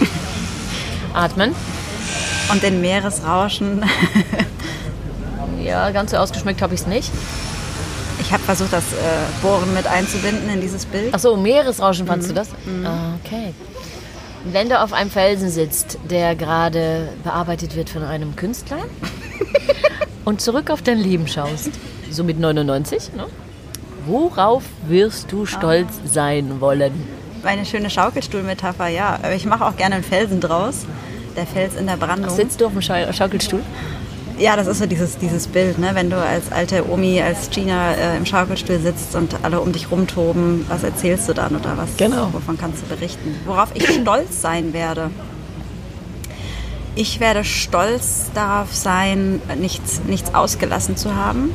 atmen. 1.14 1.54
Und 2.50 2.62
den 2.64 2.80
Meeresrauschen. 2.80 3.84
ja, 5.62 5.90
ganz 5.90 6.10
so 6.10 6.16
ausgeschmückt 6.16 6.60
habe 6.60 6.74
ich 6.74 6.80
es 6.80 6.86
nicht. 6.88 7.12
Ich 8.20 8.32
habe 8.32 8.42
versucht, 8.42 8.72
das 8.72 8.82
äh, 8.82 8.96
Bohren 9.42 9.72
mit 9.74 9.86
einzubinden 9.86 10.48
in 10.50 10.60
dieses 10.60 10.84
Bild. 10.84 11.10
Ach 11.12 11.20
so, 11.20 11.36
Meeresrauschen 11.36 12.06
fandst 12.06 12.28
mhm. 12.28 12.34
du 12.34 12.40
das? 12.40 12.48
Mhm. 12.64 12.86
Ah, 12.86 13.14
okay. 13.24 13.54
Wenn 14.52 14.68
du 14.68 14.80
auf 14.80 14.92
einem 14.92 15.10
Felsen 15.10 15.50
sitzt, 15.50 15.98
der 16.08 16.36
gerade 16.36 17.08
bearbeitet 17.24 17.74
wird 17.74 17.90
von 17.90 18.04
einem 18.04 18.36
Künstler 18.36 18.78
und 20.24 20.40
zurück 20.40 20.70
auf 20.70 20.82
dein 20.82 20.98
Leben 20.98 21.26
schaust, 21.26 21.70
so 22.12 22.22
mit 22.22 22.38
99, 22.38 23.14
ne? 23.14 23.26
worauf 24.06 24.62
wirst 24.86 25.32
du 25.32 25.46
stolz 25.46 25.88
ah. 26.04 26.08
sein 26.08 26.60
wollen? 26.60 26.92
Eine 27.42 27.66
schöne 27.66 27.90
Schaukelstuhlmetapher, 27.90 28.86
ja. 28.86 29.18
Aber 29.20 29.34
ich 29.34 29.46
mache 29.46 29.64
auch 29.64 29.76
gerne 29.76 29.96
einen 29.96 30.04
Felsen 30.04 30.40
draus. 30.40 30.86
Der 31.36 31.46
Fels 31.46 31.74
in 31.74 31.86
der 31.88 31.96
Brandung. 31.96 32.30
Sitzt 32.30 32.60
du 32.60 32.66
auf 32.66 32.72
dem 32.72 32.82
Schaukelstuhl? 32.82 33.62
Ja, 34.38 34.54
das 34.54 34.66
ist 34.66 34.78
so 34.78 34.86
dieses, 34.86 35.16
dieses 35.16 35.46
Bild, 35.46 35.78
ne? 35.78 35.90
wenn 35.94 36.10
du 36.10 36.16
als 36.16 36.52
alte 36.52 36.90
Omi, 36.90 37.22
als 37.22 37.48
Gina 37.48 37.92
äh, 37.92 38.16
im 38.18 38.26
Schaukelstuhl 38.26 38.78
sitzt 38.78 39.14
und 39.14 39.34
alle 39.42 39.60
um 39.60 39.72
dich 39.72 39.90
rumtoben, 39.90 40.66
was 40.68 40.82
erzählst 40.82 41.26
du 41.28 41.32
dann 41.32 41.56
oder 41.56 41.78
was? 41.78 41.96
Genau. 41.96 42.28
Wovon 42.32 42.58
kannst 42.58 42.82
du 42.82 42.86
berichten? 42.86 43.34
Worauf 43.46 43.70
ich 43.72 43.88
stolz 43.88 44.42
sein 44.42 44.74
werde. 44.74 45.10
Ich 46.94 47.18
werde 47.18 47.44
stolz 47.44 48.30
darauf 48.34 48.74
sein, 48.74 49.40
nichts, 49.58 50.02
nichts 50.06 50.34
ausgelassen 50.34 50.98
zu 50.98 51.14
haben. 51.14 51.50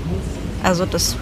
Also 0.64 0.86
das 0.86 1.18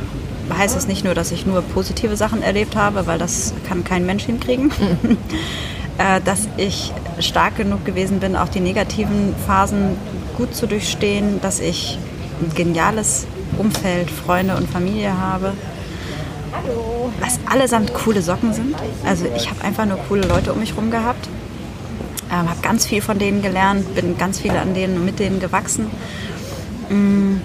heißt 0.57 0.77
es 0.77 0.87
nicht 0.87 1.03
nur, 1.03 1.13
dass 1.13 1.31
ich 1.31 1.45
nur 1.45 1.61
positive 1.61 2.15
Sachen 2.15 2.41
erlebt 2.41 2.77
habe, 2.77 3.05
weil 3.05 3.17
das 3.19 3.53
kann 3.67 3.83
kein 3.83 4.05
Mensch 4.05 4.23
hinkriegen. 4.23 4.71
äh, 5.97 6.21
dass 6.23 6.47
ich 6.55 6.93
stark 7.19 7.57
genug 7.57 7.85
gewesen 7.85 8.19
bin, 8.19 8.37
auch 8.37 8.49
die 8.49 8.61
negativen 8.61 9.35
Phasen 9.45 9.97
gut 10.39 10.55
zu 10.55 10.67
durchstehen, 10.67 11.41
dass 11.41 11.59
ich 11.59 11.99
ein 12.41 12.55
geniales 12.55 13.27
Umfeld, 13.57 14.09
Freunde 14.09 14.55
und 14.55 14.69
Familie 14.69 15.15
habe. 15.17 15.51
Was 17.19 17.39
allesamt 17.45 17.93
coole 17.93 18.21
Socken 18.21 18.53
sind. 18.53 18.73
Also 19.05 19.25
ich 19.35 19.49
habe 19.49 19.61
einfach 19.63 19.85
nur 19.85 19.97
coole 20.07 20.21
Leute 20.21 20.53
um 20.53 20.59
mich 20.59 20.71
herum 20.71 20.91
gehabt. 20.91 21.27
Ähm, 22.31 22.49
habe 22.49 22.61
ganz 22.61 22.85
viel 22.85 23.01
von 23.01 23.19
denen 23.19 23.41
gelernt, 23.41 23.93
bin 23.95 24.17
ganz 24.17 24.39
viele 24.39 24.59
an 24.59 24.73
denen 24.73 24.97
und 24.97 25.05
mit 25.05 25.19
denen 25.19 25.39
gewachsen. 25.39 25.87
Mm. 26.89 27.41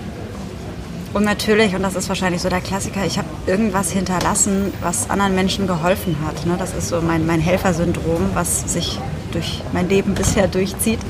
Und 1.14 1.24
natürlich, 1.24 1.74
und 1.74 1.82
das 1.82 1.94
ist 1.94 2.08
wahrscheinlich 2.08 2.42
so 2.42 2.48
der 2.48 2.60
Klassiker, 2.60 3.04
ich 3.06 3.18
habe 3.18 3.28
irgendwas 3.46 3.90
hinterlassen, 3.92 4.72
was 4.82 5.10
anderen 5.10 5.34
Menschen 5.34 5.66
geholfen 5.66 6.16
hat. 6.26 6.44
Ne? 6.44 6.56
Das 6.58 6.74
ist 6.74 6.88
so 6.88 7.00
mein, 7.00 7.24
mein 7.24 7.40
Helfersyndrom, 7.40 8.30
was 8.34 8.72
sich 8.72 8.98
durch 9.34 9.60
mein 9.72 9.88
Leben 9.88 10.14
bisher 10.14 10.48
durchzieht. 10.48 11.00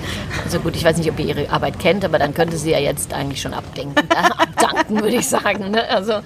Also 0.44 0.58
gut, 0.60 0.76
ich 0.76 0.84
weiß 0.84 0.96
nicht, 0.96 1.10
ob 1.10 1.18
ihr 1.18 1.26
ihre 1.26 1.50
Arbeit 1.50 1.78
kennt, 1.78 2.04
aber 2.04 2.18
dann 2.18 2.34
könnte 2.34 2.56
sie 2.56 2.70
ja 2.70 2.78
jetzt 2.78 3.12
eigentlich 3.12 3.40
schon 3.40 3.54
abdenken, 3.54 4.08
abdanken, 4.10 5.00
würde 5.00 5.16
ich 5.16 5.28
sagen. 5.28 5.70
Ne? 5.70 5.88
Also, 5.88 6.12
äh, 6.12 6.22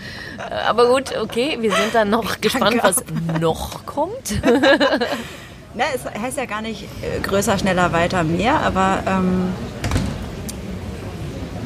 aber 0.67 0.89
gut, 0.89 1.17
okay, 1.17 1.59
wir 1.61 1.71
sind 1.71 1.95
dann 1.95 2.11
noch 2.11 2.41
gespannt, 2.41 2.79
was 2.83 3.05
noch 3.41 3.85
kommt. 3.85 4.41
Na, 5.75 5.85
es 5.95 6.05
heißt 6.21 6.39
ja 6.39 6.47
gar 6.47 6.63
nicht 6.63 6.85
äh, 7.03 7.21
größer, 7.21 7.59
schneller, 7.59 7.93
weiter, 7.93 8.25
mehr, 8.25 8.61
aber 8.61 9.03
ähm, 9.07 9.53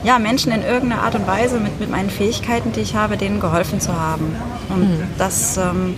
ja, 0.04 0.18
Menschen 0.18 0.52
in 0.52 0.62
irgendeiner 0.64 1.02
Art 1.02 1.14
und 1.14 1.26
Weise 1.26 1.60
mit, 1.60 1.78
mit 1.78 1.90
meinen 1.90 2.10
Fähigkeiten, 2.10 2.72
die 2.72 2.80
ich 2.80 2.96
habe, 2.96 3.16
denen 3.16 3.40
geholfen 3.40 3.80
zu 3.80 3.98
haben. 3.98 4.34
Und 4.68 4.98
mhm. 4.98 5.04
das 5.16 5.56
ähm, 5.56 5.94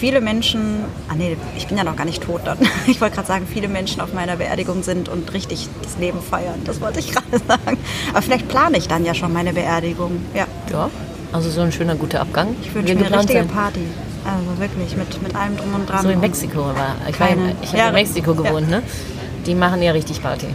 viele 0.00 0.22
Menschen, 0.22 0.84
ah 1.10 1.14
nee, 1.14 1.36
ich 1.56 1.66
bin 1.66 1.76
ja 1.76 1.84
noch 1.84 1.94
gar 1.94 2.06
nicht 2.06 2.22
tot 2.22 2.40
dann. 2.44 2.58
Ich 2.86 3.00
wollte 3.00 3.16
gerade 3.16 3.28
sagen, 3.28 3.46
viele 3.46 3.68
Menschen 3.68 4.00
auf 4.00 4.14
meiner 4.14 4.36
Beerdigung 4.36 4.82
sind 4.82 5.08
und 5.08 5.32
richtig 5.32 5.68
das 5.82 5.98
Leben 5.98 6.20
feiern. 6.22 6.60
Das 6.64 6.80
wollte 6.80 6.98
ich 6.98 7.12
gerade 7.12 7.38
sagen. 7.46 7.78
Aber 8.10 8.22
vielleicht 8.22 8.48
plane 8.48 8.78
ich 8.78 8.88
dann 8.88 9.04
ja 9.04 9.14
schon 9.14 9.32
meine 9.32 9.52
Beerdigung. 9.52 10.22
Ja. 10.34 10.46
Ja, 10.72 10.90
also 11.32 11.50
so 11.50 11.60
ein 11.60 11.70
schöner 11.70 11.94
guter 11.94 12.20
Abgang. 12.20 12.56
Ich 12.62 12.74
wünsche 12.74 12.94
mir 12.94 13.06
eine 13.06 13.18
richtige 13.18 13.44
Party. 13.44 13.80
Also 14.24 14.58
wirklich, 14.58 14.96
mit, 14.96 15.22
mit 15.22 15.34
allem 15.36 15.56
drum 15.56 15.74
und 15.74 15.88
dran. 15.88 16.02
So 16.02 16.08
in 16.08 16.20
Mexiko 16.20 16.58
war. 16.58 16.96
Ich, 17.08 17.20
war 17.20 17.28
in, 17.30 17.52
ich 17.62 17.68
habe 17.68 17.78
ja, 17.78 17.88
in 17.88 17.94
Mexiko 17.94 18.34
gewohnt, 18.34 18.70
ja. 18.70 18.78
ne? 18.78 18.82
Die 19.46 19.54
machen 19.54 19.82
ja 19.82 19.92
richtig 19.92 20.22
Party. 20.22 20.48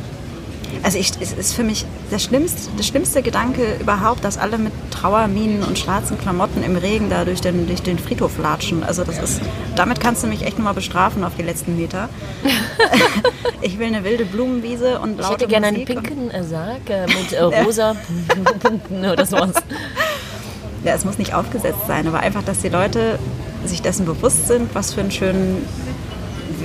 Also 0.84 0.98
ich, 1.00 1.12
es 1.20 1.34
ist 1.34 1.54
für 1.54 1.64
mich 1.64 1.86
der 2.12 2.20
schlimmste, 2.20 2.70
der 2.78 2.84
schlimmste 2.84 3.22
Gedanke 3.22 3.78
überhaupt, 3.80 4.24
dass 4.24 4.38
alle 4.38 4.58
mit 4.58 4.72
Trauerminen 4.92 5.64
und 5.64 5.80
schwarzen 5.80 6.18
Klamotten 6.20 6.64
im 6.64 6.76
Regen 6.76 7.10
da 7.10 7.26
durch 7.26 7.42
den, 7.42 7.68
durch 7.68 7.82
den 7.82 7.98
Friedhof 7.98 8.38
latschen. 8.38 8.84
Also 8.84 9.04
das 9.04 9.18
ist, 9.18 9.42
damit 9.76 10.00
kannst 10.00 10.24
du 10.24 10.28
mich 10.28 10.44
echt 10.44 10.58
nur 10.58 10.66
mal 10.66 10.74
bestrafen 10.74 11.24
auf 11.24 11.36
die 11.38 11.44
letzten 11.44 11.76
Meter. 11.78 12.10
ich 13.62 13.80
will 13.80 13.88
eine 13.88 14.04
wilde 14.04 14.26
Blumenwiese 14.26 15.00
und 15.00 15.18
laute 15.18 15.24
Ich 15.24 15.30
hätte 15.30 15.48
gerne 15.48 15.68
einen 15.68 15.86
pinken 15.86 16.30
äh, 16.30 16.44
Sarg 16.44 16.90
äh, 16.90 17.08
mit 17.08 17.34
äh, 17.34 17.42
rosa 17.42 17.96
Punkten 18.60 19.06
oder 19.12 19.26
sowas. 19.26 19.54
Ja, 20.84 20.94
es 20.94 21.04
muss 21.04 21.18
nicht 21.18 21.34
aufgesetzt 21.34 21.88
sein, 21.88 22.08
aber 22.08 22.20
einfach, 22.20 22.44
dass 22.44 22.60
die 22.60 22.70
Leute 22.70 23.18
sich 23.66 23.82
dessen 23.82 24.06
bewusst 24.06 24.48
sind, 24.48 24.74
was 24.76 24.94
für 24.94 25.02
einen 25.02 25.12
schönen 25.12 25.68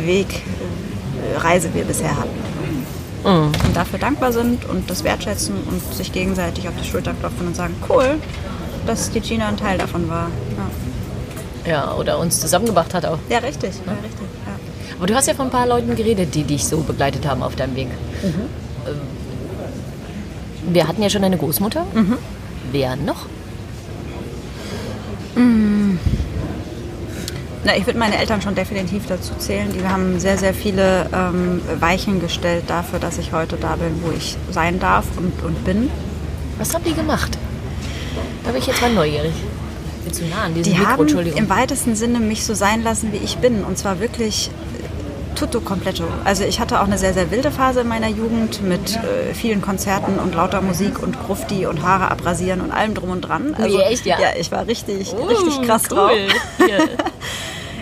Weg, 0.04 0.26
äh, 0.28 1.38
Reise 1.38 1.72
wir 1.72 1.84
bisher 1.84 2.16
hatten. 2.16 2.49
Mhm. 3.24 3.52
Und 3.66 3.74
dafür 3.76 3.98
dankbar 3.98 4.32
sind 4.32 4.64
und 4.64 4.88
das 4.90 5.04
wertschätzen 5.04 5.54
und 5.70 5.94
sich 5.94 6.12
gegenseitig 6.12 6.68
auf 6.68 6.74
die 6.80 6.88
Schulter 6.88 7.14
klopfen 7.14 7.46
und 7.46 7.56
sagen, 7.56 7.74
cool, 7.88 8.16
dass 8.86 9.10
die 9.10 9.20
Gina 9.20 9.48
ein 9.48 9.56
Teil 9.56 9.78
davon 9.78 10.08
war. 10.08 10.28
Ja, 11.64 11.70
ja 11.70 11.94
oder 11.94 12.18
uns 12.18 12.40
zusammengebracht 12.40 12.94
hat 12.94 13.04
auch. 13.04 13.18
Ja, 13.28 13.38
richtig. 13.38 13.72
Ja. 13.86 13.92
richtig 13.92 14.28
ja. 14.46 14.52
Aber 14.96 15.06
du 15.06 15.14
hast 15.14 15.28
ja 15.28 15.34
von 15.34 15.46
ein 15.46 15.50
paar 15.50 15.66
Leuten 15.66 15.96
geredet, 15.96 16.34
die 16.34 16.44
dich 16.44 16.66
so 16.66 16.78
begleitet 16.78 17.26
haben 17.26 17.42
auf 17.42 17.56
deinem 17.56 17.76
Weg. 17.76 17.88
Mhm. 18.22 18.26
Ähm, 18.86 19.00
wir 20.72 20.86
hatten 20.86 21.02
ja 21.02 21.10
schon 21.10 21.24
eine 21.24 21.38
Großmutter. 21.38 21.86
Mhm. 21.94 22.18
Wer 22.70 22.96
noch? 22.96 23.26
Mhm. 25.34 25.79
Na, 27.62 27.76
ich 27.76 27.86
würde 27.86 27.98
meine 27.98 28.16
Eltern 28.16 28.40
schon 28.40 28.54
definitiv 28.54 29.06
dazu 29.06 29.34
zählen. 29.34 29.70
Die 29.72 29.86
haben 29.86 30.18
sehr, 30.18 30.38
sehr 30.38 30.54
viele 30.54 31.06
ähm, 31.12 31.60
Weichen 31.78 32.20
gestellt 32.20 32.64
dafür, 32.68 32.98
dass 32.98 33.18
ich 33.18 33.32
heute 33.32 33.56
da 33.56 33.76
bin, 33.76 34.02
wo 34.02 34.10
ich 34.16 34.36
sein 34.50 34.80
darf 34.80 35.04
und, 35.16 35.42
und 35.44 35.64
bin. 35.64 35.90
Was 36.58 36.74
haben 36.74 36.84
die 36.84 36.94
gemacht? 36.94 37.36
Da 38.44 38.50
bin 38.50 38.60
ich 38.60 38.66
jetzt 38.66 38.80
mal 38.80 38.92
neugierig. 38.92 39.32
Bin 40.04 40.12
zu 40.14 40.24
nah 40.24 40.44
an 40.44 40.54
diesem 40.54 40.72
die 40.72 40.78
Mikro, 40.78 41.04
haben 41.04 41.36
im 41.36 41.50
weitesten 41.50 41.94
Sinne 41.96 42.18
mich 42.18 42.46
so 42.46 42.54
sein 42.54 42.82
lassen, 42.82 43.12
wie 43.12 43.18
ich 43.18 43.36
bin. 43.38 43.62
Und 43.62 43.76
zwar 43.76 44.00
wirklich 44.00 44.48
äh, 44.48 45.38
tutto 45.38 45.60
completo. 45.60 46.04
Also 46.24 46.44
ich 46.44 46.60
hatte 46.60 46.80
auch 46.80 46.86
eine 46.86 46.96
sehr, 46.96 47.12
sehr 47.12 47.30
wilde 47.30 47.50
Phase 47.50 47.82
in 47.82 47.88
meiner 47.88 48.08
Jugend 48.08 48.62
mit 48.62 48.96
äh, 48.96 49.34
vielen 49.34 49.60
Konzerten 49.60 50.18
und 50.18 50.34
lauter 50.34 50.62
Musik 50.62 51.02
und 51.02 51.22
Grufti 51.26 51.66
und 51.66 51.82
Haare 51.82 52.10
abrasieren 52.10 52.62
und 52.62 52.72
allem 52.72 52.94
drum 52.94 53.10
und 53.10 53.20
dran. 53.20 53.54
Also, 53.58 53.76
Ui, 53.76 53.82
echt, 53.82 54.06
ja? 54.06 54.18
Ja, 54.18 54.28
ich 54.38 54.50
war 54.50 54.66
richtig, 54.66 55.12
uh, 55.12 55.24
richtig 55.24 55.60
krass 55.60 55.82
cool. 55.90 55.96
drauf. 55.96 56.10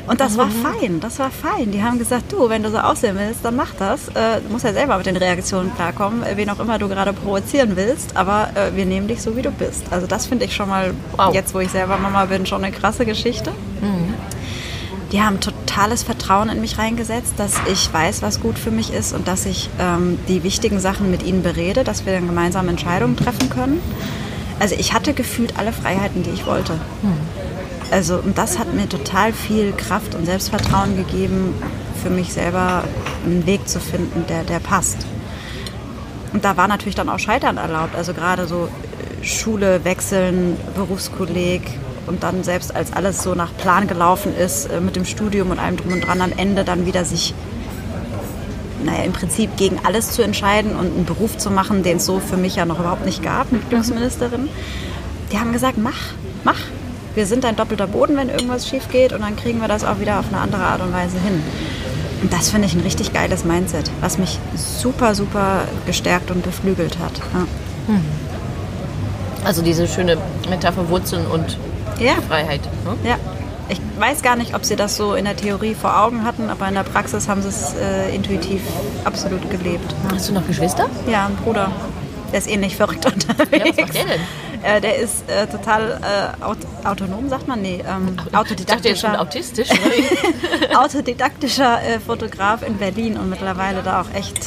Und 0.09 0.21
das 0.21 0.39
war 0.39 0.49
fein, 0.49 1.01
das 1.01 1.19
war 1.19 1.31
fein. 1.31 1.71
Die 1.71 1.83
haben 1.83 1.99
gesagt, 1.99 2.33
du, 2.33 2.49
wenn 2.49 2.63
du 2.63 2.71
so 2.71 2.79
aussehen 2.79 3.17
willst, 3.19 3.45
dann 3.45 3.57
mach 3.57 3.75
das. 3.75 4.09
Äh, 4.09 4.41
du 4.41 4.51
musst 4.51 4.65
ja 4.65 4.73
selber 4.73 4.97
mit 4.97 5.07
den 5.07 5.17
Reaktionen 5.17 5.75
klarkommen, 5.75 6.23
äh, 6.23 6.37
wen 6.37 6.49
auch 6.49 6.61
immer 6.61 6.79
du 6.79 6.89
gerade 6.89 7.13
provozieren 7.13 7.77
willst, 7.77 8.17
aber 8.17 8.49
äh, 8.55 8.75
wir 8.75 8.87
nehmen 8.87 9.07
dich 9.07 9.21
so, 9.21 9.37
wie 9.37 9.43
du 9.43 9.51
bist. 9.51 9.85
Also 9.91 10.07
das 10.07 10.27
finde 10.27 10.47
ich 10.47 10.57
schon 10.57 10.69
mal, 10.69 10.95
wow. 11.17 11.35
jetzt 11.35 11.55
wo 11.55 11.61
ich 11.61 11.71
selber 11.71 11.99
Mama 11.99 12.25
bin, 12.25 12.47
schon 12.47 12.65
eine 12.65 12.75
krasse 12.75 13.05
Geschichte. 13.05 13.51
Mhm. 13.83 14.15
Die 15.13 15.23
haben 15.23 15.41
totales 15.41 16.03
Vertrauen 16.03 16.49
in 16.49 16.61
mich 16.61 16.79
reingesetzt, 16.79 17.35
dass 17.37 17.55
ich 17.71 17.93
weiß, 17.93 18.21
was 18.23 18.41
gut 18.41 18.59
für 18.59 18.71
mich 18.71 18.93
ist 18.93 19.13
und 19.13 19.29
dass 19.29 19.47
ich 19.47 19.71
ähm, 19.79 20.19
die 20.29 20.43
wichtigen 20.43 20.81
Sachen 20.81 21.11
mit 21.11 21.23
ihnen 21.23 21.43
berede, 21.43 21.85
dass 21.85 22.07
wir 22.07 22.15
dann 22.15 22.27
gemeinsam 22.27 22.69
Entscheidungen 22.69 23.17
treffen 23.17 23.49
können. 23.49 23.81
Also 24.61 24.75
ich 24.77 24.93
hatte 24.93 25.15
gefühlt 25.15 25.59
alle 25.59 25.73
Freiheiten, 25.73 26.23
die 26.23 26.31
ich 26.31 26.47
wollte. 26.47 26.75
Mhm. 27.03 27.38
Also, 27.91 28.17
und 28.17 28.37
das 28.37 28.59
hat 28.59 28.75
mir 28.75 28.89
total 28.89 29.33
viel 29.33 29.73
Kraft 29.73 30.15
und 30.15 30.27
Selbstvertrauen 30.27 30.97
gegeben, 30.97 31.55
für 32.03 32.11
mich 32.11 32.33
selber 32.33 32.85
einen 33.25 33.47
Weg 33.47 33.69
zu 33.69 33.81
finden, 33.81 34.25
der, 34.29 34.45
der 34.45 34.61
passt. 34.61 34.99
Und 36.33 36.45
da 36.45 36.57
war 36.57 36.69
natürlich 36.69 36.95
dann 36.95 37.09
auch 37.09 37.19
Scheitern 37.19 37.57
erlaubt. 37.57 37.95
Also 37.97 38.13
gerade 38.13 38.47
so 38.47 38.69
äh, 38.69 39.25
Schule 39.25 39.85
wechseln, 39.85 40.57
Berufskolleg 40.75 41.63
und 42.07 42.23
dann 42.23 42.45
selbst 42.45 42.75
als 42.77 42.93
alles 42.93 43.23
so 43.23 43.35
nach 43.35 43.57
Plan 43.57 43.87
gelaufen 43.87 44.37
ist 44.37 44.67
äh, 44.67 44.81
mit 44.81 44.97
dem 44.97 45.07
Studium 45.07 45.51
und 45.51 45.59
allem 45.59 45.77
drum 45.79 45.93
und 45.93 46.07
dran, 46.07 46.21
am 46.21 46.33
Ende 46.37 46.65
dann 46.65 46.85
wieder 46.85 47.07
sich, 47.07 47.35
naja, 48.85 49.05
im 49.05 49.13
Prinzip 49.13 49.57
gegen 49.57 49.81
alles 49.85 50.11
zu 50.11 50.23
entscheiden 50.23 50.73
und 50.73 50.95
einen 50.95 51.05
Beruf 51.07 51.39
zu 51.39 51.51
machen, 51.51 51.83
den 51.83 51.97
es 51.97 52.05
so 52.05 52.21
für 52.21 52.37
mich 52.37 52.57
ja 52.57 52.67
noch 52.67 52.79
überhaupt 52.79 53.07
nicht 53.07 53.23
gab 53.23 53.51
mit 53.51 53.69
Glücksministerin. 53.71 54.51
Die 55.33 55.39
haben 55.39 55.53
gesagt, 55.53 55.79
mach, 55.79 56.13
mach, 56.45 56.61
wir 57.19 57.27
sind 57.27 57.45
ein 57.45 57.57
doppelter 57.57 57.89
Boden, 57.89 58.17
wenn 58.17 58.29
irgendwas 58.29 58.69
schief 58.69 58.89
geht 58.91 59.13
und 59.13 59.23
dann 59.23 59.35
kriegen 59.35 59.61
wir 59.61 59.67
das 59.67 59.85
auch 59.85 59.99
wieder 59.99 60.21
auf 60.21 60.27
eine 60.29 60.41
andere 60.41 60.63
Art 60.63 60.81
und 60.81 60.93
Weise 60.93 61.19
hin. 61.19 61.43
Und 62.23 62.33
das 62.33 62.51
finde 62.51 62.69
ich 62.69 62.75
ein 62.75 62.81
richtig 62.81 63.13
geiles 63.13 63.45
Mindset, 63.45 63.91
was 64.01 64.19
mich 64.19 64.39
super, 64.55 65.17
super 65.17 65.63
gestärkt 65.85 66.31
und 66.31 66.45
beflügelt 66.45 66.97
hat. 67.01 67.19
Ja. 67.35 67.93
Hm. 67.93 68.05
Also 69.45 69.63
diese 69.63 69.89
schöne 69.89 70.17
Metapher 70.49 70.89
Wurzeln 70.89 71.27
und 71.27 71.59
Ja. 71.99 72.15
Freiheit. 72.29 72.61
Ne? 72.85 73.09
Ja. 73.11 73.17
Ich 73.69 73.81
weiß 73.99 74.23
gar 74.23 74.37
nicht, 74.37 74.55
ob 74.55 74.65
sie 74.65 74.77
das 74.77 74.97
so 74.97 75.15
in 75.15 75.25
der 75.25 75.37
Theorie 75.37 75.75
vor 75.75 76.01
Augen 76.01 76.25
hatten, 76.25 76.49
aber 76.51 76.69
in 76.69 76.75
der 76.75 76.85
Praxis 76.85 77.27
haben 77.29 77.43
sie 77.43 77.49
es 77.49 77.75
äh, 77.75 78.15
intuitiv 78.15 78.63
absolut 79.05 79.51
gelebt. 79.51 79.93
Hast 80.13 80.29
du 80.29 80.35
noch 80.35 80.47
Geschwister? 80.47 80.89
Ja, 81.11 81.27
ein 81.27 81.35
Bruder. 81.35 81.73
Der 82.33 82.39
ist 82.39 82.49
ähnlich 82.49 82.77
verrückt 82.77 83.07
unterwegs. 83.07 83.53
Ja, 83.53 83.65
was 83.67 83.77
macht 83.77 83.95
der 83.95 84.05
denn? 84.05 84.21
Äh, 84.63 84.81
der 84.81 84.97
ist 84.97 85.29
äh, 85.29 85.47
total 85.47 86.01
äh, 86.03 86.45
aut 86.45 86.59
autonom, 86.85 87.29
sagt 87.29 87.49
man? 87.49 87.63
Nee, 87.63 87.83
ähm, 87.89 88.09
Ich 88.09 88.67
dachte 88.67 88.97
schon 88.97 89.15
autodidaktischer, 89.17 89.21
autistisch. 89.21 89.69
autodidaktischer 90.75 91.83
äh, 91.83 92.01
Fotograf 92.01 92.67
in 92.67 92.77
Berlin 92.77 93.17
und 93.17 93.31
mittlerweile 93.31 93.83
da 93.83 94.01
auch 94.01 94.15
echt. 94.15 94.39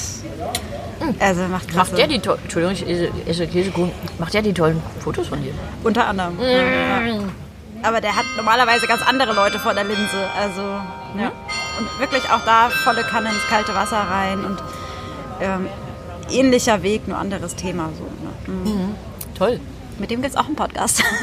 Also 1.20 1.42
macht 1.44 1.68
krasse. 1.68 1.78
macht 1.78 1.98
der 1.98 2.08
die 2.08 2.20
to 2.20 2.34
Entschuldigung, 2.34 2.76
ich 2.76 3.28
esse, 3.28 3.48
Käsekuchen. 3.48 3.92
Macht 4.20 4.34
der 4.34 4.42
die 4.42 4.54
tollen 4.54 4.82
Fotos 5.00 5.28
von 5.28 5.42
dir? 5.42 5.54
Unter 5.84 6.08
anderem. 6.08 6.38
Ja. 6.40 7.02
Aber 7.84 8.00
der 8.02 8.16
hat 8.16 8.26
normalerweise 8.38 8.86
ganz 8.86 9.02
andere 9.08 9.34
Leute 9.34 9.58
vor 9.58 9.74
der 9.74 9.84
Linse. 9.84 10.28
Also, 10.40 10.62
ja. 10.62 11.32
Und 11.80 12.00
wirklich 12.00 12.24
auch 12.30 12.42
da 12.46 12.70
volle 12.70 13.02
Kanne 13.02 13.30
ins 13.30 13.48
kalte 13.50 13.74
Wasser 13.74 13.98
rein 13.98 14.46
und 14.46 14.58
ähm, 15.42 15.68
ähnlicher 16.30 16.84
Weg, 16.84 17.08
nur 17.08 17.18
anderes 17.18 17.56
Thema. 17.56 17.90
So, 17.98 18.52
ne? 18.54 18.60
mhm. 18.70 18.96
Toll. 19.36 19.60
Mit 20.02 20.10
dem 20.10 20.24
gibt 20.24 20.34
es 20.34 20.38
auch 20.38 20.48
einen 20.48 20.56
Podcast. 20.56 21.04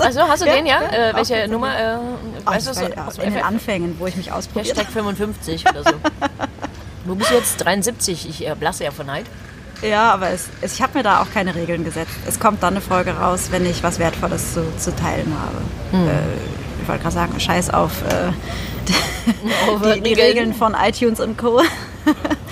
Also 0.00 0.20
hast 0.20 0.42
du 0.42 0.46
den, 0.46 0.64
ja? 0.64 0.80
Äh, 0.80 1.12
welche. 1.12 1.48
Nummer? 1.48 1.76
Äh, 1.76 1.96
weißt 2.44 2.68
du, 2.68 3.20
in 3.20 3.34
den 3.34 3.42
Anfängen, 3.42 3.96
wo 3.98 4.06
ich 4.06 4.14
mich 4.14 4.30
ausprobiert 4.30 4.76
Hashtag 4.76 4.92
55 4.92 5.68
oder 5.68 5.82
so. 5.82 5.90
Du 7.04 7.16
bist 7.16 7.32
jetzt 7.32 7.56
73, 7.64 8.28
ich 8.28 8.46
erblasse 8.46 8.84
ja 8.84 8.92
von 8.92 9.06
Neid. 9.06 9.24
Ja, 9.82 10.12
aber 10.12 10.28
es, 10.28 10.48
es, 10.60 10.74
ich 10.74 10.82
habe 10.82 10.98
mir 10.98 11.02
da 11.02 11.20
auch 11.20 11.26
keine 11.32 11.54
Regeln 11.54 11.82
gesetzt. 11.84 12.12
Es 12.28 12.38
kommt 12.38 12.62
dann 12.62 12.74
eine 12.74 12.80
Folge 12.80 13.12
raus, 13.12 13.48
wenn 13.50 13.66
ich 13.66 13.82
was 13.82 13.98
Wertvolles 13.98 14.54
zu, 14.54 14.62
zu 14.76 14.94
teilen 14.94 15.34
habe. 15.40 16.06
Äh, 16.06 16.82
ich 16.82 16.88
wollte 16.88 17.02
gerade 17.02 17.14
sagen, 17.14 17.40
scheiß 17.40 17.70
auf 17.70 18.02
äh, 18.02 19.94
die, 19.96 20.02
die, 20.02 20.14
Regeln 20.14 20.54
von 20.54 20.76
iTunes 20.80 21.18
und 21.18 21.38
Co. 21.38 21.60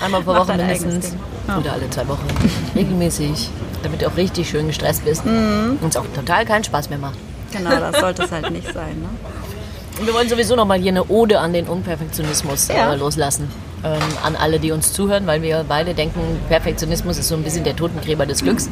Einmal 0.03 0.21
pro 0.23 0.33
Woche 0.35 0.57
mindestens. 0.57 1.15
Ja. 1.47 1.59
Oder 1.59 1.73
alle 1.73 1.89
zwei 1.89 2.07
Wochen. 2.07 2.27
Regelmäßig. 2.75 3.49
Damit 3.87 4.01
du 4.01 4.07
auch 4.07 4.17
richtig 4.17 4.49
schön 4.49 4.67
gestresst 4.67 5.05
bist. 5.05 5.25
Mhm. 5.25 5.77
Und 5.81 5.87
es 5.87 5.95
auch 5.95 6.03
total 6.13 6.43
keinen 6.43 6.65
Spaß 6.65 6.89
mehr 6.89 6.99
macht. 6.99 7.17
Genau, 7.53 7.69
das 7.69 8.01
sollte 8.01 8.23
es 8.23 8.31
halt 8.33 8.51
nicht 8.51 8.67
sein. 8.73 8.99
Ne? 8.99 9.07
Und 9.97 10.05
wir 10.07 10.13
wollen 10.13 10.27
sowieso 10.27 10.57
nochmal 10.57 10.77
hier 10.77 10.91
eine 10.91 11.05
Ode 11.07 11.39
an 11.39 11.53
den 11.53 11.67
Unperfektionismus 11.67 12.67
Ja. 12.67 12.91
äh, 12.91 12.97
loslassen. 12.97 13.49
Ähm, 13.85 14.01
an 14.25 14.35
alle, 14.35 14.59
die 14.59 14.73
uns 14.73 14.91
zuhören, 14.91 15.25
weil 15.25 15.41
wir 15.41 15.63
beide 15.65 15.93
denken, 15.93 16.19
Perfektionismus 16.49 17.17
ist 17.17 17.29
so 17.29 17.35
ein 17.35 17.43
bisschen 17.43 17.63
der 17.63 17.77
Totengräber 17.77 18.25
des 18.25 18.43
Glücks. 18.43 18.69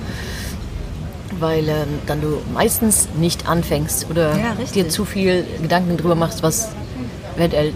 Weil 1.39 1.69
ähm, 1.69 1.99
dann 2.07 2.19
du 2.19 2.41
meistens 2.53 3.07
nicht 3.15 3.47
anfängst 3.47 4.07
oder 4.09 4.31
Ja, 4.37 4.53
dir 4.73 4.89
zu 4.89 5.05
viel 5.05 5.45
Gedanken 5.61 5.95
drüber 5.95 6.15
machst, 6.15 6.43
was 6.43 6.67
eventuell 7.37 7.71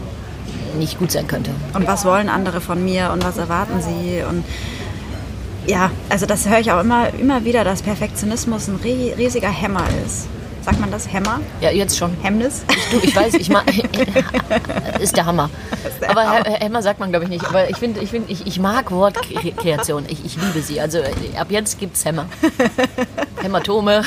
nicht 0.78 1.00
gut 1.00 1.14
sein 1.14 1.26
könnte. 1.28 1.52
Und 1.74 1.88
was 1.88 2.04
wollen 2.04 2.28
andere 2.28 2.60
von 2.60 2.84
mir 2.84 3.12
und 3.14 3.24
was 3.24 3.38
erwarten 3.38 3.82
sie? 3.82 4.24
Und 4.30 4.44
ja, 5.70 5.92
also 6.10 6.26
das 6.26 6.48
höre 6.50 6.60
ich 6.60 6.72
auch 6.72 6.82
immer, 6.82 7.14
immer 7.14 7.46
wieder, 7.46 7.64
dass 7.64 7.82
Perfektionismus 7.82 8.68
ein 8.68 8.76
rie- 8.84 9.14
riesiger 9.18 9.50
Hämmer 9.50 9.84
ist. 10.06 10.28
Sagt 10.62 10.80
man 10.82 10.92
das? 10.92 11.12
Hämmer? 11.12 11.40
Ja, 11.62 11.72
jetzt 11.72 11.98
schon. 11.98 12.16
Hemmnis? 12.22 12.64
Du, 12.92 12.98
ich 13.02 13.16
weiß, 13.16 13.34
ich 13.36 13.50
mag. 13.50 13.64
ist 15.00 15.16
der 15.16 15.26
Hammer. 15.26 15.50
der 16.02 16.10
aber 16.10 16.28
Hammer. 16.28 16.62
Emmer 16.62 16.82
sagt 16.82 17.00
man, 17.00 17.12
glaube 17.12 17.24
ich, 17.26 17.30
nicht. 17.32 17.46
Aber 17.48 17.70
ich 17.70 17.78
finde, 17.78 18.02
ich, 18.02 18.10
find, 18.10 18.30
ich, 18.30 18.46
ich 18.46 18.60
mag 18.60 18.92
Wortkreation. 18.92 20.04
Ich, 20.10 20.26
ich 20.26 20.36
liebe 20.36 20.62
sie. 20.62 20.82
Also 20.82 20.98
äh, 21.00 21.12
ab 21.38 21.48
jetzt 21.50 21.80
gibt 21.80 21.96
es 21.96 22.04
Hämmer. 22.04 22.26
Hämatome. 23.42 24.04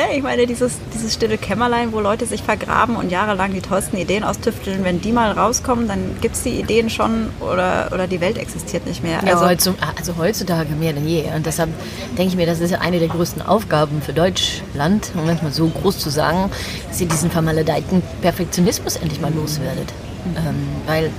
Ne, 0.00 0.16
ich 0.16 0.22
meine, 0.22 0.46
dieses, 0.46 0.78
dieses 0.94 1.12
stille 1.12 1.36
Kämmerlein, 1.36 1.92
wo 1.92 2.00
Leute 2.00 2.24
sich 2.24 2.42
vergraben 2.42 2.96
und 2.96 3.10
jahrelang 3.10 3.52
die 3.52 3.60
tollsten 3.60 3.98
Ideen 3.98 4.24
austüfteln, 4.24 4.82
wenn 4.82 5.02
die 5.02 5.12
mal 5.12 5.30
rauskommen, 5.32 5.88
dann 5.88 6.16
gibt 6.22 6.36
es 6.36 6.42
die 6.42 6.58
Ideen 6.58 6.88
schon 6.88 7.28
oder, 7.40 7.90
oder 7.92 8.06
die 8.06 8.22
Welt 8.22 8.38
existiert 8.38 8.86
nicht 8.86 9.02
mehr. 9.02 9.20
Ja, 9.26 9.34
also, 9.34 9.44
heutzu- 9.44 9.74
also 9.98 10.16
heutzutage 10.16 10.74
mehr 10.74 10.94
denn 10.94 11.06
je. 11.06 11.24
Und 11.36 11.44
deshalb 11.44 11.68
denke 12.16 12.30
ich 12.30 12.36
mir, 12.36 12.46
das 12.46 12.60
ist 12.60 12.70
ja 12.70 12.78
eine 12.78 12.98
der 12.98 13.08
größten 13.08 13.42
Aufgaben 13.42 14.00
für 14.00 14.14
Deutschland, 14.14 15.10
um 15.14 15.28
es 15.28 15.42
mal 15.42 15.52
so 15.52 15.68
groß 15.68 15.98
zu 15.98 16.08
sagen, 16.08 16.50
dass 16.88 16.98
ihr 16.98 17.08
diesen 17.08 17.30
vermaledeiten 17.30 18.02
Perfektionismus 18.22 18.96
endlich 18.96 19.20
mal 19.20 19.32
loswerdet. 19.34 19.92
Ähm, 20.34 20.66
weil 20.86 21.10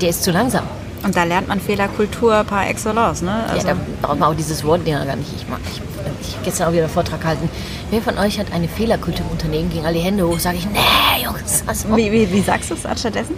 der 0.00 0.08
ist 0.08 0.24
zu 0.24 0.32
langsam. 0.32 0.64
Und 1.04 1.16
da 1.16 1.24
lernt 1.24 1.48
man 1.48 1.60
Fehlerkultur 1.60 2.44
par 2.44 2.66
excellence. 2.68 3.22
Ne? 3.22 3.44
Also, 3.48 3.66
ja, 3.68 3.74
da 3.74 4.06
braucht 4.06 4.18
man 4.18 4.30
auch 4.30 4.36
dieses 4.36 4.64
Wort 4.64 4.86
ja 4.86 5.04
gar 5.04 5.16
nicht. 5.16 5.30
Ich 5.36 5.48
mag, 5.48 5.60
ich, 5.70 5.80
ich 6.20 6.36
gestern 6.42 6.68
auch 6.68 6.72
wieder 6.72 6.82
einen 6.84 6.92
Vortrag 6.92 7.20
gehalten. 7.20 7.48
Wer 7.90 8.02
von 8.02 8.18
euch 8.18 8.38
hat 8.38 8.52
eine 8.52 8.68
Fehlerkultur 8.68 9.24
im 9.26 9.32
Unternehmen? 9.32 9.70
Gegen 9.70 9.86
alle 9.86 9.98
Hände 9.98 10.26
hoch, 10.26 10.38
sage 10.38 10.58
ich, 10.58 10.66
nee, 10.66 11.24
Jungs, 11.24 11.62
also, 11.66 11.96
wie, 11.96 12.10
wie, 12.10 12.32
wie 12.32 12.40
sagst 12.40 12.70
du 12.70 12.74
es 12.74 12.84
anstattdessen? 12.86 13.36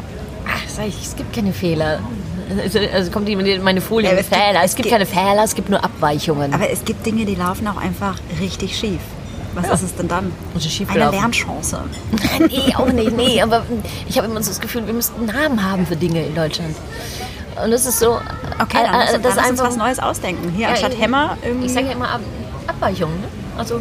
ach, 0.48 0.60
sag 0.68 0.86
ich, 0.86 1.02
es 1.04 1.16
gibt 1.16 1.32
keine 1.34 1.52
Fehler. 1.52 1.98
Also, 2.62 2.78
also 2.78 3.10
kommt 3.10 3.26
die, 3.26 3.34
meine 3.34 3.80
Folie 3.80 4.10
Ja, 4.12 4.16
es 4.16 4.28
gibt- 4.28 4.36
Fehler. 4.40 4.58
Es 4.60 4.64
es 4.70 4.76
gibt 4.76 4.88
gibt- 4.88 4.92
keine 4.92 5.06
Fehler, 5.06 5.42
es 5.44 5.54
gibt 5.56 5.68
nur 5.68 5.82
Abweichungen. 5.84 6.54
Aber 6.54 6.70
es 6.70 6.84
gibt 6.84 7.04
Dinge, 7.04 7.24
die 7.24 7.34
laufen 7.34 7.66
auch 7.66 7.76
einfach 7.76 8.16
richtig 8.40 8.78
schief. 8.78 9.00
Was 9.54 9.66
Ja. 9.66 9.72
ist 9.72 9.82
es 9.82 9.96
denn 9.96 10.06
dann? 10.06 10.30
Eine. 10.88 11.10
Lernchance. 11.10 11.78
nee, 12.38 12.74
auch 12.76 12.92
nicht, 12.92 13.16
nee, 13.16 13.40
aber 13.42 13.62
ich 14.06 14.16
habe 14.18 14.28
immer 14.28 14.40
so 14.42 14.50
das 14.50 14.60
Gefühl, 14.60 14.86
wir 14.86 14.92
müssten 14.94 15.16
einen 15.28 15.36
Namen 15.56 15.64
haben 15.68 15.86
für 15.86 15.96
Dinge 15.96 16.22
in 16.24 16.34
Deutschland. 16.34 16.76
Und 17.64 17.70
das 17.70 17.86
ist 17.86 17.98
so. 17.98 18.18
Okay, 18.60 18.78
dann 18.84 18.94
äh, 19.00 19.04
äh, 19.04 19.12
dann 19.12 19.22
lass 19.22 19.36
uns 19.36 19.38
einfach- 19.48 19.66
was 19.68 19.76
Neues 19.76 19.98
ausdenken. 19.98 20.50
Hier 20.54 20.64
Ja, 20.66 20.68
anstatt 20.70 20.92
ich- 20.94 21.00
Hämmer 21.00 21.36
irgendwie 21.44 21.66
Ich 21.66 21.72
sage 21.72 21.86
ja 21.86 21.92
immer 21.92 22.08
Ab 22.10 22.20
Abweichungen, 22.66 23.20
ne? 23.20 23.28
Also, 23.56 23.80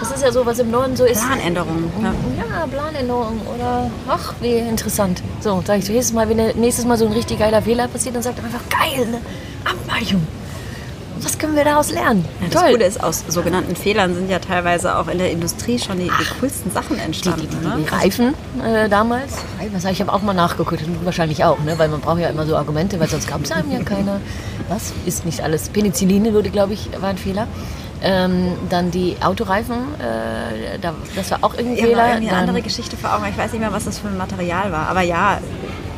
das 0.00 0.10
ist 0.12 0.22
ja 0.22 0.32
so, 0.32 0.44
was 0.46 0.58
im 0.58 0.70
Norden 0.70 0.96
so 0.96 1.04
ist. 1.04 1.20
Planänderungen. 1.24 1.90
Ja. 2.02 2.12
Ja, 2.38 2.66
Planänderung 2.66 3.40
oder 3.54 3.90
ach, 4.08 4.34
wie 4.40 4.54
interessant. 4.56 5.22
So, 5.40 5.62
sag 5.66 5.78
ich 5.78 5.84
so, 5.86 5.92
nächstes 5.92 6.14
Mal, 6.14 6.28
wenn 6.28 6.36
nächstes 6.58 6.84
Mal 6.84 6.96
so 6.96 7.06
ein 7.06 7.12
richtig 7.12 7.38
geiler 7.38 7.60
Fehler 7.62 7.86
passiert, 7.88 8.14
dann 8.16 8.22
sagt 8.22 8.38
er 8.38 8.44
einfach 8.44 8.60
geil, 8.70 9.06
ne? 9.06 9.20
Abweichung. 9.64 10.26
Was 11.20 11.38
können 11.38 11.56
wir 11.56 11.64
daraus 11.64 11.90
lernen? 11.90 12.24
Das 12.50 12.62
Coole 12.62 12.84
ist, 12.84 13.02
aus 13.02 13.24
sogenannten 13.28 13.74
Fehlern 13.76 14.14
sind 14.14 14.30
ja 14.30 14.38
teilweise 14.38 14.96
auch 14.96 15.08
in 15.08 15.18
der 15.18 15.30
Industrie 15.30 15.78
schon 15.78 15.98
die, 15.98 16.04
die 16.08 16.26
coolsten 16.40 16.70
Sachen 16.70 16.96
Die, 16.96 17.02
entstanden. 17.02 17.40
die, 17.42 17.56
die, 17.56 17.66
ne? 17.66 17.76
die 17.78 17.88
Reifen 17.88 18.34
äh, 18.64 18.88
damals, 18.88 19.32
ich 19.90 20.00
habe 20.00 20.12
auch 20.12 20.22
mal 20.22 20.34
nachgeguckt, 20.34 20.82
wahrscheinlich 21.04 21.44
auch, 21.44 21.58
ne? 21.60 21.74
weil 21.78 21.88
man 21.88 22.00
braucht 22.00 22.20
ja 22.20 22.28
immer 22.28 22.46
so 22.46 22.56
Argumente, 22.56 22.98
weil 23.00 23.08
sonst 23.08 23.28
gab 23.28 23.42
es 23.44 23.50
einem 23.52 23.70
ja 23.72 23.82
keiner. 23.82 24.20
Was? 24.68 24.92
Ist 25.06 25.24
nicht 25.24 25.40
alles. 25.40 25.68
Penicilline 25.70 26.34
wurde, 26.34 26.50
glaube 26.50 26.74
ich, 26.74 26.88
war 27.00 27.08
ein 27.10 27.18
Fehler. 27.18 27.46
Ähm, 28.00 28.52
dann 28.68 28.90
die 28.92 29.16
Autoreifen, 29.20 29.74
äh, 29.98 30.78
da, 30.80 30.94
das 31.16 31.30
war 31.32 31.38
auch 31.42 31.54
habe 31.54 31.64
Fehler. 31.64 32.06
irgendwie 32.06 32.28
eine 32.28 32.28
Dann- 32.28 32.38
andere 32.48 32.62
Geschichte 32.62 32.96
vor 32.96 33.12
Augen. 33.14 33.24
Ich 33.28 33.36
weiß 33.36 33.50
nicht 33.52 33.60
mehr, 33.60 33.72
was 33.72 33.86
das 33.86 33.98
für 33.98 34.06
ein 34.06 34.16
Material 34.16 34.70
war. 34.70 34.86
Aber 34.88 35.02
ja, 35.02 35.38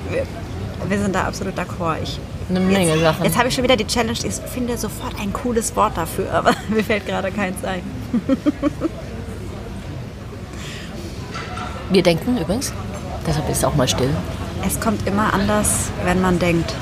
wir, 0.08 0.22
wir 0.88 0.98
sind 0.98 1.14
da 1.14 1.24
absolut 1.24 1.58
d'accord. 1.58 1.96
Ich, 2.02 2.18
Eine 2.50 2.60
Menge 2.60 2.94
jetzt, 2.94 3.00
Sachen. 3.00 3.24
Jetzt 3.24 3.38
habe 3.38 3.48
ich 3.48 3.54
schon 3.54 3.62
wieder 3.62 3.76
die 3.76 3.86
Challenge. 3.86 4.18
Ich 4.24 4.34
finde 4.34 4.76
sofort 4.76 5.14
ein 5.20 5.32
cooles 5.32 5.74
Wort 5.76 5.96
dafür, 5.96 6.32
aber 6.34 6.52
mir 6.68 6.82
fällt 6.82 7.06
gerade 7.06 7.30
keins 7.30 7.64
ein. 7.64 7.82
Wir 11.90 12.02
denken 12.02 12.38
übrigens, 12.38 12.72
deshalb 13.26 13.48
ist 13.48 13.64
auch 13.64 13.74
mal 13.74 13.88
still. 13.88 14.10
Es 14.66 14.80
kommt 14.80 15.06
immer 15.06 15.32
anders, 15.32 15.90
wenn 16.04 16.20
man 16.20 16.38
denkt. 16.38 16.74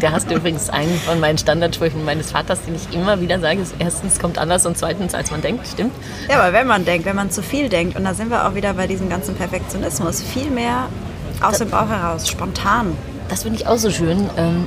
Da 0.00 0.12
hast 0.12 0.30
du 0.30 0.34
übrigens 0.34 0.70
einen 0.70 0.98
von 0.98 1.20
meinen 1.20 1.38
Standardsprüchen 1.38 2.04
meines 2.04 2.32
Vaters, 2.32 2.62
den 2.62 2.74
ich 2.74 2.92
immer 2.94 3.20
wieder 3.20 3.40
sage. 3.40 3.60
Ist 3.60 3.74
erstens 3.78 4.18
kommt 4.18 4.38
anders 4.38 4.66
und 4.66 4.76
zweitens 4.76 5.14
als 5.14 5.30
man 5.30 5.40
denkt, 5.40 5.66
stimmt. 5.66 5.92
Ja, 6.28 6.40
aber 6.40 6.52
wenn 6.52 6.66
man 6.66 6.84
denkt, 6.84 7.06
wenn 7.06 7.16
man 7.16 7.30
zu 7.30 7.42
viel 7.42 7.68
denkt, 7.68 7.96
und 7.96 8.04
da 8.04 8.14
sind 8.14 8.30
wir 8.30 8.46
auch 8.46 8.54
wieder 8.54 8.74
bei 8.74 8.86
diesem 8.86 9.08
ganzen 9.08 9.34
Perfektionismus, 9.34 10.22
viel 10.22 10.50
mehr 10.50 10.88
aus 11.40 11.58
dem 11.58 11.70
Bauch 11.70 11.88
heraus, 11.88 12.28
spontan. 12.28 12.96
Das 13.28 13.42
finde 13.42 13.58
ich 13.60 13.66
auch 13.66 13.78
so 13.78 13.90
schön. 13.90 14.28
Ähm, 14.36 14.66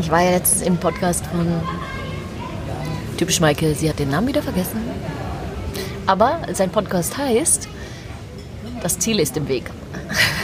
Ich 0.00 0.10
war 0.10 0.22
ja 0.22 0.30
letztens 0.32 0.62
im 0.62 0.76
Podcast 0.76 1.24
von 1.26 1.46
Typisch 3.16 3.40
Maike, 3.40 3.74
sie 3.74 3.88
hat 3.88 3.98
den 3.98 4.10
Namen 4.10 4.28
wieder 4.28 4.42
vergessen. 4.42 4.80
Aber 6.06 6.40
sein 6.52 6.70
Podcast 6.70 7.16
heißt 7.18 7.68
Das 8.82 8.98
Ziel 8.98 9.18
ist 9.18 9.36
im 9.36 9.48
Weg. 9.48 9.70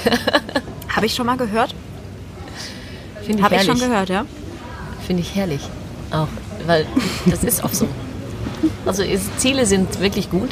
Habe 0.89 1.07
ich 1.07 1.15
schon 1.15 1.27
mal 1.27 1.37
gehört? 1.37 1.75
Finde 3.23 3.39
ich 3.39 3.45
Habe 3.45 3.55
ich 3.57 3.65
schon 3.65 3.79
gehört, 3.79 4.09
ja. 4.09 4.25
Finde 5.07 5.23
ich 5.23 5.35
herrlich. 5.35 5.63
Auch, 6.11 6.29
weil 6.67 6.87
das 7.27 7.45
ist 7.45 7.63
auch 7.65 7.73
so. 7.73 7.87
Also 8.87 9.03
Ziele 9.37 9.67
sind 9.67 10.01
wirklich 10.01 10.31
gut. 10.31 10.51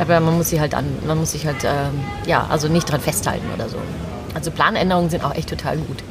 Aber 0.00 0.18
man 0.20 0.36
muss 0.36 0.48
sie 0.48 0.60
halt 0.60 0.74
an, 0.74 0.86
man 1.06 1.18
muss 1.18 1.32
sich 1.32 1.46
halt, 1.46 1.62
ähm, 1.64 2.00
ja, 2.26 2.46
also 2.48 2.68
nicht 2.68 2.90
dran 2.90 3.00
festhalten 3.00 3.46
oder 3.54 3.68
so. 3.68 3.76
Also 4.34 4.50
Planänderungen 4.50 5.10
sind 5.10 5.22
auch 5.24 5.34
echt 5.34 5.50
total 5.50 5.76
gut. 5.76 6.02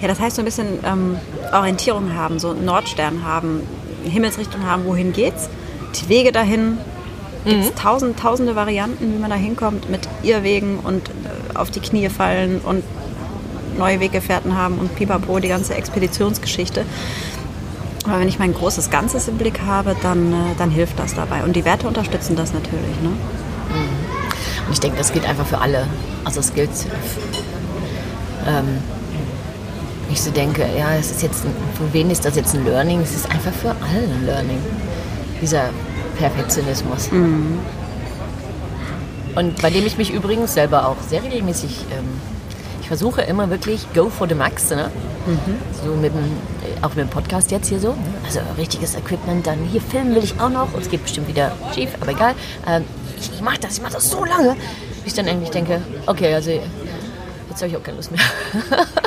Ja, 0.00 0.08
das 0.08 0.18
heißt 0.18 0.36
so 0.36 0.42
ein 0.42 0.46
bisschen 0.46 0.78
ähm, 0.84 1.16
Orientierung 1.52 2.14
haben, 2.14 2.38
so 2.38 2.50
einen 2.50 2.64
Nordstern 2.64 3.22
haben, 3.24 3.60
Himmelsrichtung 4.04 4.64
haben, 4.64 4.84
wohin 4.86 5.12
geht's. 5.12 5.48
Die 5.94 6.08
Wege 6.08 6.32
dahin 6.32 6.78
gibt 7.44 7.64
es 7.64 7.74
tausend, 7.74 8.18
tausende 8.18 8.56
Varianten, 8.56 9.12
wie 9.14 9.18
man 9.18 9.28
da 9.28 9.36
hinkommt, 9.36 9.90
mit 9.90 10.08
Irrwegen 10.22 10.78
und 10.78 11.08
äh, 11.08 11.56
auf 11.56 11.70
die 11.70 11.80
Knie 11.80 12.08
fallen 12.08 12.60
und 12.60 12.82
neue 13.76 14.00
Weggefährten 14.00 14.56
haben 14.56 14.78
und 14.78 14.94
pipapo, 14.96 15.38
die 15.38 15.48
ganze 15.48 15.74
Expeditionsgeschichte. 15.74 16.86
Aber 18.04 18.20
wenn 18.20 18.28
ich 18.28 18.38
mein 18.38 18.52
großes 18.52 18.90
Ganzes 18.90 19.28
im 19.28 19.38
Blick 19.38 19.62
habe, 19.62 19.96
dann, 20.02 20.32
äh, 20.32 20.36
dann 20.58 20.70
hilft 20.70 20.98
das 20.98 21.14
dabei. 21.14 21.42
Und 21.42 21.56
die 21.56 21.64
Werte 21.64 21.88
unterstützen 21.88 22.36
das 22.36 22.52
natürlich. 22.52 23.00
Ne? 23.02 23.10
Und 24.66 24.72
ich 24.72 24.80
denke, 24.80 24.98
das 24.98 25.12
gilt 25.12 25.26
einfach 25.28 25.46
für 25.46 25.58
alle. 25.58 25.86
Also 26.24 26.40
es 26.40 26.54
gilt, 26.54 26.70
ähm, 28.46 28.78
ich 30.10 30.20
so 30.20 30.30
denke, 30.30 30.66
ja, 30.76 30.94
es 30.94 31.10
ist 31.10 31.22
jetzt, 31.22 31.42
für 31.42 31.92
wen 31.92 32.10
ist 32.10 32.24
das 32.24 32.36
jetzt 32.36 32.54
ein 32.54 32.64
Learning? 32.64 33.00
Es 33.00 33.14
ist 33.14 33.30
einfach 33.30 33.52
für 33.52 33.70
alle 33.70 34.04
ein 34.04 34.26
Learning. 34.26 34.58
Dieser 35.40 35.70
Perfektionismus. 36.18 37.10
Mhm. 37.10 37.58
Und 39.34 39.60
bei 39.60 39.70
dem 39.70 39.84
ich 39.84 39.98
mich 39.98 40.12
übrigens 40.12 40.54
selber 40.54 40.88
auch 40.88 40.96
sehr 41.08 41.22
regelmäßig, 41.22 41.86
ähm, 41.90 42.20
ich 42.84 42.88
versuche 42.88 43.22
immer 43.22 43.48
wirklich 43.48 43.86
go 43.94 44.10
for 44.10 44.28
the 44.28 44.34
max, 44.34 44.68
ne? 44.68 44.90
So 45.82 45.94
mit 45.94 46.12
dem, 46.12 46.36
auch 46.82 46.90
mit 46.90 46.98
dem 46.98 47.08
Podcast 47.08 47.50
jetzt 47.50 47.68
hier 47.70 47.80
so. 47.80 47.94
Also 48.26 48.40
richtiges 48.58 48.94
Equipment, 48.94 49.46
dann 49.46 49.58
hier 49.72 49.80
filmen 49.80 50.14
will 50.14 50.22
ich 50.22 50.38
auch 50.38 50.50
noch. 50.50 50.74
Und 50.74 50.82
es 50.82 50.90
geht 50.90 51.02
bestimmt 51.02 51.26
wieder 51.26 51.52
schief, 51.74 51.88
aber 51.98 52.10
egal. 52.10 52.34
Ähm, 52.68 52.84
ich 53.18 53.32
ich 53.32 53.40
mache 53.40 53.58
das, 53.58 53.78
ich 53.78 53.82
mache 53.82 53.94
das 53.94 54.10
so 54.10 54.22
lange, 54.22 54.54
bis 55.02 55.14
ich 55.14 55.14
dann 55.14 55.26
eigentlich 55.28 55.48
denke, 55.48 55.80
okay, 56.04 56.34
also 56.34 56.50
jetzt 57.54 57.62
habe 57.62 57.70
ich 57.70 57.76
auch 57.76 57.82
keine 57.82 57.96
Lust 57.96 58.10
mehr. 58.10 58.20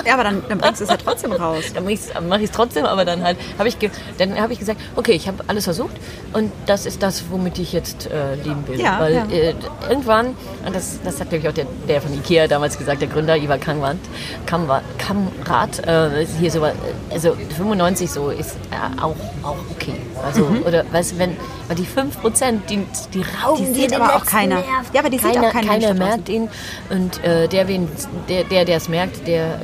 Ja, 0.06 0.14
aber 0.14 0.24
dann, 0.24 0.42
dann 0.48 0.58
bringst 0.58 0.80
du 0.80 0.86
es 0.86 0.90
ja 0.90 0.98
trotzdem 0.98 1.34
raus. 1.34 1.66
dann 1.74 1.84
mache 1.84 2.40
ich 2.40 2.46
es 2.50 2.52
trotzdem, 2.52 2.86
aber 2.86 3.04
dann 3.04 3.24
halt 3.24 3.38
habe 3.58 3.68
ich, 3.68 3.78
dann 4.18 4.40
habe 4.40 4.54
ich 4.54 4.60
gesagt, 4.60 4.80
okay, 4.96 5.12
ich 5.12 5.28
habe 5.28 5.44
alles 5.48 5.66
versucht 5.66 5.96
und 6.34 6.52
das 6.66 6.86
ist 6.86 7.04
das, 7.04 7.26
womit 7.30 7.60
ich 7.60 7.74
jetzt 7.74 8.10
äh, 8.10 8.36
leben 8.36 8.66
will. 8.68 8.80
Ja, 8.80 9.00
Weil 9.00 9.14
ja. 9.14 9.26
Äh, 9.26 9.54
irgendwann, 9.90 10.28
und 10.66 10.74
das, 10.74 11.00
das 11.04 11.20
hat 11.20 11.30
glaube 11.30 11.44
ich 11.44 11.50
auch 11.50 11.54
der, 11.54 11.66
der 11.88 12.02
von 12.02 12.14
Ikea 12.14 12.48
damals 12.48 12.78
gesagt, 12.78 13.02
der 13.02 13.10
Gründer, 13.10 13.36
Ivar 13.36 13.58
Kamrat, 13.58 13.98
Kamrat, 14.46 15.86
äh, 15.86 16.26
hier 16.40 16.52
so, 16.52 16.66
also 17.10 17.36
95 17.58 18.10
so 18.10 18.30
ist 18.30 18.56
äh, 18.72 19.02
auch, 19.02 19.16
auch 19.44 19.58
okay. 19.72 19.94
Also, 20.26 20.46
oder 20.66 20.86
weißt 20.92 21.20
wenn, 21.20 21.36
weil 21.68 21.76
die 21.76 21.86
5 21.86 22.22
Prozent, 22.22 22.70
die, 22.70 22.86
die 23.14 23.24
rauben 23.44 23.74
Die 23.74 23.82
sieht 23.82 23.94
aber 23.94 24.16
auch 24.16 24.26
keiner. 24.26 24.56
Nerv. 24.56 24.94
Ja, 24.94 25.02
aber 25.02 25.10
die 25.10 25.18
sieht 25.18 25.34
keiner, 25.34 25.48
auch 25.48 25.52
kein 25.52 25.66
Mensch 25.66 25.86
Keiner 25.86 26.00
draußen. 26.00 26.16
merkt 26.16 26.30
ihn 26.30 26.50
und 26.90 27.24
äh, 27.24 27.48
der, 27.48 27.68
wen, 27.68 27.90
der, 28.30 28.37
der, 28.44 28.66
der 28.66 28.78
es 28.78 28.90
merkt, 28.90 29.28
der, 29.28 29.46
äh, 29.56 29.58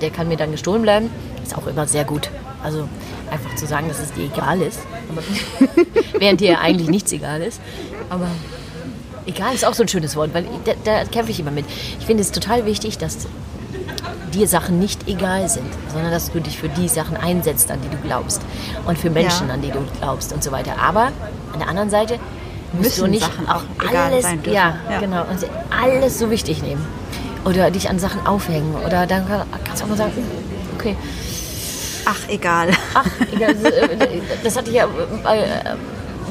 der 0.00 0.10
kann 0.10 0.28
mir 0.28 0.36
dann 0.36 0.50
gestohlen 0.52 0.82
bleiben. 0.82 1.10
Ist 1.42 1.56
auch 1.56 1.66
immer 1.66 1.86
sehr 1.86 2.04
gut. 2.04 2.30
Also 2.62 2.88
einfach 3.30 3.54
zu 3.56 3.66
sagen, 3.66 3.88
dass 3.88 3.98
es 4.00 4.12
dir 4.12 4.24
egal 4.24 4.60
ist, 4.60 4.80
aber, 5.08 5.22
während 6.18 6.40
dir 6.40 6.60
eigentlich 6.60 6.88
nichts 6.88 7.12
egal 7.12 7.40
ist. 7.42 7.60
Aber 8.10 8.26
egal 9.26 9.54
ist 9.54 9.64
auch 9.64 9.74
so 9.74 9.82
ein 9.82 9.88
schönes 9.88 10.16
Wort, 10.16 10.34
weil 10.34 10.44
da, 10.64 10.72
da 10.84 11.04
kämpfe 11.04 11.30
ich 11.30 11.40
immer 11.40 11.50
mit. 11.50 11.64
Ich 11.98 12.06
finde 12.06 12.22
es 12.22 12.32
total 12.32 12.66
wichtig, 12.66 12.98
dass 12.98 13.18
dir 14.34 14.46
Sachen 14.46 14.78
nicht 14.78 15.08
egal 15.08 15.48
sind, 15.48 15.66
sondern 15.92 16.10
dass 16.12 16.30
du 16.30 16.40
dich 16.40 16.58
für 16.58 16.68
die 16.68 16.88
Sachen 16.88 17.16
einsetzt, 17.16 17.70
an 17.70 17.78
die 17.82 17.88
du 17.88 17.96
glaubst 18.02 18.42
und 18.86 18.98
für 18.98 19.10
Menschen, 19.10 19.48
Ja. 19.48 19.54
an 19.54 19.62
die 19.62 19.70
du 19.70 19.78
glaubst 19.98 20.32
und 20.32 20.42
so 20.44 20.52
weiter. 20.52 20.74
Aber 20.80 21.06
an 21.52 21.58
der 21.58 21.68
anderen 21.68 21.90
Seite 21.90 22.18
musst 22.72 22.98
du 22.98 23.02
Müssen 23.02 23.10
nicht 23.10 23.22
Sachen 23.24 23.48
auch 23.48 23.62
alles, 23.92 24.24
ja, 24.46 24.76
Ja. 24.88 25.00
genau, 25.00 25.22
und 25.22 25.38
alles 25.70 26.18
so 26.18 26.30
wichtig 26.30 26.62
nehmen 26.62 26.86
oder 27.44 27.70
dich 27.70 27.88
an 27.88 27.98
Sachen 27.98 28.26
aufhängen 28.26 28.74
oder 28.86 29.06
dann 29.06 29.26
kann- 29.28 29.46
kannst 29.64 29.80
du 29.80 29.84
auch 29.84 29.90
mal 29.90 29.96
sagen, 29.96 30.12
okay, 30.78 30.96
Ach, 32.06 32.16
egal. 32.28 32.70
ach, 32.94 33.06
egal, 33.32 33.54
das, 34.42 34.56
hatte 34.56 34.70
ich 34.70 34.76
ja 34.76 34.86
bei, 35.22 35.38
äh, 35.38 35.44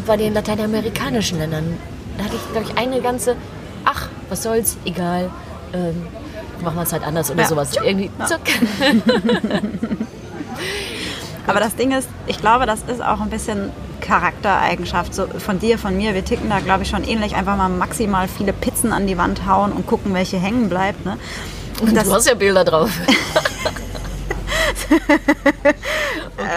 bei 0.06 0.18
den 0.18 0.34
lateinamerikanischen 0.34 1.38
Ländern. 1.40 1.78
Da 2.18 2.26
hatte 2.26 2.36
ich, 2.36 2.52
glaube 2.52 2.68
ich, 2.70 2.78
eine 2.78 3.00
ganze, 3.02 3.36
ach, 3.86 4.10
was 4.30 4.44
soll's, 4.44 4.78
egal, 4.86 5.30
ähm, 5.74 6.08
machen 6.64 6.76
wir 6.76 6.84
es 6.84 6.92
halt 6.92 7.04
anders 7.06 7.30
oder 7.32 7.44
Ja. 7.44 7.48
sowas. 7.48 7.72
Irgendwie, 7.82 8.10
zuck. 8.28 8.42
Aber 11.48 11.60
das 11.60 11.76
Ding 11.76 11.92
ist, 11.92 12.10
ich 12.28 12.40
glaube, 12.40 12.66
das 12.66 12.82
ist 12.88 13.02
auch 13.04 13.22
ein 13.22 13.30
bisschen 13.30 13.72
Charaktereigenschaft 14.10 15.14
so 15.14 15.28
von 15.28 15.60
dir, 15.60 15.78
von 15.78 15.96
mir. 15.96 16.16
Wir 16.16 16.26
ticken 16.26 16.50
da, 16.50 16.60
glaube 16.60 16.82
ich, 16.82 16.90
schon 16.90 17.04
ähnlich. 17.04 17.36
Einfach 17.36 17.56
mal 17.56 17.70
maximal 17.70 18.28
viele 18.28 18.54
Pizzen 18.54 18.92
an 18.92 19.06
die 19.06 19.20
Wand 19.20 19.46
hauen 19.46 19.72
und 19.72 19.86
gucken, 19.86 20.16
welche 20.16 20.38
hängen 20.38 20.68
bleibt. 20.68 21.06
Ne? 21.06 21.20
Und 21.80 21.96
das, 21.96 22.06
du 22.06 22.14
hast 22.16 22.28
ja 22.28 22.34
Bilder 22.34 22.66
drauf. 22.66 22.90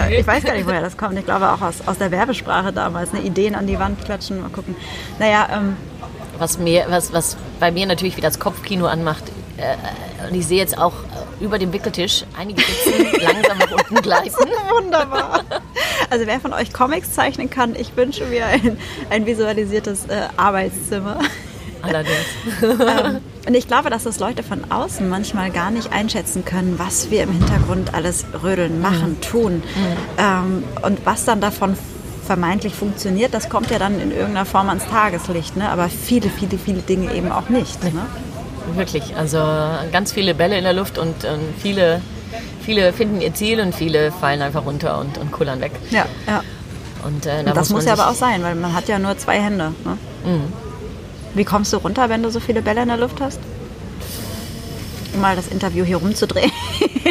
äh, 0.01 0.19
ich 0.19 0.27
weiß 0.27 0.43
gar 0.45 0.55
nicht, 0.55 0.67
woher 0.67 0.81
das 0.81 0.97
kommt. 0.97 1.19
Ich 1.19 1.27
glaube 1.27 1.53
auch 1.53 1.61
aus, 1.61 1.87
aus 1.87 1.99
der 1.99 2.11
Werbesprache 2.11 2.73
damals. 2.73 3.13
Ne? 3.13 3.21
Ideen 3.21 3.55
an 3.55 3.67
die 3.67 3.79
Wand 3.79 4.03
klatschen, 4.03 4.41
mal 4.41 4.49
gucken. 4.49 4.75
Naja, 5.19 5.47
ähm, 5.53 5.77
was, 6.39 6.59
mir, 6.59 6.87
was, 6.89 7.13
was 7.13 7.37
bei 7.61 7.71
mir 7.71 7.85
natürlich 7.85 8.17
wieder 8.17 8.29
das 8.29 8.39
Kopfkino 8.39 8.87
anmacht. 8.87 9.25
Äh, 9.57 10.29
und 10.29 10.35
ich 10.35 10.47
sehe 10.47 10.59
jetzt 10.59 10.79
auch 10.79 10.93
äh, 10.93 11.45
über 11.45 11.59
dem 11.59 11.73
Wickeltisch 11.73 12.25
einige 12.39 12.63
Pizzen 12.63 13.21
langsam 13.21 13.59
nach 13.59 13.73
unten 13.73 13.97
gleiten. 13.97 14.35
Wunderbar. 14.71 15.45
Also 16.11 16.27
wer 16.27 16.41
von 16.41 16.53
euch 16.53 16.73
Comics 16.73 17.13
zeichnen 17.13 17.51
kann, 17.51 17.75
ich 17.75 17.97
wünsche 17.97 18.25
mir 18.27 18.47
ein, 18.47 18.79
ein 19.11 19.27
visualisiertes 19.27 20.07
äh, 20.07 20.29
Arbeitszimmer. 20.37 21.21
Allerdings. 21.83 22.17
ähm, 22.63 23.21
und 23.47 23.55
ich 23.55 23.67
glaube, 23.67 23.91
dass 23.91 24.05
das 24.05 24.21
Leute 24.21 24.43
von 24.43 24.71
außen 24.71 25.09
manchmal 25.09 25.51
gar 25.51 25.71
nicht 25.71 25.93
einschätzen 25.93 26.45
können, 26.45 26.79
was 26.79 27.11
wir 27.11 27.25
im 27.25 27.33
Hintergrund 27.33 27.93
alles 27.93 28.25
rödeln, 28.43 28.81
machen, 28.81 29.21
tun. 29.21 29.63
Ähm, 30.17 30.63
und 30.83 31.05
was 31.05 31.25
dann 31.25 31.41
davon 31.41 31.77
vermeintlich 32.25 32.75
funktioniert, 32.75 33.35
das 33.35 33.49
kommt 33.49 33.71
ja 33.71 33.79
dann 33.79 34.01
in 34.01 34.13
irgendeiner 34.13 34.47
Form 34.47 34.69
ans 34.69 34.87
Tageslicht. 34.87 35.57
Ne? 35.57 35.69
Aber 35.69 35.89
viele, 35.89 36.31
viele, 36.31 36.57
viele 36.57 36.83
Dinge 36.83 37.13
eben 37.15 37.33
auch 37.33 37.49
nicht. 37.49 37.83
Ne? 37.83 38.07
Wirklich. 38.75 39.17
Also 39.17 39.39
ganz 39.93 40.13
viele 40.13 40.35
Bälle 40.35 40.57
in 40.59 40.65
der 40.65 40.73
Luft 40.73 40.99
und, 40.99 41.25
und 41.25 41.41
viele, 41.59 42.01
viele 42.65 42.93
finden 42.93 43.21
ihr 43.21 43.35
Ziel 43.35 43.61
und 43.61 43.75
viele 43.75 44.13
fallen 44.13 44.43
einfach 44.43 44.65
runter 44.65 44.99
und, 44.99 45.19
und 45.19 45.33
kullern 45.33 45.61
weg. 45.61 45.73
Ja, 45.91 46.07
ja. 46.27 46.43
Und, 47.05 47.27
äh, 47.27 47.43
da 47.45 47.51
Und 47.51 47.57
das 47.57 47.69
man 47.71 47.79
muss 47.79 47.85
ja 47.87 47.93
aber 47.95 48.09
auch 48.09 48.15
sein, 48.15 48.43
weil 48.43 48.55
man 48.55 48.73
hat 48.75 48.89
ja 48.89 48.99
nur 48.99 49.19
zwei 49.19 49.41
Hände. 49.41 49.73
Ne? 49.85 49.99
Wie 51.35 51.45
kommst 51.45 51.73
du 51.73 51.79
runter, 51.79 52.09
wenn 52.09 52.23
du 52.23 52.31
so 52.31 52.39
viele 52.41 52.63
Bälle 52.63 52.83
in 52.83 52.89
der 52.89 52.97
Luft 52.99 53.21
hast? 53.21 53.41
Um 55.15 55.21
mal 55.21 55.35
das 55.37 55.49
Interview 55.49 55.85
hier 55.85 55.97
rumzudrehen. 55.97 56.51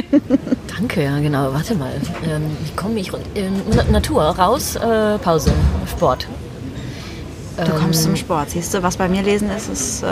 Danke, 0.78 1.04
ja 1.04 1.20
genau. 1.20 1.54
Warte 1.54 1.76
mal. 1.76 1.92
Ähm, 2.26 2.44
wie 2.64 2.72
komme 2.76 3.00
ich 3.00 3.12
run- 3.14 3.22
ähm, 3.36 3.62
Na 3.76 3.84
Natur, 3.84 4.24
raus, 4.24 4.76
äh, 4.76 5.18
Pause, 5.20 5.52
Sport. 5.90 6.28
Du 7.64 7.72
kommst 7.74 8.04
zum 8.04 8.16
Sport. 8.16 8.52
Siehst 8.52 8.74
du, 8.74 8.82
was 8.82 8.98
bei 8.98 9.08
mir 9.08 9.22
lesen 9.22 9.52
ist, 9.52 9.70
ist. 9.70 10.04
Äh, 10.04 10.08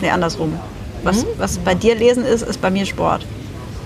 nee, 0.00 0.10
andersrum. 0.10 0.58
Was, 1.02 1.24
was 1.38 1.58
bei 1.58 1.74
dir 1.74 1.94
lesen 1.94 2.24
ist, 2.24 2.42
ist 2.42 2.60
bei 2.60 2.70
mir 2.70 2.84
Sport. 2.84 3.24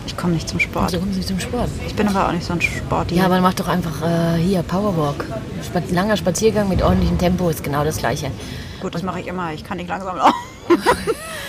Ich 0.07 0.17
komme 0.17 0.35
nicht 0.35 0.49
zum 0.49 0.59
Sport. 0.59 0.91
So 0.91 0.99
kommen 0.99 1.13
Sie 1.13 1.21
zum 1.21 1.39
Sport. 1.39 1.69
Ich 1.87 1.95
bin 1.95 2.09
aber 2.09 2.29
auch 2.29 2.33
nicht 2.33 2.45
so 2.45 2.53
ein 2.53 2.61
Sport. 2.61 3.13
Ja, 3.13 3.27
aber 3.27 3.41
mach 3.41 3.55
doch 3.55 3.69
einfach 3.69 4.03
äh, 4.03 4.39
hier 4.39 4.63
Powerwalk. 4.63 5.25
Spa 5.65 5.81
langer 5.91 6.17
Spaziergang 6.17 6.69
mit 6.69 6.83
ordentlichem 6.83 7.19
Tempo 7.19 7.49
ist 7.49 7.63
genau 7.63 7.85
das 7.85 7.99
gleiche. 7.99 8.31
Gut, 8.81 8.95
das 8.95 9.03
mache 9.03 9.21
ich 9.21 9.29
immer. 9.29 9.53
Ich 9.53 9.63
kann 9.63 9.77
nicht 9.77 9.89
langsam 9.89 10.17
laufen. 10.17 10.35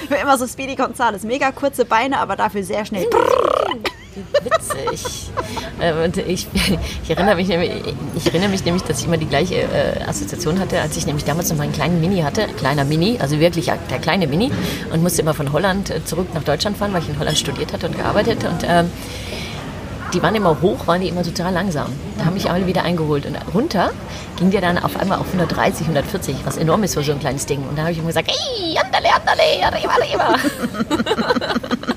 ich 0.03 0.09
bin 0.09 0.19
immer 0.19 0.37
so 0.37 0.45
Speedy 0.45 0.75
Gonzales. 0.75 1.23
Mega 1.23 1.51
kurze 1.51 1.85
Beine, 1.85 2.19
aber 2.19 2.35
dafür 2.35 2.63
sehr 2.63 2.85
schnell. 2.85 3.07
Witzig. 4.15 5.31
äh, 5.79 6.03
und 6.03 6.17
ich, 6.17 6.47
ich, 6.53 7.09
erinnere 7.09 7.35
mich 7.35 7.47
nämlich, 7.47 7.71
ich 8.15 8.27
erinnere 8.27 8.49
mich 8.49 8.65
nämlich, 8.65 8.83
dass 8.83 8.99
ich 8.99 9.05
immer 9.05 9.17
die 9.17 9.27
gleiche 9.27 9.55
äh, 9.55 10.03
Assoziation 10.07 10.59
hatte, 10.59 10.81
als 10.81 10.97
ich 10.97 11.05
nämlich 11.05 11.25
damals 11.25 11.49
noch 11.49 11.57
meinen 11.57 11.73
kleinen 11.73 12.01
Mini 12.01 12.21
hatte. 12.21 12.47
Kleiner 12.57 12.83
Mini, 12.83 13.17
also 13.19 13.39
wirklich 13.39 13.71
der 13.89 13.99
kleine 13.99 14.27
Mini. 14.27 14.51
Und 14.91 15.01
musste 15.01 15.21
immer 15.21 15.33
von 15.33 15.51
Holland 15.51 15.89
äh, 15.89 16.03
zurück 16.05 16.27
nach 16.33 16.43
Deutschland 16.43 16.77
fahren, 16.77 16.93
weil 16.93 17.01
ich 17.01 17.09
in 17.09 17.19
Holland 17.19 17.37
studiert 17.37 17.73
hatte 17.73 17.87
und 17.87 17.97
gearbeitet. 17.97 18.43
Und 18.43 18.63
ähm, 18.67 18.89
die 20.13 20.21
waren 20.21 20.35
immer 20.35 20.61
hoch, 20.61 20.85
waren 20.85 21.01
die 21.01 21.09
immer 21.09 21.23
total 21.23 21.53
langsam. 21.53 21.87
Da 22.17 22.25
haben 22.25 22.35
mich 22.35 22.49
alle 22.49 22.67
wieder 22.67 22.83
eingeholt. 22.83 23.25
Und 23.25 23.37
runter 23.53 23.91
ging 24.37 24.51
der 24.51 24.61
dann 24.61 24.77
auf 24.77 24.99
einmal 24.99 25.17
auf 25.17 25.27
130, 25.27 25.87
140, 25.87 26.37
was 26.43 26.57
enorm 26.57 26.83
ist 26.83 26.93
für 26.93 27.03
so 27.03 27.13
ein 27.13 27.19
kleines 27.19 27.45
Ding. 27.45 27.63
Und 27.67 27.77
da 27.77 27.83
habe 27.83 27.91
ich 27.91 27.97
immer 27.97 28.07
gesagt, 28.07 28.29
ey, 28.29 28.77
andale, 28.77 29.15
andale, 29.15 29.63
arriba, 29.63 29.93
arriba. 29.95 30.35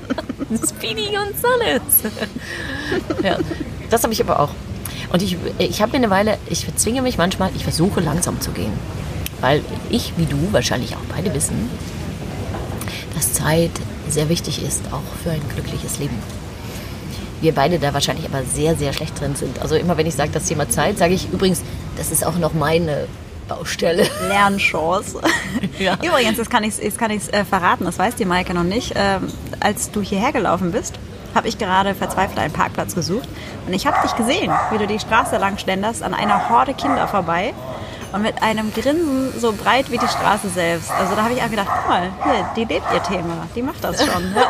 Speedy 0.67 1.07
Gonzales. 1.07 1.81
ja, 3.23 3.37
das 3.89 4.03
habe 4.03 4.13
ich 4.13 4.21
aber 4.21 4.39
auch. 4.39 4.49
Und 5.11 5.21
ich, 5.21 5.37
ich 5.59 5.81
habe 5.81 5.93
mir 5.93 5.97
eine 5.97 6.09
Weile, 6.09 6.37
ich 6.49 6.65
zwinge 6.75 7.01
mich 7.01 7.17
manchmal, 7.17 7.51
ich 7.55 7.63
versuche 7.63 8.01
langsam 8.01 8.41
zu 8.41 8.51
gehen. 8.51 8.73
Weil 9.39 9.61
ich, 9.89 10.13
wie 10.17 10.25
du, 10.25 10.51
wahrscheinlich 10.51 10.95
auch 10.95 11.15
beide 11.15 11.33
wissen, 11.33 11.69
dass 13.15 13.33
Zeit 13.33 13.71
sehr 14.09 14.29
wichtig 14.29 14.63
ist, 14.63 14.83
auch 14.91 15.23
für 15.23 15.31
ein 15.31 15.41
glückliches 15.53 15.99
Leben. 15.99 16.15
Wir 17.39 17.53
beide 17.53 17.77
da 17.77 17.93
wahrscheinlich 17.93 18.25
aber 18.25 18.43
sehr, 18.43 18.75
sehr 18.75 18.93
schlecht 18.93 19.19
drin 19.19 19.35
sind. 19.35 19.59
Also 19.59 19.75
immer 19.75 19.95
wenn 19.97 20.07
ich 20.07 20.15
sage 20.15 20.31
das 20.31 20.45
Thema 20.45 20.69
Zeit, 20.69 20.97
sage 20.97 21.13
ich 21.13 21.31
übrigens, 21.31 21.61
das 21.97 22.11
ist 22.11 22.25
auch 22.25 22.37
noch 22.37 22.53
meine 22.53 23.07
Baustelle. 23.47 24.07
Lernchance. 24.27 25.19
Ja. 25.79 25.95
Übrigens, 26.03 26.37
das 26.37 26.49
kann 26.49 26.63
ich, 26.63 26.97
kann 26.97 27.11
ich 27.11 27.31
äh, 27.31 27.45
verraten, 27.45 27.85
das 27.85 27.99
weiß 27.99 28.15
die 28.15 28.25
Maike 28.25 28.55
noch 28.55 28.63
nicht. 28.63 28.93
Ähm, 28.95 29.27
als 29.59 29.91
du 29.91 30.01
hierher 30.01 30.31
gelaufen 30.31 30.71
bist, 30.71 30.95
habe 31.35 31.47
ich 31.47 31.59
gerade 31.59 31.93
verzweifelt 31.93 32.39
einen 32.39 32.51
Parkplatz 32.51 32.95
gesucht. 32.95 33.29
Und 33.67 33.73
ich 33.73 33.85
habe 33.85 33.97
dich 34.01 34.15
gesehen, 34.15 34.51
wie 34.71 34.79
du 34.79 34.87
die 34.87 34.99
Straße 34.99 35.37
lang 35.37 35.59
schlenderst, 35.59 36.01
an 36.01 36.15
einer 36.15 36.49
Horde 36.49 36.73
Kinder 36.73 37.07
vorbei. 37.07 37.53
Und 38.13 38.21
mit 38.21 38.41
einem 38.41 38.73
Grinsen 38.73 39.33
so 39.37 39.51
breit 39.51 39.91
wie 39.91 39.97
die 39.97 40.07
Straße 40.07 40.49
selbst. 40.49 40.91
Also 40.91 41.15
da 41.15 41.23
habe 41.23 41.33
ich 41.33 41.41
auch 41.41 41.49
gedacht, 41.49 41.67
guck 41.67 41.89
mal, 41.89 42.11
hier, 42.23 42.49
die 42.55 42.73
lebt 42.73 42.85
ihr 42.93 43.03
Thema, 43.03 43.47
die 43.55 43.61
macht 43.61 43.83
das 43.83 43.99
schon. 43.99 44.33
Ja. 44.33 44.49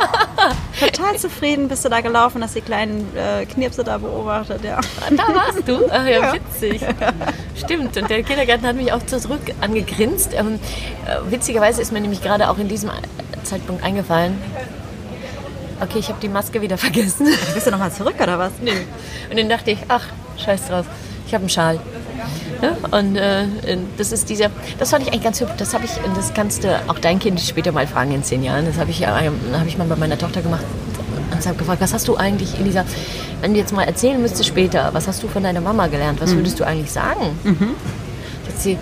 Total 0.88 1.18
zufrieden 1.18 1.68
bist 1.68 1.84
du 1.84 1.90
da 1.90 2.02
gelaufen, 2.02 2.44
hast 2.44 2.56
die 2.56 2.62
kleinen 2.62 3.16
äh, 3.16 3.46
Knirpse 3.46 3.84
da 3.84 3.98
beobachtet. 3.98 4.64
Ja. 4.64 4.80
Da 5.10 5.36
warst 5.36 5.68
du? 5.68 5.80
Ach 5.90 6.06
ja, 6.06 6.34
witzig. 6.34 6.82
Stimmt, 7.56 7.98
und 7.98 8.10
der 8.10 8.24
Kindergarten 8.24 8.66
hat 8.66 8.76
mich 8.76 8.94
auch 8.94 9.04
zurück 9.06 9.42
angegrinst. 9.62 10.34
Ähm, 10.34 10.60
äh, 11.06 11.32
witzigerweise 11.32 11.82
ist 11.82 11.92
mir 11.92 12.02
nämlich 12.02 12.22
gerade 12.22 12.50
auch 12.50 12.60
in 12.60 12.68
diesem 12.68 12.92
Zeitpunkt 13.44 13.84
eingefallen, 13.84 14.40
okay, 15.82 16.00
ich 16.00 16.10
habe 16.10 16.20
die 16.22 16.30
Maske 16.30 16.62
wieder 16.62 16.78
vergessen. 16.78 17.28
Bist 17.54 17.68
du 17.68 17.72
nochmal 17.72 17.92
zurück 17.92 18.16
oder 18.22 18.38
was? 18.38 18.52
Nee. 18.62 18.86
Und 19.30 19.40
dann 19.40 19.50
dachte 19.50 19.72
ich, 19.72 19.80
ach, 19.88 20.04
scheiß 20.38 20.68
drauf, 20.68 20.86
ich 21.26 21.34
habe 21.34 21.44
einen 21.44 21.50
Schal. 21.50 21.80
Ja, 22.62 22.98
und 22.98 23.16
äh, 23.16 23.46
das 23.98 24.12
ist 24.12 24.30
dieser, 24.30 24.50
das 24.80 24.90
fand 24.90 25.04
ich 25.04 25.12
eigentlich 25.12 25.24
ganz 25.24 25.40
hübsch. 25.40 25.54
Das 25.58 25.74
habe 25.74 25.86
ich, 25.86 25.92
das 26.16 26.34
kannst 26.34 26.64
du 26.64 26.82
auch 26.88 27.00
dein 27.00 27.20
Kind 27.20 27.40
später 27.40 27.72
mal 27.72 27.88
fragen 27.88 28.12
in 28.12 28.24
zehn 28.24 28.44
Jahren. 28.44 28.66
Das 28.66 28.78
habe 28.78 28.92
ich 28.92 29.00
ja, 29.00 29.16
habe 29.16 29.68
ich 29.68 29.78
mal 29.78 29.88
bei 29.88 29.96
meiner 29.96 30.18
Tochter 30.18 30.42
gemacht 30.42 30.64
und 31.32 31.46
habe 31.46 31.58
gefragt, 31.58 31.82
was 31.82 31.94
hast 31.94 32.08
du 32.08 32.16
eigentlich 32.16 32.58
in 32.60 32.66
dieser, 32.66 32.86
wenn 33.42 33.54
du 33.54 33.60
jetzt 33.60 33.74
mal 33.74 33.84
erzählen 33.84 34.22
müsstest 34.22 34.48
später, 34.48 34.90
was 34.94 35.08
hast 35.08 35.22
du 35.24 35.28
von 35.28 35.44
deiner 35.44 35.62
Mama 35.62 35.88
gelernt? 35.88 36.20
Was 36.22 36.32
mhm. 36.32 36.38
würdest 36.38 36.60
du 36.60 36.64
eigentlich 36.64 36.92
sagen? 36.92 37.38
Mhm. 37.44 37.76
Sie, 38.58 38.78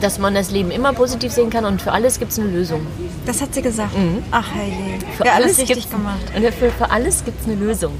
dass 0.00 0.18
man 0.18 0.34
das 0.34 0.50
Leben 0.50 0.70
immer 0.70 0.92
positiv 0.92 1.32
sehen 1.32 1.50
kann 1.50 1.64
und 1.64 1.82
für 1.82 1.92
alles 1.92 2.18
gibt 2.18 2.32
es 2.32 2.38
eine 2.38 2.48
Lösung. 2.48 2.86
Das 3.26 3.42
hat 3.42 3.54
sie 3.54 3.62
gesagt. 3.62 3.96
Mhm. 3.96 4.22
Ach 4.30 4.48
herrje. 4.54 4.98
Für 5.16 5.26
ja, 5.26 5.32
alles 5.32 5.58
richtig 5.58 5.90
gemacht. 5.90 6.20
Und 6.34 6.42
für, 6.54 6.70
für 6.70 6.90
alles 6.90 7.24
gibt 7.24 7.40
es 7.40 7.46
eine 7.46 7.56
Lösung. 7.56 7.92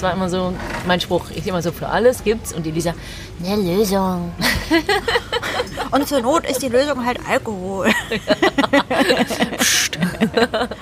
Das 0.00 0.08
war 0.08 0.14
immer 0.14 0.30
so 0.30 0.54
mein 0.86 0.98
Spruch. 0.98 1.26
Ich 1.34 1.46
immer 1.46 1.60
so, 1.60 1.72
für 1.72 1.86
alles 1.86 2.24
gibt's. 2.24 2.54
Und 2.54 2.66
Elisa, 2.66 2.94
eine 3.44 3.56
Lösung. 3.56 4.32
Und 5.90 6.08
zur 6.08 6.22
Not 6.22 6.48
ist 6.48 6.62
die 6.62 6.68
Lösung 6.68 7.04
halt 7.04 7.18
Alkohol. 7.28 7.90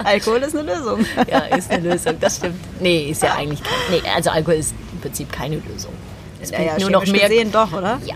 Alkohol 0.05 0.39
ist 0.39 0.55
eine 0.55 0.73
Lösung. 0.73 1.05
Ja, 1.29 1.39
ist 1.57 1.69
eine 1.69 1.91
Lösung. 1.91 2.15
Das 2.21 2.37
stimmt. 2.37 2.61
Nee, 2.79 3.11
ist 3.11 3.25
ja 3.25 3.35
eigentlich 3.35 3.61
kein, 3.61 3.73
Nee, 3.91 4.09
also 4.09 4.31
Alkohol 4.31 4.55
ist 4.55 4.73
im 4.93 5.01
Prinzip 5.01 5.33
keine 5.33 5.57
Lösung. 5.57 5.93
Es 6.41 6.53
ja, 6.53 6.63
ja, 6.63 6.79
nur 6.79 6.91
noch 6.91 7.07
mehr. 7.07 7.29
Gesehen 7.29 7.51
doch, 7.51 7.73
oder? 7.73 7.99
Ja. 8.07 8.15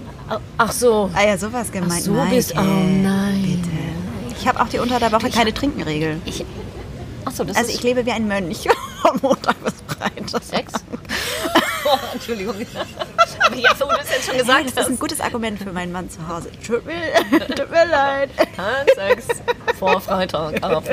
Ach 0.57 0.71
so. 0.71 1.11
Ah 1.15 1.27
ja, 1.27 1.37
sowas 1.37 1.73
gemeint. 1.73 1.95
Ach 1.97 1.99
so 1.99 2.15
bist, 2.31 2.55
oh 2.57 2.61
nein. 2.61 3.61
Bitte. 3.61 4.39
Ich 4.39 4.47
habe 4.47 4.61
auch 4.61 4.69
die 4.69 4.79
unter 4.79 5.01
der 5.01 5.11
Woche 5.11 5.27
ich 5.27 5.35
keine 5.35 5.53
Trinkenregel. 5.53 6.21
Ich, 6.27 6.45
ach 7.25 7.33
so, 7.33 7.43
das 7.43 7.57
also 7.57 7.73
ich 7.73 7.83
lebe 7.83 8.07
wie 8.07 8.13
ein 8.13 8.29
Mönch 8.29 8.69
von 9.13 9.31
Montag 9.31 9.57
bis 9.65 9.75
Freitag. 9.87 10.43
Sex? 10.43 10.73
oh, 11.85 11.99
Entschuldigung. 12.13 12.55
Aber 13.41 13.57
ja, 13.57 13.75
so, 13.75 13.87
das 13.87 14.11
jetzt 14.11 14.27
schon 14.27 14.39
gesagt 14.39 14.65
hey, 14.65 14.73
Das 14.75 14.87
ist 14.87 14.91
ein 14.93 14.99
gutes 14.99 15.21
Argument 15.21 15.59
für 15.59 15.73
meinen 15.73 15.93
Mann 15.93 16.09
zu 16.09 16.27
Hause. 16.27 16.51
Tut 16.65 16.85
mir, 16.87 17.39
tut 17.47 17.71
mir 17.71 17.87
leid. 17.87 18.31
Sex 18.95 19.27
vor 19.79 20.01
Freitag 20.01 20.63
ab 20.63 20.85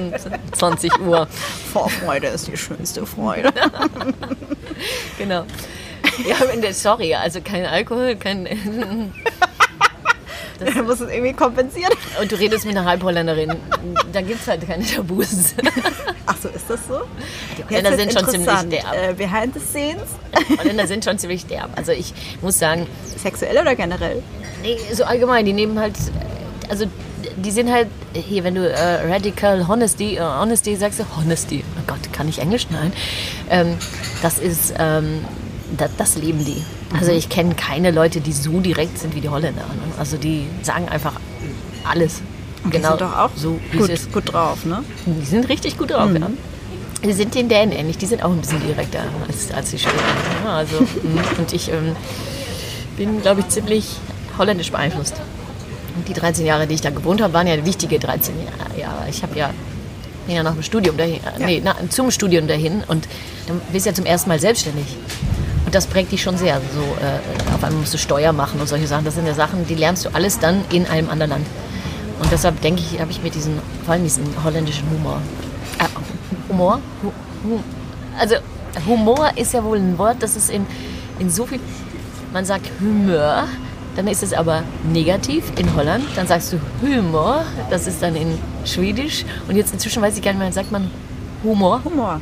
20 0.51 0.99
Uhr. 0.99 1.27
Vorfreude 1.71 2.27
ist 2.27 2.47
die 2.47 2.57
schönste 2.57 3.05
Freude. 3.05 3.53
genau. 5.17 5.45
Ja, 6.25 6.73
sorry, 6.73 7.15
also 7.15 7.41
kein 7.41 7.65
Alkohol, 7.65 8.15
kein. 8.15 8.47
Das 10.59 10.73
da 10.73 10.83
muss 10.83 10.99
es 10.99 11.09
irgendwie 11.09 11.33
kompensieren. 11.33 11.91
Und 12.21 12.31
du 12.31 12.35
redest 12.35 12.65
mit 12.65 12.75
einer 12.75 12.85
Halbholländerin. 12.85 13.55
Da 14.11 14.21
gibt 14.21 14.41
es 14.41 14.47
halt 14.47 14.67
keine 14.67 14.85
Tabus. 14.85 15.55
Ach 16.25 16.35
so, 16.41 16.49
ist 16.49 16.69
das 16.69 16.79
so? 16.87 17.01
Die 17.57 17.63
Holländer 17.63 17.95
sind 17.95 18.13
schon 18.13 18.27
ziemlich 18.29 18.59
derb. 18.69 18.95
Äh, 18.95 19.13
behind 19.13 19.53
the 19.53 19.59
scenes? 19.59 20.09
Die 20.49 20.57
Holländer 20.57 20.87
sind 20.87 21.03
schon 21.03 21.17
ziemlich 21.17 21.45
derb. 21.45 21.69
Also 21.75 21.91
ich 21.91 22.13
muss 22.41 22.59
sagen... 22.59 22.87
Sexuell 23.17 23.57
oder 23.57 23.75
generell? 23.75 24.21
Nee, 24.61 24.77
so 24.93 25.03
allgemein. 25.03 25.45
Die 25.45 25.53
nehmen 25.53 25.79
halt... 25.79 25.95
Also 26.69 26.85
die 27.37 27.51
sind 27.51 27.71
halt... 27.71 27.87
Hier, 28.13 28.43
wenn 28.43 28.55
du 28.55 28.69
äh, 28.69 29.11
Radical 29.11 29.67
Honesty, 29.67 30.15
äh, 30.15 30.21
Honesty 30.21 30.75
sagst, 30.75 30.99
du 30.99 31.05
Honesty. 31.17 31.63
Oh 31.77 31.83
Gott, 31.87 32.11
kann 32.13 32.27
ich 32.27 32.39
Englisch? 32.39 32.67
Nein. 32.69 32.93
Ähm, 33.49 33.77
das 34.21 34.39
ist... 34.39 34.73
Ähm, 34.77 35.25
das, 35.77 35.91
das 35.97 36.15
leben 36.17 36.43
die. 36.45 36.63
Also 36.97 37.11
ich 37.11 37.29
kenne 37.29 37.55
keine 37.55 37.91
Leute, 37.91 38.21
die 38.21 38.33
so 38.33 38.59
direkt 38.59 38.97
sind 38.97 39.15
wie 39.15 39.21
die 39.21 39.29
Holländer. 39.29 39.61
Ne? 39.61 39.93
Also 39.97 40.17
die 40.17 40.47
sagen 40.61 40.89
einfach 40.89 41.13
alles. 41.83 42.21
Und 42.63 42.71
genau. 42.71 42.93
Die 42.93 42.99
sind 42.99 43.01
doch 43.01 43.17
auch 43.17 43.29
so 43.35 43.59
gut, 43.77 44.11
gut 44.11 44.33
drauf, 44.33 44.65
ne? 44.65 44.83
Die 45.05 45.25
sind 45.25 45.47
richtig 45.47 45.77
gut 45.77 45.91
drauf, 45.91 46.09
mhm. 46.09 46.17
ja. 46.17 46.29
Die 47.03 47.13
sind 47.13 47.33
den 47.33 47.47
Dänen 47.47 47.71
ähnlich, 47.71 47.97
die 47.97 48.05
sind 48.05 48.23
auch 48.23 48.31
ein 48.31 48.41
bisschen 48.41 48.61
direkter 48.61 49.03
als, 49.25 49.51
als 49.51 49.71
die 49.71 49.79
Schweden. 49.79 49.97
Ja, 50.43 50.57
also, 50.57 50.81
mhm. 51.03 51.19
und 51.37 51.53
ich 51.53 51.69
ähm, 51.69 51.95
bin, 52.97 53.21
glaube 53.21 53.41
ich, 53.41 53.47
ziemlich 53.47 53.95
holländisch 54.37 54.71
beeinflusst. 54.71 55.15
Und 55.95 56.07
die 56.07 56.13
13 56.13 56.45
Jahre, 56.45 56.67
die 56.67 56.75
ich 56.75 56.81
da 56.81 56.89
gewohnt 56.89 57.21
habe, 57.21 57.33
waren 57.33 57.47
ja 57.47 57.65
wichtige 57.65 57.99
13 57.99 58.35
Jahre. 58.77 59.09
Ich 59.09 59.23
habe 59.23 59.37
ja, 59.37 59.51
bin 60.27 60.35
ja 60.35 60.43
nach 60.43 60.53
dem 60.53 60.63
Studium 60.63 60.97
dahin, 60.97 61.19
ja. 61.23 61.45
nee, 61.45 61.61
na, 61.63 61.75
zum 61.89 62.11
Studium 62.11 62.47
dahin 62.47 62.83
und 62.87 63.07
dann 63.47 63.61
bist 63.71 63.85
du 63.85 63.91
ja 63.91 63.95
zum 63.95 64.05
ersten 64.05 64.29
Mal 64.29 64.39
selbstständig. 64.39 64.85
Und 65.65 65.75
das 65.75 65.87
prägt 65.87 66.11
dich 66.11 66.21
schon 66.21 66.37
sehr. 66.37 66.61
So, 66.73 66.81
äh, 66.81 67.53
auf 67.53 67.63
einmal 67.63 67.81
musst 67.81 67.93
du 67.93 67.97
Steuer 67.97 68.33
machen 68.33 68.59
und 68.59 68.67
solche 68.67 68.87
Sachen. 68.87 69.05
Das 69.05 69.15
sind 69.15 69.27
ja 69.27 69.33
Sachen, 69.33 69.67
die 69.67 69.75
lernst 69.75 70.05
du 70.05 70.09
alles 70.13 70.39
dann 70.39 70.63
in 70.71 70.85
einem 70.87 71.09
anderen 71.09 71.31
Land. 71.31 71.47
Und 72.19 72.31
deshalb 72.31 72.59
denke 72.61 72.81
ich, 72.81 72.99
habe 72.99 73.11
ich 73.11 73.21
mit 73.21 73.35
diesem, 73.35 73.53
vor 73.85 73.93
allem 73.93 74.03
diesen 74.03 74.25
holländischen 74.43 74.89
Humor. 74.89 75.21
Äh, 75.79 75.85
Humor? 76.51 76.79
also 78.19 78.35
Humor 78.87 79.31
ist 79.35 79.53
ja 79.53 79.63
wohl 79.63 79.77
ein 79.77 79.97
Wort, 79.97 80.17
das 80.19 80.35
ist 80.35 80.49
in, 80.49 80.65
in 81.19 81.29
so 81.29 81.45
viel. 81.45 81.59
Man 82.33 82.45
sagt 82.45 82.69
Humor, 82.79 83.45
dann 83.95 84.07
ist 84.07 84.21
es 84.21 84.33
aber 84.33 84.63
negativ 84.91 85.51
in 85.57 85.75
Holland. 85.75 86.05
Dann 86.15 86.27
sagst 86.27 86.53
du 86.53 86.59
Humor, 86.81 87.43
das 87.69 87.87
ist 87.87 88.01
dann 88.01 88.15
in 88.15 88.37
Schwedisch. 88.65 89.25
Und 89.47 89.55
jetzt 89.55 89.73
inzwischen 89.73 90.01
weiß 90.01 90.15
ich 90.15 90.21
gar 90.21 90.31
nicht 90.31 90.39
mehr, 90.39 90.51
sagt 90.51 90.71
man 90.71 90.89
Humor? 91.43 91.81
Humor. 91.83 92.21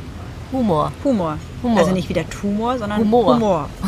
Humor. 0.52 0.92
Humor. 1.04 1.38
Humor. 1.62 1.78
Also 1.78 1.92
nicht 1.92 2.08
wieder 2.08 2.28
Tumor, 2.28 2.78
sondern 2.78 3.00
Humor. 3.00 3.34
Humor. 3.34 3.68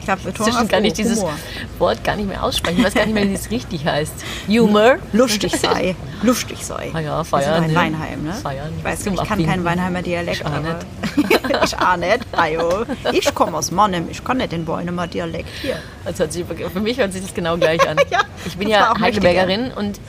Ich 0.00 0.16
glaube, 0.16 0.30
Inzwischen 0.30 0.68
kann 0.68 0.84
ich 0.86 0.94
dieses 0.94 1.18
Humor. 1.18 1.34
Wort 1.78 2.02
gar 2.02 2.16
nicht 2.16 2.28
mehr 2.28 2.42
aussprechen. 2.42 2.78
Ich 2.78 2.84
weiß 2.86 2.94
gar 2.94 3.04
nicht 3.04 3.12
mehr, 3.12 3.28
wie 3.28 3.34
es 3.34 3.50
richtig 3.50 3.84
heißt. 3.84 4.14
Humor. 4.48 4.96
Lustig 5.12 5.54
sei. 5.54 5.96
Lustig 6.22 6.64
sei. 6.64 6.90
Ah 6.94 7.00
ja, 7.00 7.24
feiern. 7.24 7.50
Das 7.50 7.58
ist 7.58 7.68
ein 7.68 7.74
Weinheim, 7.74 8.24
ne? 8.24 8.32
Feiern. 8.32 8.72
Ich 8.78 8.84
weiß 8.84 9.04
nicht, 9.04 9.22
ich 9.22 9.28
kann 9.28 9.44
keinen 9.44 9.64
Weinheimer 9.64 10.00
Dialekt. 10.00 10.38
Ich 10.38 10.46
auch 10.46 10.60
nicht. 10.62 11.46
ich 11.64 11.78
auch 11.78 11.96
nicht. 11.98 12.20
Ajo. 12.32 12.86
Ich 13.12 13.34
komme 13.34 13.58
aus 13.58 13.70
Mannem. 13.70 14.08
Ich 14.10 14.24
kann 14.24 14.38
nicht 14.38 14.52
den 14.52 14.64
Beunemer 14.64 15.06
Dialekt 15.08 15.50
hier. 15.60 15.76
Also 16.06 16.24
für 16.26 16.80
mich 16.80 16.96
hört 16.96 17.12
sich 17.12 17.20
das 17.20 17.34
genau 17.34 17.58
gleich 17.58 17.86
an. 17.86 17.98
ja, 18.10 18.20
ich 18.46 18.56
bin 18.56 18.68
ja 18.68 18.98
Heidelbergerin 18.98 19.72
und 19.72 20.00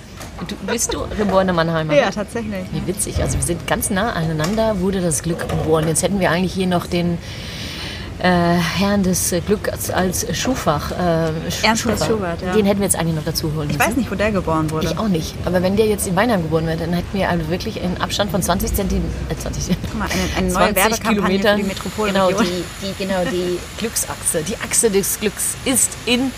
Du, 0.48 0.56
bist 0.72 0.94
du 0.94 1.06
geborene 1.18 1.54
Mannheimer? 1.54 1.94
Ja, 1.94 2.10
tatsächlich. 2.12 2.66
Wie 2.72 2.88
witzig. 2.88 3.22
Also 3.22 3.38
wir 3.38 3.44
sind 3.44 3.68
ganz 3.68 3.90
nah 3.90 4.14
aneinander, 4.14 4.80
wurde 4.80 5.02
das 5.02 5.24
Glück 5.24 5.48
geboren. 5.48 5.88
Jetzt 5.88 6.04
hätten 6.04 6.20
wir 6.20 6.32
eigentlich 6.32 6.54
hier 6.54 6.68
noch 6.68 6.88
den 6.88 7.18
äh, 8.20 8.56
Herrn 8.56 9.04
des 9.04 9.34
Glücks 9.46 9.90
als 9.90 10.26
Schufach. 10.38 10.92
Äh, 10.92 11.32
Ernst 11.64 11.84
Schubert, 11.84 12.42
ja. 12.42 12.54
Den 12.54 12.66
hätten 12.66 12.80
wir 12.80 12.86
jetzt 12.86 12.98
eigentlich 12.98 13.16
noch 13.16 13.24
dazu 13.24 13.54
holen 13.56 13.68
müssen. 13.68 13.80
Ich 13.80 13.88
weiß 13.88 13.96
nicht, 13.96 14.12
wo 14.12 14.16
der 14.16 14.32
geboren 14.32 14.70
wurde. 14.72 14.88
Ich 14.88 14.98
auch 14.98 15.08
nicht. 15.08 15.36
Aber 15.46 15.62
wenn 15.62 15.76
der 15.76 15.88
jetzt 15.88 16.08
in 16.08 16.16
Weinheim 16.16 16.44
geboren 16.44 16.68
wird, 16.68 16.82
dann 16.82 16.94
hätten 16.94 17.18
wir 17.18 17.30
also 17.30 17.50
wirklich 17.50 17.82
einen 17.82 17.98
Abstand 17.98 18.32
von 18.32 18.42
20 18.42 18.74
Zentimeter. 18.74 19.10
Äh, 19.30 19.38
20 19.38 19.78
Guck 19.82 20.00
mal, 20.00 20.08
eine, 20.10 20.38
eine 20.38 20.54
neue 20.54 20.76
Werbekampagne 20.76 21.40
für 21.40 21.56
die 21.56 21.64
Metropole. 21.64 22.12
Genau, 22.12 22.30
die, 22.32 22.64
die, 22.82 23.04
genau, 23.04 23.24
die 23.32 23.58
Glücksachse. 23.78 24.44
Die 24.44 24.58
Achse 24.58 24.90
des 24.90 25.20
Glücks 25.20 25.56
ist 25.66 25.92
in 26.06 26.32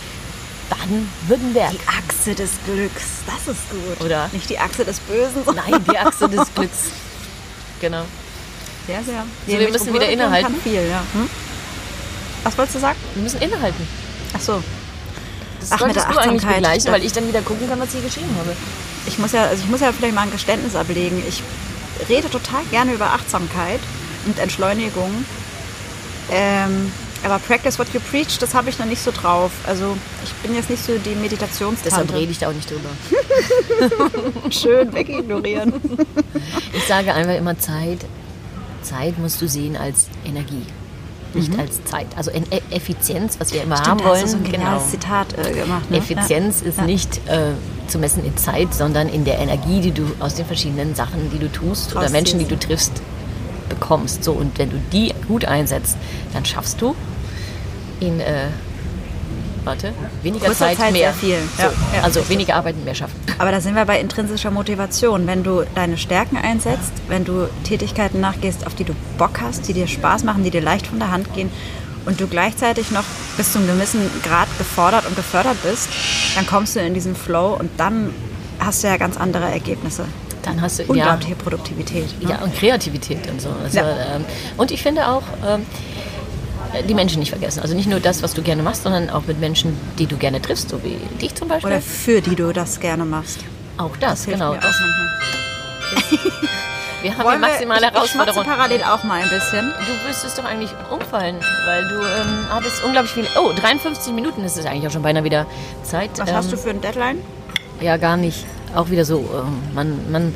Baden-Württemberg. 0.72 1.72
Die 1.72 1.88
Achse 1.88 2.34
des 2.34 2.51
Glücks, 2.65 3.03
das 3.28 3.55
ist 3.55 3.69
gut. 3.69 4.05
Oder? 4.05 4.30
Nicht 4.32 4.49
die 4.49 4.57
Achse 4.57 4.86
des 4.86 4.99
Bösen. 5.01 5.43
Nein, 5.53 5.84
die 5.91 5.97
Achse 5.97 6.30
des 6.30 6.47
Glücks. 6.55 6.91
Genau. 7.82 8.03
Sehr, 8.88 9.03
sehr. 9.03 9.26
So, 9.47 9.59
wir 9.59 9.69
müssen 9.69 9.93
wieder 9.93 10.09
innehalten. 10.09 10.55
Viel, 10.63 10.88
ja. 10.89 11.03
Hm? 11.13 11.30
Was 12.43 12.57
wolltest 12.57 12.76
du 12.78 12.80
sagen? 12.80 12.97
Wir 13.13 13.24
müssen 13.24 13.41
innehalten. 13.41 13.88
Ach 14.34 14.41
so. 14.41 14.63
Das 15.59 15.72
Ach, 15.74 15.86
mit 15.86 15.95
der 15.95 16.09
Achtsamkeit. 16.09 16.55
Begleichen, 16.55 16.91
weil 16.91 17.03
ich 17.03 17.11
dann 17.11 17.28
wieder 17.28 17.41
gucken 17.41 17.69
kann, 17.69 17.80
was 17.80 17.93
ich 17.93 18.03
geschrieben 18.03 18.36
habe. 18.39 18.55
Ich 19.05 19.19
muss 19.19 19.32
ja, 19.32 19.45
also 19.45 19.63
ich 19.63 19.69
muss 19.69 19.82
ja 19.82 19.91
vielleicht 19.91 20.15
mal 20.15 20.22
ein 20.24 20.32
Geständnis 20.32 20.76
ablegen. 20.76 21.22
Ich 21.28 21.43
rede 22.09 22.30
total 22.30 22.63
gerne 22.72 22.93
über 22.93 23.07
Achtsamkeit 23.07 23.80
und 24.26 24.39
Entschleunigung. 24.39 25.26
Ähm, 26.32 26.91
aber 27.24 27.39
Practice 27.39 27.78
what 27.78 27.88
you 27.93 27.99
preach, 27.99 28.39
das 28.39 28.53
habe 28.53 28.69
ich 28.69 28.80
noch 28.80 28.86
nicht 28.86 29.01
so 29.01 29.11
drauf. 29.11 29.51
Also 29.67 29.97
ich 30.24 30.34
bin 30.36 30.55
jetzt 30.55 30.69
nicht 30.69 30.84
so 30.84 30.97
die 30.97 31.15
Meditationstante. 31.15 31.84
Deshalb 31.84 32.13
rede 32.13 32.32
ich 32.32 32.39
da 32.39 32.49
auch 32.49 32.53
nicht 32.53 32.69
drüber. 32.69 32.89
Schön 34.49 34.91
wegignorieren. 34.93 35.74
Ich 36.74 36.86
sage 36.86 37.13
einfach 37.13 37.36
immer 37.36 37.57
Zeit. 37.59 37.99
Zeit 38.82 39.19
musst 39.19 39.41
du 39.41 39.47
sehen 39.47 39.78
als 39.78 40.07
Energie. 40.26 40.65
Nicht 41.34 41.53
mhm. 41.53 41.59
als 41.59 41.84
Zeit. 41.86 42.07
Also 42.15 42.32
e 42.32 42.41
Effizienz, 42.72 43.39
was 43.39 43.53
wir 43.53 43.63
immer 43.63 43.78
Stimmt, 43.78 43.89
haben 43.89 43.99
wollen. 44.03 44.24
Hast 44.24 44.34
du 44.34 44.39
so 44.39 44.43
ein 44.43 44.51
genau. 44.51 44.80
Zitat 44.80 45.28
äh, 45.38 45.53
gemacht. 45.53 45.89
Ne? 45.89 45.97
Effizienz 45.97 46.61
ja. 46.61 46.67
ist 46.67 46.78
ja. 46.78 46.84
nicht 46.84 47.17
äh, 47.28 47.51
zu 47.88 47.99
messen 47.99 48.26
in 48.26 48.36
Zeit, 48.36 48.74
sondern 48.74 49.07
in 49.07 49.24
der 49.24 49.39
Energie, 49.39 49.80
die 49.80 49.91
du 49.91 50.03
aus 50.19 50.36
den 50.36 50.45
verschiedenen 50.45 50.95
Sachen, 50.95 51.32
die 51.32 51.39
du 51.39 51.49
tust 51.49 51.95
oder 51.95 52.09
Menschen, 52.09 52.39
die 52.39 52.45
du 52.45 52.57
triffst, 52.57 52.91
bekommst. 53.82 54.23
So, 54.23 54.32
und 54.32 54.57
wenn 54.57 54.69
du 54.69 54.77
die 54.93 55.13
gut 55.27 55.43
einsetzt, 55.43 55.97
dann 56.34 56.45
schaffst 56.45 56.82
du 56.82 56.95
in 57.99 58.19
äh, 58.21 58.47
warte, 59.65 59.93
weniger 60.23 60.45
Kurzer 60.45 60.67
Zeit, 60.67 60.77
Zeit 60.77 60.93
mehr. 60.93 61.13
viel. 61.13 61.38
So, 61.57 61.63
Ja, 61.63 61.71
ja. 61.95 62.03
also 62.03 62.27
weniger 62.29 62.55
arbeiten, 62.55 62.84
mehr 62.86 62.95
schaffen. 62.95 63.19
Aber 63.38 63.51
da 63.51 63.59
sind 63.59 63.75
wir 63.75 63.86
bei 63.86 63.99
intrinsischer 63.99 64.51
Motivation. 64.51 65.27
Wenn 65.27 65.43
du 65.43 65.65
deine 65.75 65.97
Stärken 65.97 66.38
einsetzt, 66.38 66.93
wenn 67.09 67.25
du 67.25 67.49
Tätigkeiten 67.63 68.21
nachgehst, 68.21 68.65
auf 68.65 68.75
die 68.75 68.86
du 68.86 68.93
Bock 69.17 69.41
hast, 69.41 69.67
die 69.67 69.73
dir 69.73 69.88
Spaß 69.88 70.23
machen, 70.23 70.43
die 70.43 70.51
dir 70.51 70.61
leicht 70.61 70.88
von 70.88 70.99
der 70.99 71.11
Hand 71.11 71.34
gehen 71.34 71.51
und 72.05 72.19
du 72.19 72.27
gleichzeitig 72.27 72.91
noch 72.91 73.03
bis 73.38 73.51
zu 73.51 73.59
einem 73.59 73.67
gewissen 73.67 74.01
Grad 74.23 74.47
gefordert 74.57 75.05
und 75.05 75.15
gefördert 75.15 75.57
bist, 75.63 75.89
dann 76.36 76.47
kommst 76.47 76.75
du 76.75 76.79
in 76.79 76.93
diesen 76.93 77.15
Flow 77.15 77.55
und 77.59 77.69
dann 77.77 78.13
hast 78.59 78.84
du 78.84 78.88
ja 78.88 78.97
ganz 78.97 79.17
andere 79.17 79.45
Ergebnisse. 79.51 80.05
Dann 80.44 80.62
hast 80.62 80.80
du 80.80 80.84
ja, 80.84 80.89
Unglaubliche 80.89 81.36
Produktivität. 81.36 82.22
Ne? 82.24 82.30
ja 82.32 82.38
und 82.39 82.56
Kreativität 82.56 83.30
und 83.30 83.42
so. 83.42 83.50
Also, 83.64 83.78
Ja. 83.80 84.16
ähm, 84.16 84.26
und 84.58 84.72
ich 84.72 84.82
finde 84.82 85.08
auch 85.08 85.24
ähm, 85.48 85.66
die 86.88 86.94
Menschen 86.94 87.20
nicht 87.20 87.30
vergessen. 87.32 87.60
Also 87.62 87.76
nicht 87.76 87.88
nur 87.89 88.00
das, 88.00 88.24
was 88.24 88.34
du 88.34 88.42
gerne 88.42 88.64
machst, 88.64 88.84
sondern 88.84 89.10
auch 89.10 89.24
mit 89.28 89.39
Menschen, 89.39 89.78
die 90.00 90.06
du 90.08 90.16
gerne 90.18 90.42
triffst, 90.42 90.70
so 90.70 90.82
wie 90.84 90.96
dich 91.20 91.36
zum 91.36 91.48
Beispiel. 91.48 91.72
Oder 91.72 91.82
für 91.82 92.22
die 92.22 92.36
du 92.36 92.52
das 92.54 92.80
gerne 92.80 93.06
machst. 93.06 93.39
auch 93.78 93.96
das, 93.98 94.26
hilft 94.26 94.39
genau. 94.39 94.56
Das, 94.56 94.76
wir 97.02 97.18
haben 97.18 97.24
Wollen 97.26 97.42
die 97.42 97.48
wir- 97.48 97.50
maximale 97.50 97.82
ich, 97.82 97.88
ich 97.88 97.94
Herausforderung. 97.94 98.44
parallel 98.46 98.84
auch 98.84 99.04
mal 99.04 99.22
ein 99.22 99.30
bisschen. 99.30 99.72
Du 99.72 100.08
müsstest 100.08 100.38
doch 100.38 100.46
eigentlich 100.46 100.70
umfallen, 100.89 101.36
weil 101.66 101.84
du 101.89 101.96
ähm, 101.96 102.46
hattest 102.50 102.84
unglaublich 102.84 103.12
viel. 103.14 103.28
Oh, 103.38 103.52
53 103.54 104.14
Minuten 104.14 104.44
ist 104.44 104.58
es 104.58 104.66
eigentlich 104.66 104.88
auch 104.88 104.92
schon 104.92 105.02
beinahe 105.02 105.24
wieder 105.24 105.46
Zeit. 105.84 106.12
Was 106.18 106.30
ähm, 106.30 106.36
hast 106.36 106.52
du 106.52 106.58
für 106.58 106.70
ein 106.70 106.80
Deadline? 106.82 107.18
Ja, 107.82 107.98
gar 107.98 108.16
nicht. 108.18 108.46
Auch 108.76 108.89
wieder 108.89 109.05
so. 109.05 109.19
ähm, 109.19 109.76
Man, 109.76 110.11
man, 110.11 110.34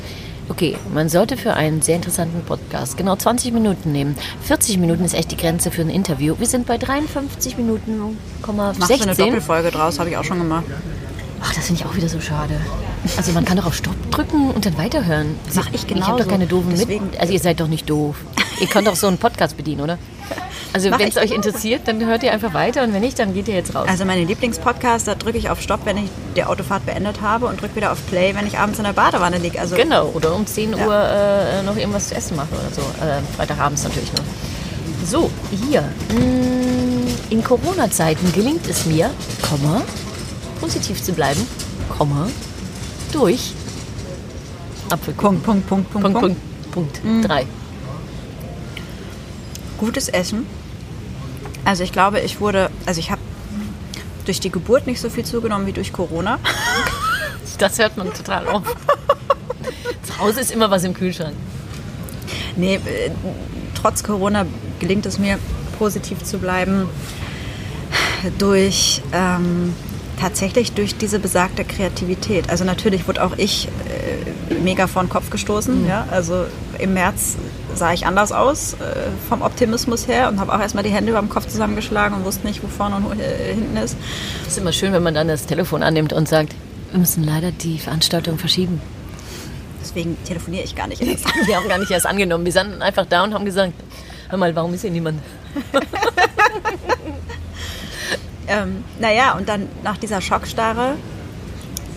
okay, 0.48 0.76
man 0.92 1.08
sollte 1.08 1.36
für 1.36 1.54
einen 1.54 1.82
sehr 1.82 1.96
interessanten 1.96 2.42
Podcast 2.44 2.96
genau 2.96 3.16
20 3.16 3.52
Minuten 3.52 3.92
nehmen. 3.92 4.16
40 4.42 4.78
Minuten 4.78 5.04
ist 5.04 5.14
echt 5.14 5.30
die 5.30 5.36
Grenze 5.36 5.70
für 5.70 5.82
ein 5.82 5.90
Interview. 5.90 6.34
Wir 6.38 6.46
sind 6.46 6.66
bei 6.66 6.78
53 6.78 7.56
Minuten, 7.56 7.98
Machst 8.78 8.90
du 8.90 8.94
eine 8.94 9.14
16. 9.14 9.26
Doppelfolge 9.26 9.70
draus, 9.70 9.98
habe 9.98 10.10
ich 10.10 10.16
auch 10.16 10.24
schon 10.24 10.38
gemacht. 10.38 10.64
Ach, 11.42 11.54
das 11.54 11.66
finde 11.66 11.82
ich 11.82 11.86
auch 11.86 11.94
wieder 11.96 12.08
so 12.08 12.20
schade. 12.20 12.54
Also 13.16 13.32
man 13.32 13.44
kann 13.44 13.56
doch 13.56 13.66
auf 13.66 13.74
Stopp 13.74 13.94
drücken 14.10 14.50
und 14.50 14.66
dann 14.66 14.76
weiterhören. 14.78 15.34
Mach 15.54 15.68
ich 15.72 15.84
Ich 15.90 16.02
habe 16.02 16.22
doch 16.22 16.28
keine 16.28 16.46
doofen 16.46 16.70
Deswegen- 16.70 17.06
mit. 17.10 17.20
Also 17.20 17.32
ihr 17.32 17.40
seid 17.40 17.60
doch 17.60 17.68
nicht 17.68 17.88
doof. 17.88 18.16
Ihr 18.60 18.66
könnt 18.66 18.86
doch 18.86 18.96
so 18.96 19.06
einen 19.06 19.18
Podcast 19.18 19.56
bedienen, 19.56 19.82
oder? 19.82 19.98
Also 20.72 20.90
wenn 20.90 21.08
es 21.08 21.16
euch 21.16 21.30
interessiert, 21.30 21.82
dann 21.86 22.04
hört 22.04 22.22
ihr 22.22 22.32
einfach 22.32 22.52
weiter 22.52 22.82
und 22.82 22.92
wenn 22.92 23.00
nicht, 23.00 23.18
dann 23.18 23.32
geht 23.32 23.48
ihr 23.48 23.54
jetzt 23.54 23.74
raus. 23.74 23.86
Also 23.88 24.04
meine 24.04 24.24
Lieblingspodcast, 24.24 25.06
da 25.08 25.14
drücke 25.14 25.38
ich 25.38 25.48
auf 25.48 25.60
Stopp, 25.62 25.80
wenn 25.84 25.96
ich 25.96 26.10
die 26.36 26.44
Autofahrt 26.44 26.84
beendet 26.84 27.20
habe 27.22 27.46
und 27.46 27.60
drücke 27.60 27.76
wieder 27.76 27.92
auf 27.92 28.04
Play, 28.08 28.34
wenn 28.34 28.46
ich 28.46 28.58
abends 28.58 28.78
in 28.78 28.84
der 28.84 28.92
Badewanne 28.92 29.38
liege. 29.38 29.58
Also 29.60 29.76
Genau, 29.76 30.06
oder 30.14 30.34
um 30.34 30.46
10 30.46 30.74
Uhr 30.74 30.94
äh, 30.94 31.62
noch 31.62 31.76
irgendwas 31.76 32.08
zu 32.08 32.14
essen 32.14 32.36
mache 32.36 32.48
oder 32.52 32.74
so. 32.74 32.82
Äh, 33.04 33.20
Freitagabends 33.36 33.84
natürlich 33.84 34.10
nur. 34.12 34.24
So, 35.06 35.30
hier. 35.68 35.82
Mm, 36.10 37.06
In 37.30 37.42
Corona-Zeiten 37.44 38.32
gelingt 38.32 38.66
es 38.68 38.84
mir, 38.86 39.10
Komma, 39.48 39.82
positiv 40.60 41.02
zu 41.02 41.12
bleiben, 41.12 41.46
Komma, 41.96 42.28
durch 43.12 43.52
Apfelkuchen. 44.90 45.40
Punkt, 45.40 45.66
Punkt, 45.66 45.90
Punkt, 45.90 45.90
Punkt, 45.90 46.20
Punkt, 46.20 46.20
Punkt. 46.20 46.72
Punkt, 46.72 47.02
Punkt. 47.02 47.28
Drei. 47.28 47.46
Gutes 49.78 50.08
Essen. 50.08 50.46
Also 51.64 51.82
ich 51.82 51.92
glaube, 51.92 52.20
ich 52.20 52.40
wurde, 52.40 52.70
also 52.86 53.00
ich 53.00 53.10
habe 53.10 53.20
durch 54.24 54.40
die 54.40 54.50
Geburt 54.50 54.86
nicht 54.86 55.00
so 55.00 55.10
viel 55.10 55.24
zugenommen 55.24 55.66
wie 55.66 55.72
durch 55.72 55.92
Corona. 55.92 56.38
Das 57.58 57.78
hört 57.78 57.96
man 57.96 58.12
total 58.12 58.46
auf. 58.48 58.64
Zu 60.02 60.18
Hause 60.18 60.40
ist 60.40 60.50
immer 60.50 60.70
was 60.70 60.84
im 60.84 60.92
Kühlschrank. 60.92 61.34
Nee, 62.54 62.74
äh, 62.74 63.10
trotz 63.74 64.02
Corona 64.02 64.44
gelingt 64.78 65.06
es 65.06 65.18
mir, 65.18 65.38
positiv 65.78 66.22
zu 66.22 66.36
bleiben 66.36 66.86
durch 68.38 69.02
ähm, 69.12 69.74
tatsächlich 70.20 70.72
durch 70.72 70.96
diese 70.96 71.18
besagte 71.18 71.64
Kreativität. 71.64 72.50
Also 72.50 72.64
natürlich 72.64 73.06
wurde 73.06 73.24
auch 73.24 73.36
ich 73.36 73.68
äh, 73.68 74.54
mega 74.54 74.86
vor 74.86 75.02
den 75.02 75.08
Kopf 75.08 75.30
gestoßen. 75.30 75.86
Ja? 75.86 76.06
Also 76.10 76.46
im 76.78 76.94
März 76.94 77.36
sah 77.74 77.92
ich 77.92 78.06
anders 78.06 78.32
aus 78.32 78.74
äh, 78.74 78.76
vom 79.28 79.42
Optimismus 79.42 80.08
her 80.08 80.28
und 80.28 80.40
habe 80.40 80.54
auch 80.54 80.60
erstmal 80.60 80.84
die 80.84 80.90
Hände 80.90 81.10
über 81.10 81.20
dem 81.20 81.28
Kopf 81.28 81.46
zusammengeschlagen 81.48 82.16
und 82.16 82.24
wusste 82.24 82.46
nicht, 82.46 82.62
wo 82.62 82.68
vorne 82.68 82.96
und 82.96 83.04
wo, 83.04 83.12
äh, 83.12 83.54
hinten 83.54 83.76
ist. 83.76 83.96
Es 84.42 84.52
ist 84.52 84.58
immer 84.58 84.72
schön, 84.72 84.92
wenn 84.92 85.02
man 85.02 85.14
dann 85.14 85.28
das 85.28 85.46
Telefon 85.46 85.82
annimmt 85.82 86.12
und 86.12 86.28
sagt, 86.28 86.54
wir 86.90 87.00
müssen 87.00 87.24
leider 87.24 87.52
die 87.52 87.78
Veranstaltung 87.78 88.38
verschieben. 88.38 88.80
Deswegen 89.80 90.16
telefoniere 90.24 90.64
ich 90.64 90.74
gar 90.74 90.86
nicht 90.86 91.02
erst. 91.06 91.26
Wir 91.46 91.56
haben 91.56 91.68
gar 91.68 91.78
nicht 91.78 91.90
erst 91.90 92.06
angenommen. 92.06 92.44
Wir 92.44 92.52
standen 92.52 92.82
einfach 92.82 93.06
da 93.06 93.24
und 93.24 93.34
haben 93.34 93.44
gesagt, 93.44 93.72
hör 94.28 94.38
mal, 94.38 94.54
warum 94.54 94.72
ist 94.74 94.82
hier 94.82 94.90
niemand? 94.90 95.20
Ähm, 98.48 98.84
naja, 99.00 99.32
und 99.32 99.48
dann 99.48 99.68
nach 99.82 99.96
dieser 99.96 100.20
Schockstarre 100.20 100.94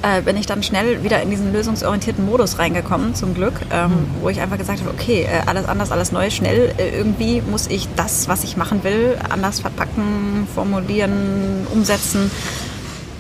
äh, 0.02 0.22
bin 0.22 0.38
ich 0.38 0.46
dann 0.46 0.64
schnell 0.64 1.04
wieder 1.04 1.22
in 1.22 1.30
diesen 1.30 1.52
lösungsorientierten 1.52 2.26
Modus 2.26 2.58
reingekommen, 2.58 3.16
zum 3.16 3.34
Glück, 3.34 3.54
ähm, 3.72 4.08
wo 4.22 4.30
ich 4.30 4.40
einfach 4.40 4.58
gesagt 4.58 4.80
habe, 4.80 4.90
okay, 4.90 5.24
äh, 5.24 5.42
alles 5.46 5.68
anders, 5.68 5.92
alles 5.92 6.12
neu, 6.12 6.30
schnell, 6.30 6.74
äh, 6.78 6.98
irgendwie 6.98 7.42
muss 7.42 7.68
ich 7.68 7.88
das, 7.96 8.28
was 8.28 8.44
ich 8.44 8.58
machen 8.58 8.84
will, 8.84 9.18
anders 9.30 9.60
verpacken, 9.60 10.48
formulieren, 10.54 11.68
umsetzen. 11.72 12.32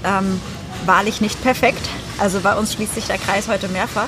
Ähm, 0.03 0.39
wahrlich 0.85 1.19
nicht 1.21 1.41
perfekt, 1.41 1.89
also 2.17 2.39
bei 2.39 2.55
uns 2.55 2.73
schließt 2.73 2.95
sich 2.95 3.05
der 3.05 3.17
Kreis 3.17 3.47
heute 3.47 3.67
mehrfach. 3.67 4.07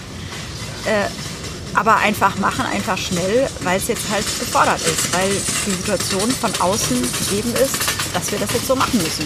Äh, 1.74 1.78
aber 1.78 1.97
einfach 1.97 2.38
machen, 2.39 2.65
einfach 2.65 2.97
schnell, 2.97 3.47
weil 3.63 3.78
es 3.78 3.88
jetzt 3.88 4.09
halt 4.11 4.26
gefordert 4.39 4.82
ist, 4.82 5.13
weil 5.13 5.30
die 5.30 5.72
Situation 5.72 6.30
von 6.32 6.51
außen 6.59 6.97
gegeben 7.01 7.53
ist, 7.53 7.78
dass 8.13 8.32
wir 8.32 8.39
das 8.39 8.51
jetzt 8.53 8.67
so 8.67 8.76
machen 8.76 8.99
müssen. 8.99 9.26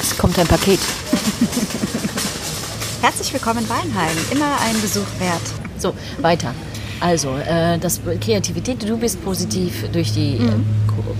Es 0.00 0.16
kommt 0.16 0.38
ein 0.38 0.46
Paket. 0.46 0.80
Herzlich 3.02 3.32
willkommen 3.32 3.60
in 3.60 3.68
Weinheim, 3.68 4.16
immer 4.30 4.56
ein 4.64 4.80
Besuch 4.80 5.06
wert. 5.18 5.40
So, 5.78 5.92
weiter. 6.20 6.54
Also, 7.00 7.36
äh, 7.36 7.78
das 7.78 8.00
Kreativität, 8.20 8.88
du 8.88 8.96
bist 8.96 9.22
positiv 9.24 9.84
durch 9.92 10.12
die 10.12 10.36
äh, 10.36 10.52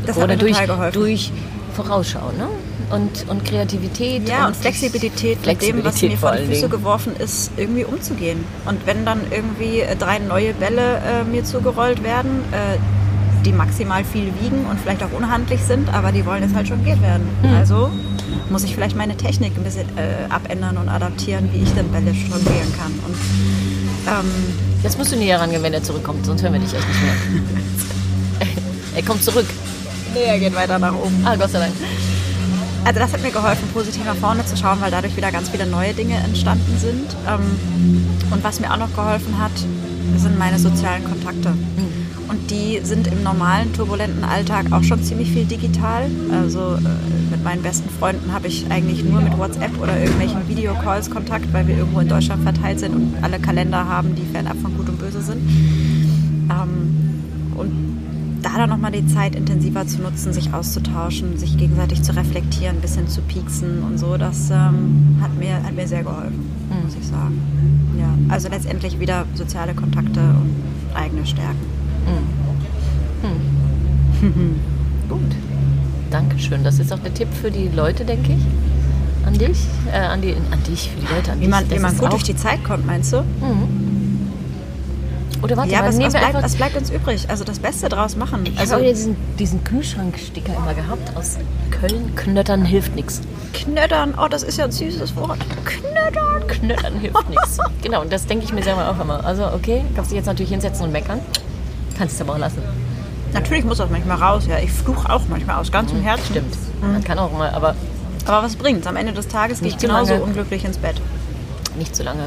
Das 0.06 0.16
hat 0.16 0.24
oder 0.24 0.36
durch, 0.36 0.52
total 0.52 0.66
geholfen. 0.68 1.00
durch 1.00 1.32
Vorausschau, 1.72 2.32
ne? 2.36 2.48
Und, 2.90 3.28
und 3.28 3.44
Kreativität. 3.44 4.28
Ja, 4.28 4.46
und 4.46 4.56
Flexibilität, 4.56 5.44
mit 5.46 5.62
dem, 5.62 5.84
was 5.84 5.98
Flexibilität 5.98 6.10
mir 6.10 6.16
vor 6.18 6.32
die 6.32 6.44
Füße 6.44 6.60
Dingen. 6.60 6.70
geworfen 6.70 7.16
ist, 7.16 7.50
irgendwie 7.56 7.84
umzugehen. 7.84 8.44
Und 8.66 8.86
wenn 8.86 9.04
dann 9.04 9.20
irgendwie 9.30 9.80
äh, 9.80 9.96
drei 9.96 10.18
neue 10.18 10.52
Bälle 10.54 10.98
äh, 10.98 11.24
mir 11.24 11.44
zugerollt 11.44 12.02
werden, 12.02 12.44
äh, 12.52 12.78
die 13.44 13.52
maximal 13.52 14.04
viel 14.04 14.32
wiegen 14.40 14.66
und 14.70 14.78
vielleicht 14.78 15.02
auch 15.02 15.12
unhandlich 15.12 15.60
sind, 15.62 15.92
aber 15.92 16.12
die 16.12 16.24
wollen 16.26 16.42
jetzt 16.42 16.54
halt 16.54 16.68
jongliert 16.68 17.00
werden. 17.02 17.28
Hm. 17.42 17.54
Also 17.54 17.90
muss 18.50 18.62
ich 18.62 18.74
vielleicht 18.74 18.96
meine 18.96 19.16
Technik 19.16 19.56
ein 19.56 19.64
bisschen 19.64 19.88
äh, 19.96 20.30
abändern 20.32 20.76
und 20.76 20.88
adaptieren, 20.88 21.48
wie 21.52 21.62
ich 21.62 21.74
dann 21.74 21.88
Bälle 21.88 22.10
jonglieren 22.10 22.72
kann. 22.78 22.92
Und 23.06 23.16
ähm, 24.06 24.30
Jetzt 24.82 24.98
musst 24.98 25.12
du 25.12 25.16
näher 25.16 25.40
rangehen, 25.40 25.62
wenn 25.62 25.72
er 25.72 25.82
zurückkommt, 25.82 26.26
sonst 26.26 26.42
hören 26.42 26.54
wir 26.54 26.60
dich 26.60 26.74
echt 26.74 26.86
nicht 26.88 27.02
mehr. 27.02 28.48
er 28.96 29.02
kommt 29.02 29.22
zurück. 29.22 29.46
Nee, 30.14 30.24
er 30.24 30.38
geht 30.38 30.54
weiter 30.54 30.78
nach 30.78 30.94
oben. 30.94 31.22
Ah, 31.24 31.36
Gott 31.36 31.50
sei 31.50 31.60
Dank. 31.60 31.72
Also 32.84 32.98
das 32.98 33.12
hat 33.12 33.22
mir 33.22 33.30
geholfen, 33.30 33.68
positiv 33.72 34.04
nach 34.04 34.16
vorne 34.16 34.44
zu 34.44 34.56
schauen, 34.56 34.80
weil 34.80 34.90
dadurch 34.90 35.16
wieder 35.16 35.30
ganz 35.30 35.48
viele 35.48 35.66
neue 35.66 35.94
Dinge 35.94 36.16
entstanden 36.16 36.76
sind. 36.78 37.16
Ähm, 37.28 38.00
und 38.30 38.42
was 38.42 38.58
mir 38.58 38.72
auch 38.72 38.78
noch 38.78 38.92
geholfen 38.94 39.38
hat, 39.38 39.52
sind 40.16 40.38
meine 40.38 40.58
sozialen 40.58 41.04
Kontakte. 41.04 41.54
Und 42.28 42.50
die 42.50 42.80
sind 42.82 43.06
im 43.06 43.22
normalen, 43.22 43.72
turbulenten 43.72 44.24
Alltag 44.24 44.72
auch 44.72 44.82
schon 44.82 45.02
ziemlich 45.02 45.30
viel 45.30 45.44
digital. 45.44 46.10
Also 46.32 46.76
äh, 46.76 47.30
mit 47.30 47.44
meinen 47.44 47.62
besten 47.62 47.88
Freunden 47.90 48.32
habe 48.32 48.48
ich 48.48 48.66
eigentlich 48.70 49.04
nur 49.04 49.20
mit 49.20 49.36
WhatsApp 49.38 49.80
oder 49.80 49.98
irgendwelchen 49.98 50.48
Videocalls 50.48 51.10
Kontakt, 51.10 51.52
weil 51.52 51.68
wir 51.68 51.76
irgendwo 51.76 52.00
in 52.00 52.08
Deutschland 52.08 52.42
verteilt 52.42 52.80
sind 52.80 52.94
und 52.94 53.14
alle 53.22 53.38
Kalender 53.38 53.86
haben, 53.86 54.14
die 54.14 54.24
fernab 54.32 54.56
von 54.60 54.76
Gut 54.76 54.88
und 54.88 54.98
Böse 54.98 55.22
sind. 55.22 55.38
Ähm, 56.50 57.12
und 57.54 57.91
da 58.42 58.50
dann 58.56 58.68
nochmal 58.70 58.92
die 58.92 59.06
Zeit 59.06 59.34
intensiver 59.34 59.86
zu 59.86 60.02
nutzen, 60.02 60.32
sich 60.32 60.52
auszutauschen, 60.52 61.38
sich 61.38 61.56
gegenseitig 61.56 62.02
zu 62.02 62.14
reflektieren, 62.14 62.76
ein 62.76 62.80
bisschen 62.80 63.08
zu 63.08 63.22
pieksen 63.22 63.82
und 63.82 63.98
so, 63.98 64.16
das 64.16 64.50
ähm, 64.50 65.16
hat, 65.20 65.34
mir, 65.38 65.62
hat 65.62 65.74
mir 65.74 65.86
sehr 65.86 66.02
geholfen, 66.02 66.50
muss 66.84 66.94
ich 66.94 67.06
sagen. 67.06 67.40
Ja, 67.98 68.08
also 68.32 68.48
letztendlich 68.48 68.98
wieder 68.98 69.26
soziale 69.34 69.74
Kontakte 69.74 70.20
und 70.20 70.54
eigene 70.94 71.24
Stärken. 71.26 71.72
Gut. 75.08 75.20
Dankeschön. 76.10 76.62
Das 76.62 76.78
ist 76.78 76.92
auch 76.92 76.98
der 76.98 77.12
Tipp 77.14 77.28
für 77.32 77.50
die 77.50 77.68
Leute, 77.68 78.04
denke 78.04 78.32
ich. 78.32 79.26
An 79.26 79.34
dich? 79.34 79.66
Äh, 79.92 79.98
an, 79.98 80.20
die, 80.20 80.34
an 80.50 80.62
dich, 80.68 80.90
für 80.90 81.00
die 81.00 81.14
Leute, 81.14 81.32
an 81.32 81.38
Wie 81.38 81.44
dich. 81.44 81.50
man, 81.50 81.70
wie 81.70 81.78
man 81.78 81.96
gut 81.96 82.12
durch 82.12 82.22
die 82.24 82.36
Zeit 82.36 82.62
kommt, 82.64 82.86
meinst 82.86 83.12
du? 83.12 83.24
Oder 85.42 85.56
warte 85.56 85.70
ja, 85.72 85.80
mal, 85.80 85.88
was, 85.88 85.96
nehmen 85.96 86.06
was, 86.06 86.12
bleibt, 86.12 86.26
einfach... 86.26 86.42
was 86.42 86.54
bleibt 86.56 86.76
uns 86.76 86.90
übrig? 86.90 87.28
Also 87.28 87.44
das 87.44 87.58
Beste 87.58 87.88
draus 87.88 88.16
machen. 88.16 88.46
Ich 88.46 88.58
Also 88.58 88.74
habe 88.74 88.84
diesen, 88.84 89.16
diesen 89.38 89.64
Kühlschranksticker 89.64 90.54
immer 90.54 90.74
gehabt 90.74 91.16
aus 91.16 91.38
Köln. 91.70 92.14
Knöttern 92.14 92.64
hilft 92.64 92.94
nichts. 92.94 93.20
Knöttern, 93.52 94.14
oh, 94.16 94.28
das 94.28 94.42
ist 94.44 94.58
ja 94.58 94.66
ein 94.66 94.72
süßes 94.72 95.16
Wort. 95.16 95.38
Knöttern. 95.64 96.46
Knöttern 96.46 96.94
hilft 97.00 97.28
nichts. 97.28 97.58
Genau, 97.82 98.00
und 98.02 98.12
das 98.12 98.26
denke 98.26 98.44
ich 98.44 98.52
mir 98.52 98.62
selber 98.62 98.88
auch 98.90 99.00
immer. 99.00 99.24
Also, 99.24 99.44
okay, 99.48 99.82
kannst 99.96 100.12
dich 100.12 100.16
jetzt 100.16 100.26
natürlich 100.26 100.50
hinsetzen 100.50 100.84
und 100.86 100.92
meckern. 100.92 101.18
Kannst 101.98 102.14
es 102.14 102.20
aber 102.20 102.34
auch 102.34 102.38
lassen. 102.38 102.62
Natürlich 103.32 103.64
muss 103.64 103.78
das 103.78 103.90
manchmal 103.90 104.18
raus, 104.18 104.44
ja. 104.48 104.58
Ich 104.58 104.70
fluche 104.70 105.10
auch 105.10 105.22
manchmal 105.28 105.56
aus 105.56 105.72
ganzem 105.72 106.00
Herzen. 106.00 106.26
Stimmt. 106.26 106.56
Man 106.80 107.02
kann 107.02 107.18
auch 107.18 107.32
mal, 107.32 107.50
aber 107.50 107.74
Aber 108.26 108.44
was 108.44 108.54
bringt's? 108.54 108.86
Am 108.86 108.94
Ende 108.94 109.12
des 109.12 109.26
Tages 109.26 109.58
gehe 109.58 109.68
ich 109.68 109.78
zu 109.78 109.86
genauso 109.88 110.12
lange. 110.12 110.24
unglücklich 110.24 110.64
ins 110.64 110.78
Bett. 110.78 111.00
Nicht 111.76 111.96
so 111.96 112.04
lange. 112.04 112.26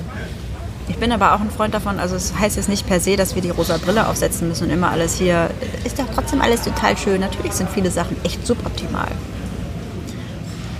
Ich 0.87 0.97
bin 0.97 1.11
aber 1.11 1.33
auch 1.33 1.41
ein 1.41 1.49
Freund 1.49 1.73
davon, 1.73 1.99
also 1.99 2.15
es 2.15 2.37
heißt 2.37 2.57
jetzt 2.57 2.69
nicht 2.69 2.87
per 2.87 2.99
se, 2.99 3.15
dass 3.15 3.33
wir 3.33 3.41
die 3.41 3.49
rosa 3.49 3.77
Brille 3.77 4.07
aufsetzen 4.07 4.47
müssen 4.47 4.65
und 4.65 4.69
immer 4.69 4.91
alles 4.91 5.15
hier. 5.15 5.49
Ist 5.83 5.97
doch 5.97 6.05
trotzdem 6.13 6.41
alles 6.41 6.61
total 6.61 6.95
schön. 6.97 7.21
Natürlich 7.21 7.53
sind 7.53 7.69
viele 7.69 7.89
Sachen 7.89 8.15
echt 8.23 8.45
suboptimal. 8.45 9.07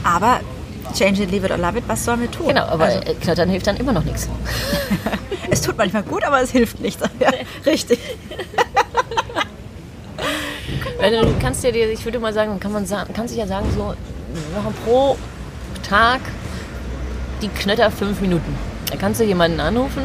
Aber 0.03 0.39
change 0.93 1.23
it, 1.23 1.31
leave 1.31 1.45
it 1.45 1.51
or 1.51 1.57
love 1.57 1.77
it, 1.77 1.83
was 1.87 2.05
sollen 2.05 2.21
wir 2.21 2.29
tun? 2.29 2.47
Genau, 2.47 2.65
aber 2.65 2.85
also, 2.85 2.99
Klettern 3.19 3.49
hilft 3.49 3.65
dann 3.65 3.77
immer 3.77 3.93
noch 3.93 4.03
nichts. 4.03 4.29
es 5.49 5.61
tut 5.61 5.77
manchmal 5.77 6.03
gut, 6.03 6.23
aber 6.23 6.41
es 6.41 6.51
hilft 6.51 6.79
nicht. 6.79 6.99
Ja, 7.19 7.31
richtig. 7.65 7.99
Du 10.97 11.35
kannst 11.39 11.63
ja 11.63 11.69
dir, 11.69 11.91
ich 11.91 12.03
würde 12.03 12.17
mal 12.17 12.33
sagen, 12.33 12.59
kann 12.59 12.71
man 12.71 12.87
sagen, 12.87 13.13
kannst 13.13 13.35
du 13.35 13.37
ja 13.37 13.45
sagen, 13.45 13.67
so 13.75 13.93
wir 14.33 14.57
machen 14.57 14.73
pro 14.83 15.17
Tag 15.87 16.19
die 17.43 17.47
Knötter 17.47 17.91
fünf 17.91 18.21
Minuten. 18.21 18.57
Da 18.89 18.97
kannst 18.97 19.19
du 19.19 19.23
jemanden 19.23 19.59
anrufen 19.59 20.03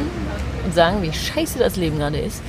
und 0.65 0.75
sagen, 0.75 1.03
wie 1.03 1.13
scheiße 1.13 1.59
das 1.59 1.77
Leben 1.77 1.99
gerade 1.99 2.19
ist 2.19 2.41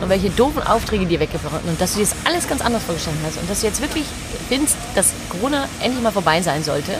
und 0.00 0.08
welche 0.08 0.30
doofen 0.30 0.62
Aufträge 0.62 1.06
dir 1.06 1.20
weggebrochen 1.20 1.60
und 1.68 1.80
dass 1.80 1.92
du 1.92 1.98
dir 1.98 2.06
das 2.06 2.14
alles 2.24 2.48
ganz 2.48 2.60
anders 2.60 2.82
vorgestellt 2.82 3.16
hast 3.24 3.38
und 3.38 3.48
dass 3.50 3.60
du 3.60 3.66
jetzt 3.66 3.80
wirklich 3.80 4.04
findest, 4.48 4.76
dass 4.94 5.12
Corona 5.28 5.68
endlich 5.82 6.02
mal 6.02 6.12
vorbei 6.12 6.40
sein 6.42 6.64
sollte 6.64 6.92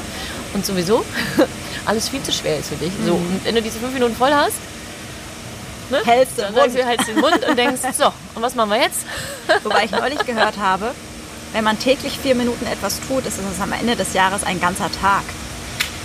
und 0.55 0.65
sowieso 0.65 1.05
alles 1.87 2.09
viel 2.09 2.23
zu 2.23 2.33
schwer 2.33 2.59
ist 2.59 2.69
für 2.69 2.77
dich. 2.77 2.93
So, 3.05 3.15
und 3.15 3.41
wenn 3.45 3.55
du 3.55 3.63
diese 3.63 3.79
fünf 3.79 3.93
Minuten 3.93 4.15
voll 4.15 4.33
hast, 4.33 4.57
ne, 5.91 6.01
Hältst 6.05 6.39
du 6.39 6.43
dann 6.43 6.55
den 6.55 6.63
sagst 6.63 6.77
du, 6.77 6.85
hältst 6.85 7.09
den 7.09 7.21
Mund 7.21 7.47
und 7.49 7.59
denkst, 7.59 7.81
so, 7.99 8.07
und 8.35 8.43
was 8.43 8.55
machen 8.55 8.71
wir 8.71 8.81
jetzt? 8.81 9.01
Wobei 9.63 9.85
ich 9.85 9.91
neulich 9.91 10.19
gehört 10.27 10.59
habe, 10.59 10.93
wenn 11.53 11.65
man 11.65 11.79
täglich 11.79 12.19
vier 12.19 12.35
Minuten 12.35 12.67
etwas 12.67 13.01
tut, 13.09 13.27
ist 13.27 13.39
es 13.39 13.61
am 13.61 13.73
Ende 13.73 13.97
des 13.97 14.15
Jahres 14.15 14.45
ein 14.45 14.61
ganzer 14.61 14.91
Tag. 15.01 15.23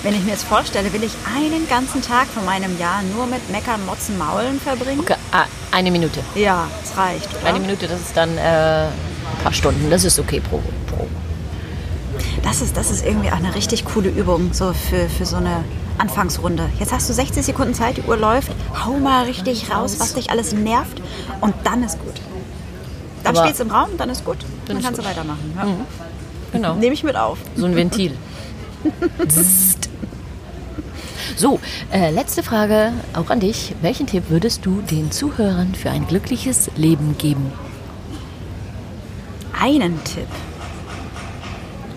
Wenn 0.03 0.13
ich 0.13 0.23
mir 0.23 0.31
jetzt 0.31 0.43
vorstelle, 0.43 0.93
will 0.93 1.03
ich 1.03 1.13
einen 1.35 1.67
ganzen 1.67 2.01
Tag 2.01 2.27
von 2.27 2.45
meinem 2.45 2.77
Jahr 2.79 3.01
nur 3.15 3.25
mit 3.25 3.49
Meckern, 3.49 3.85
Motzen, 3.85 4.17
Maulen 4.17 4.59
verbringen? 4.59 4.99
Okay, 4.99 5.15
ah, 5.31 5.45
eine 5.71 5.91
Minute. 5.91 6.19
Ja, 6.35 6.67
das 6.81 6.97
reicht, 6.97 7.29
oder? 7.35 7.45
Eine 7.45 7.59
Minute, 7.59 7.87
das 7.87 8.01
ist 8.01 8.15
dann 8.15 8.37
äh, 8.37 8.41
ein 8.41 9.43
paar 9.43 9.53
Stunden. 9.53 9.89
Das 9.89 10.03
ist 10.03 10.19
okay 10.19 10.39
pro. 10.39 10.61
pro. 10.87 11.07
Das 12.43 12.61
ist, 12.61 12.77
das 12.77 12.91
ist 12.91 13.03
irgendwie 13.03 13.29
auch 13.31 13.37
eine 13.37 13.55
richtig 13.55 13.85
coole 13.85 14.09
Übung 14.09 14.53
so 14.53 14.73
für, 14.73 15.09
für 15.09 15.25
so 15.25 15.37
eine 15.37 15.63
Anfangsrunde. 15.97 16.69
Jetzt 16.79 16.93
hast 16.93 17.09
du 17.09 17.13
60 17.13 17.43
Sekunden 17.45 17.73
Zeit, 17.73 17.97
die 17.97 18.03
Uhr 18.03 18.17
läuft. 18.17 18.51
Hau 18.85 18.97
mal 18.97 19.25
richtig 19.25 19.71
raus, 19.71 19.95
was 19.99 20.13
dich 20.13 20.29
alles 20.29 20.53
nervt 20.53 21.01
und 21.41 21.55
dann 21.63 21.83
ist 21.83 21.99
gut. 21.99 22.21
Dann 23.23 23.35
steht 23.35 23.53
es 23.53 23.59
im 23.59 23.71
Raum, 23.71 23.89
dann 23.97 24.09
ist 24.09 24.23
gut. 24.23 24.37
Dann, 24.67 24.81
kannst 24.81 24.99
gut. 24.99 25.05
du 25.05 25.09
weitermachen. 25.09 25.53
Ja. 25.55 25.67
Genau. 26.51 26.75
Nehme 26.75 26.93
ich 26.93 27.03
mit 27.03 27.15
auf. 27.15 27.39
So 27.55 27.65
ein 27.65 27.75
Ventil. 27.75 28.15
So, 31.37 31.59
äh, 31.91 32.11
letzte 32.11 32.43
Frage 32.43 32.93
auch 33.13 33.29
an 33.29 33.39
dich. 33.41 33.73
Welchen 33.81 34.07
Tipp 34.07 34.29
würdest 34.29 34.65
du 34.65 34.81
den 34.81 35.11
Zuhörern 35.11 35.75
für 35.75 35.89
ein 35.91 36.07
glückliches 36.07 36.69
Leben 36.77 37.17
geben? 37.17 37.51
Einen 39.59 40.01
Tipp. 40.03 40.27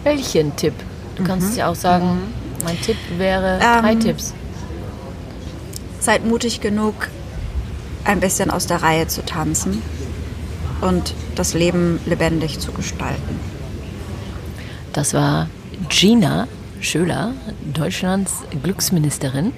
Welchen 0.02 0.56
Tipp? 0.56 0.74
Du 1.16 1.24
kannst 1.24 1.56
ja 1.56 1.68
auch 1.68 1.74
sagen, 1.74 2.18
mein 2.64 2.80
Tipp 2.80 2.96
wäre 3.16 3.58
drei 3.58 3.92
Ähm, 3.92 4.00
Tipps. 4.00 4.34
Seid 6.00 6.24
mutig 6.24 6.60
genug, 6.60 7.08
ein 8.04 8.20
bisschen 8.20 8.50
aus 8.50 8.66
der 8.66 8.82
Reihe 8.82 9.06
zu 9.06 9.24
tanzen 9.24 9.82
und 10.80 11.14
das 11.34 11.54
Leben 11.54 12.00
lebendig 12.06 12.58
zu 12.58 12.72
gestalten. 12.72 13.38
Das 14.92 15.14
war 15.14 15.48
Gina 15.88 16.48
Schöler, 16.80 17.34
Deutschlands 17.74 18.42
Glücksministerin. 18.62 19.52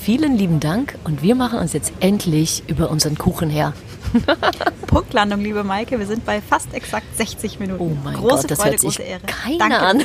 Vielen 0.00 0.36
lieben 0.36 0.60
Dank 0.60 0.98
und 1.04 1.22
wir 1.22 1.34
machen 1.34 1.58
uns 1.58 1.72
jetzt 1.72 1.92
endlich 2.00 2.62
über 2.66 2.90
unseren 2.90 3.16
Kuchen 3.16 3.50
her. 3.50 3.74
Punktlandung, 4.86 5.40
liebe 5.40 5.64
Maike. 5.64 5.98
Wir 5.98 6.06
sind 6.06 6.24
bei 6.24 6.40
fast 6.40 6.72
exakt 6.74 7.16
60 7.16 7.60
Minuten. 7.60 7.82
Oh 7.82 7.96
mein 8.02 8.14
große 8.14 8.42
Gott, 8.42 8.50
das 8.50 8.58
Freude, 8.58 8.70
hört 8.70 8.80
sich 8.80 8.96
große 8.96 9.02
Ehre. 9.02 9.22
keiner 9.26 9.82
an. 9.82 10.02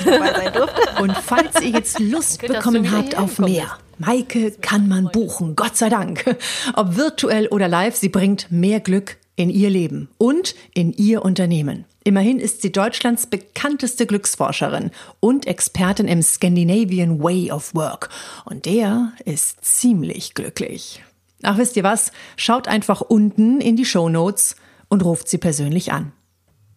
Und 1.01 1.17
falls 1.17 1.61
ihr 1.61 1.69
jetzt 1.69 1.99
Lust 1.99 2.41
du 2.41 2.47
bekommen 2.47 2.91
habt 2.91 3.17
auf 3.17 3.39
mehr, 3.39 3.77
Maike 3.97 4.51
kann 4.61 4.87
man 4.87 5.09
buchen, 5.11 5.55
Gott 5.55 5.77
sei 5.77 5.89
Dank. 5.89 6.37
Ob 6.75 6.95
virtuell 6.95 7.47
oder 7.47 7.67
live, 7.67 7.95
sie 7.95 8.09
bringt 8.09 8.51
mehr 8.51 8.79
Glück 8.79 9.17
in 9.39 9.49
ihr 9.49 9.69
Leben 9.69 10.09
und 10.17 10.53
in 10.73 10.91
ihr 10.91 11.23
Unternehmen. 11.23 11.85
Immerhin 12.03 12.39
ist 12.39 12.61
sie 12.61 12.73
Deutschlands 12.73 13.25
bekannteste 13.25 14.05
Glücksforscherin 14.05 14.91
und 15.21 15.47
Expertin 15.47 16.09
im 16.09 16.21
Scandinavian 16.21 17.23
Way 17.23 17.51
of 17.51 17.73
Work. 17.73 18.09
Und 18.43 18.65
der 18.65 19.13
ist 19.23 19.63
ziemlich 19.63 20.33
glücklich. 20.33 21.01
Ach, 21.41 21.57
wisst 21.57 21.77
ihr 21.77 21.83
was? 21.83 22.11
Schaut 22.35 22.67
einfach 22.67 22.99
unten 22.99 23.61
in 23.61 23.77
die 23.77 23.85
Show 23.85 24.09
Notes 24.09 24.57
und 24.89 25.05
ruft 25.05 25.29
sie 25.29 25.37
persönlich 25.37 25.93
an. 25.93 26.11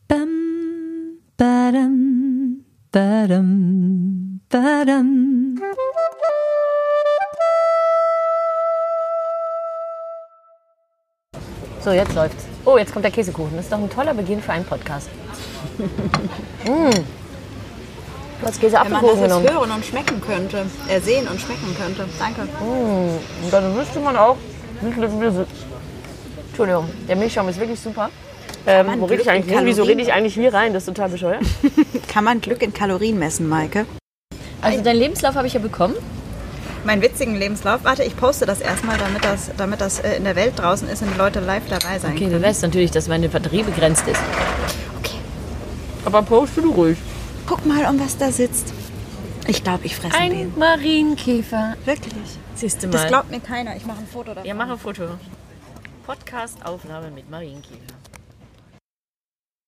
Bam, 0.06 1.18
badam, 1.36 2.64
badam, 2.92 4.40
badam. 4.48 5.58
So, 11.84 11.90
jetzt 11.90 12.14
läuft's. 12.14 12.44
Oh, 12.64 12.78
jetzt 12.78 12.92
kommt 12.92 13.04
der 13.04 13.10
Käsekuchen. 13.10 13.56
Das 13.56 13.64
ist 13.64 13.72
doch 13.72 13.78
ein 13.78 13.90
toller 13.90 14.14
Beginn 14.14 14.40
für 14.40 14.52
einen 14.52 14.64
Podcast. 14.64 15.08
mm. 16.64 16.90
Du 18.40 18.48
hast 18.48 18.60
Wenn 18.60 18.90
man 18.90 19.06
das 19.06 19.20
genommen. 19.20 19.48
hören 19.48 19.70
und 19.70 19.84
schmecken 19.84 20.20
könnte, 20.20 20.66
äh, 20.88 20.98
sehen 20.98 21.28
und 21.28 21.40
schmecken 21.40 21.76
könnte. 21.80 22.08
Danke. 22.18 22.40
Und 22.60 23.52
dann 23.52 23.76
wüsste 23.76 24.00
man 24.00 24.16
auch, 24.16 24.36
wie 24.80 24.90
viele 24.90 25.20
wir 25.20 25.30
sind. 25.30 25.46
Entschuldigung, 26.48 26.88
der 27.08 27.14
Milchschaum 27.14 27.48
ist 27.48 27.60
wirklich 27.60 27.78
super. 27.78 28.10
Ähm, 28.66 28.96
wo 28.98 29.04
rede 29.04 29.22
ich 29.22 29.30
eigentlich 29.30 29.56
hin? 29.56 29.64
Wieso 29.64 29.84
rede 29.84 30.02
ich 30.02 30.12
eigentlich 30.12 30.34
hier 30.34 30.52
rein? 30.52 30.72
Das 30.72 30.82
ist 30.82 30.86
total 30.86 31.10
bescheuert. 31.10 31.44
Kann 32.08 32.24
man 32.24 32.40
Glück 32.40 32.62
in 32.62 32.74
Kalorien 32.74 33.16
messen, 33.16 33.48
Maike? 33.48 33.86
Also 34.60 34.82
deinen 34.82 34.98
Lebenslauf 34.98 35.36
habe 35.36 35.46
ich 35.46 35.52
ja 35.52 35.60
bekommen. 35.60 35.94
Meinen 36.84 37.00
witzigen 37.02 37.36
Lebenslauf. 37.36 37.84
Warte, 37.84 38.02
ich 38.02 38.16
poste 38.16 38.44
das 38.46 38.60
erstmal, 38.60 38.98
damit 38.98 39.24
das, 39.24 39.50
damit 39.56 39.80
das 39.80 40.00
äh, 40.00 40.16
in 40.16 40.24
der 40.24 40.34
Welt 40.36 40.54
draußen 40.58 40.88
ist 40.88 41.02
und 41.02 41.12
die 41.14 41.18
Leute 41.18 41.40
live 41.40 41.62
dabei 41.68 41.98
sein 41.98 42.12
Okay, 42.12 42.24
können. 42.26 42.40
du 42.40 42.46
weißt 42.46 42.62
natürlich, 42.62 42.90
dass 42.90 43.06
meine 43.08 43.28
Batterie 43.28 43.62
begrenzt 43.62 44.06
ist. 44.08 44.20
Okay. 44.98 45.16
Aber 46.04 46.22
poste 46.22 46.60
du 46.62 46.72
ruhig. 46.72 46.98
Guck 47.46 47.64
mal, 47.66 47.84
um 47.88 48.00
was 48.00 48.16
da 48.18 48.30
sitzt. 48.32 48.72
Ich 49.46 49.62
glaube, 49.64 49.84
ich 49.86 49.96
fresse 49.96 50.16
Ein 50.16 50.30
den. 50.30 50.58
Marienkäfer. 50.58 51.74
Wirklich. 51.84 52.14
Siehst 52.54 52.82
du 52.82 52.88
Das 52.88 53.02
mal. 53.02 53.08
glaubt 53.08 53.30
mir 53.30 53.40
keiner. 53.40 53.76
Ich 53.76 53.84
mache 53.86 53.98
ein 53.98 54.06
Foto 54.06 54.28
davon. 54.34 54.44
Ja, 54.44 54.54
mach 54.54 54.68
ein 54.70 54.78
Foto. 54.78 55.02
Podcast-Aufnahme 56.06 57.10
mit 57.10 57.30
Marienkäfer. 57.30 57.78